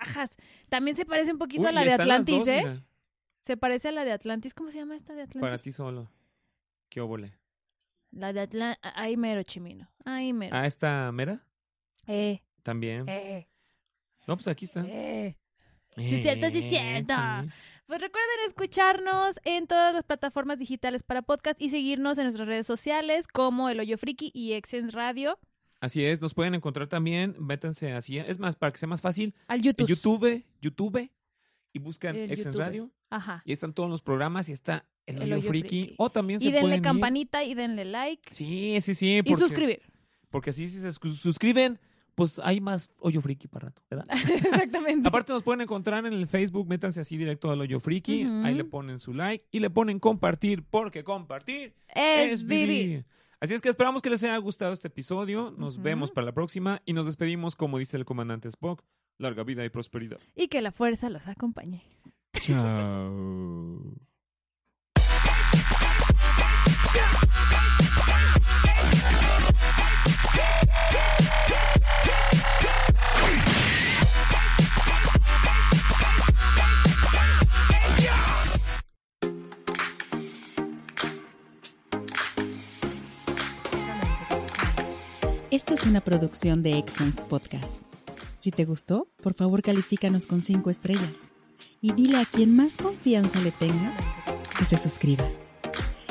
Ajas. 0.00 0.36
También 0.68 0.96
se 0.96 1.04
parece 1.04 1.32
un 1.32 1.38
poquito 1.38 1.62
Uy, 1.62 1.68
a 1.68 1.72
la 1.72 1.84
de 1.84 1.92
Atlantis, 1.92 2.38
dos, 2.38 2.48
¿eh? 2.48 2.62
mira. 2.62 2.84
Se 3.40 3.56
parece 3.56 3.88
a 3.88 3.92
la 3.92 4.04
de 4.04 4.12
Atlantis. 4.12 4.54
¿Cómo 4.54 4.70
se 4.70 4.78
llama 4.78 4.96
esta 4.96 5.14
de 5.14 5.22
Atlantis? 5.22 5.40
Para 5.40 5.58
ti 5.58 5.72
solo. 5.72 6.10
¿Qué 6.88 7.00
óvole? 7.00 7.32
La 8.12 8.32
de 8.32 8.40
Atlantis. 8.40 8.80
Ay, 8.94 9.16
mero, 9.16 9.42
chimino. 9.42 9.88
Ay, 10.04 10.32
mero. 10.32 10.56
Ah, 10.56 10.66
esta 10.66 11.10
mera 11.12 11.44
Eh, 12.06 12.42
también. 12.62 13.08
eh, 13.08 13.48
No, 14.26 14.36
pues 14.36 14.48
aquí 14.48 14.64
está. 14.64 14.84
eh. 14.86 15.36
Sí, 15.96 16.14
es 16.16 16.22
cierto, 16.22 16.50
sí, 16.50 16.58
es 16.58 16.64
Eh, 16.64 16.68
cierto. 16.70 17.14
sí. 17.14 17.50
Pues 17.86 18.00
recuerden 18.00 18.36
escucharnos 18.46 19.40
en 19.44 19.66
todas 19.66 19.92
las 19.92 20.04
plataformas 20.04 20.58
digitales 20.60 21.02
para 21.02 21.22
podcast 21.22 21.60
y 21.60 21.70
seguirnos 21.70 22.16
en 22.18 22.24
nuestras 22.24 22.46
redes 22.46 22.66
sociales 22.66 23.26
como 23.26 23.68
El 23.68 23.80
Hoyo 23.80 23.98
Friki 23.98 24.30
y 24.32 24.52
Exens 24.52 24.92
Radio 24.92 25.38
Así 25.80 26.04
es, 26.04 26.20
nos 26.20 26.34
pueden 26.34 26.54
encontrar 26.54 26.88
también, 26.88 27.34
métanse 27.38 27.92
así. 27.92 28.18
Es 28.18 28.38
más, 28.38 28.54
para 28.54 28.70
que 28.70 28.78
sea 28.78 28.86
más 28.88 29.00
fácil, 29.00 29.34
al 29.48 29.62
YouTube. 29.62 29.88
YouTube, 29.88 30.44
YouTube, 30.60 31.10
y 31.72 31.78
buscan 31.78 32.16
YouTube. 32.16 32.56
Radio. 32.56 32.90
Ajá. 33.10 33.42
Y 33.44 33.52
están 33.52 33.72
todos 33.72 33.88
los 33.90 34.02
programas 34.02 34.48
y 34.48 34.52
está 34.52 34.86
El, 35.06 35.22
El 35.22 35.32
Hoyo 35.34 35.42
Friki. 35.48 35.68
Friki. 35.82 35.94
O 35.98 36.10
también 36.10 36.40
se 36.40 36.48
Y 36.48 36.52
denle 36.52 36.62
pueden 36.62 36.78
ir- 36.80 36.82
campanita 36.82 37.44
y 37.44 37.54
denle 37.54 37.84
like 37.84 38.32
Sí, 38.34 38.80
sí, 38.80 38.94
sí. 38.94 39.16
y 39.18 39.22
Porque, 39.22 39.36
suscribir. 39.40 39.82
Porque 40.30 40.50
así 40.50 40.68
si 40.68 40.78
se 40.80 40.92
sus- 40.92 41.18
suscriben, 41.20 41.78
pues 42.14 42.40
hay 42.44 42.60
más 42.60 42.90
Hoyo 42.98 43.20
Friki 43.20 43.48
para 43.48 43.66
rato, 43.68 43.82
¿verdad? 43.90 44.06
Exactamente. 44.54 45.08
Aparte 45.08 45.32
nos 45.32 45.42
pueden 45.42 45.62
encontrar 45.62 46.04
en 46.06 46.12
el 46.12 46.26
Facebook, 46.26 46.68
métanse 46.68 47.00
así 47.00 47.16
directo 47.16 47.50
al 47.50 47.60
Hoyo 47.60 47.80
Friki, 47.80 48.24
ahí 48.44 48.54
le 48.54 48.64
ponen 48.64 48.98
su 48.98 49.14
like 49.14 49.46
y 49.50 49.58
le 49.60 49.70
ponen 49.70 49.98
compartir, 49.98 50.62
porque 50.70 51.02
compartir 51.04 51.74
es 51.94 52.44
vivir. 52.44 53.06
Así 53.40 53.54
es 53.54 53.62
que 53.62 53.70
esperamos 53.70 54.02
que 54.02 54.10
les 54.10 54.22
haya 54.22 54.36
gustado 54.36 54.72
este 54.74 54.88
episodio. 54.88 55.50
Nos 55.56 55.80
vemos 55.80 56.10
para 56.12 56.26
la 56.26 56.32
próxima 56.32 56.82
y 56.84 56.92
nos 56.92 57.06
despedimos 57.06 57.56
como 57.56 57.78
dice 57.78 57.96
el 57.96 58.04
comandante 58.04 58.48
Spock. 58.48 58.84
Larga 59.20 59.44
vida 59.44 59.62
y 59.66 59.68
prosperidad. 59.68 60.16
Y 60.34 60.48
que 60.48 60.62
la 60.62 60.72
fuerza 60.72 61.10
los 61.10 61.28
acompañe. 61.28 61.82
Chao. 62.38 64.00
Esto 85.50 85.74
es 85.74 85.84
una 85.84 86.00
producción 86.00 86.62
de 86.62 86.78
Excellence 86.78 87.22
Podcast. 87.26 87.89
Si 88.40 88.50
te 88.50 88.64
gustó, 88.64 89.06
por 89.22 89.34
favor 89.34 89.60
califícanos 89.60 90.26
con 90.26 90.40
5 90.40 90.70
estrellas 90.70 91.34
y 91.82 91.92
dile 91.92 92.16
a 92.16 92.24
quien 92.24 92.56
más 92.56 92.78
confianza 92.78 93.38
le 93.40 93.50
tengas 93.50 93.94
que 94.58 94.64
se 94.64 94.78
suscriba. 94.78 95.28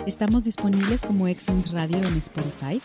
Estamos 0.06 0.44
disponibles 0.44 1.02
como 1.02 1.28
Excellence 1.28 1.72
Radio 1.72 1.98
en 1.98 2.18
Spotify, 2.18 2.80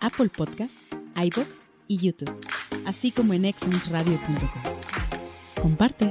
Apple 0.00 0.30
Podcasts, 0.34 0.86
iBox 1.14 1.66
y 1.88 1.98
YouTube, 1.98 2.34
así 2.86 3.10
como 3.10 3.34
en 3.34 3.44
excellenceradio.com. 3.44 4.62
Comparte. 5.60 6.08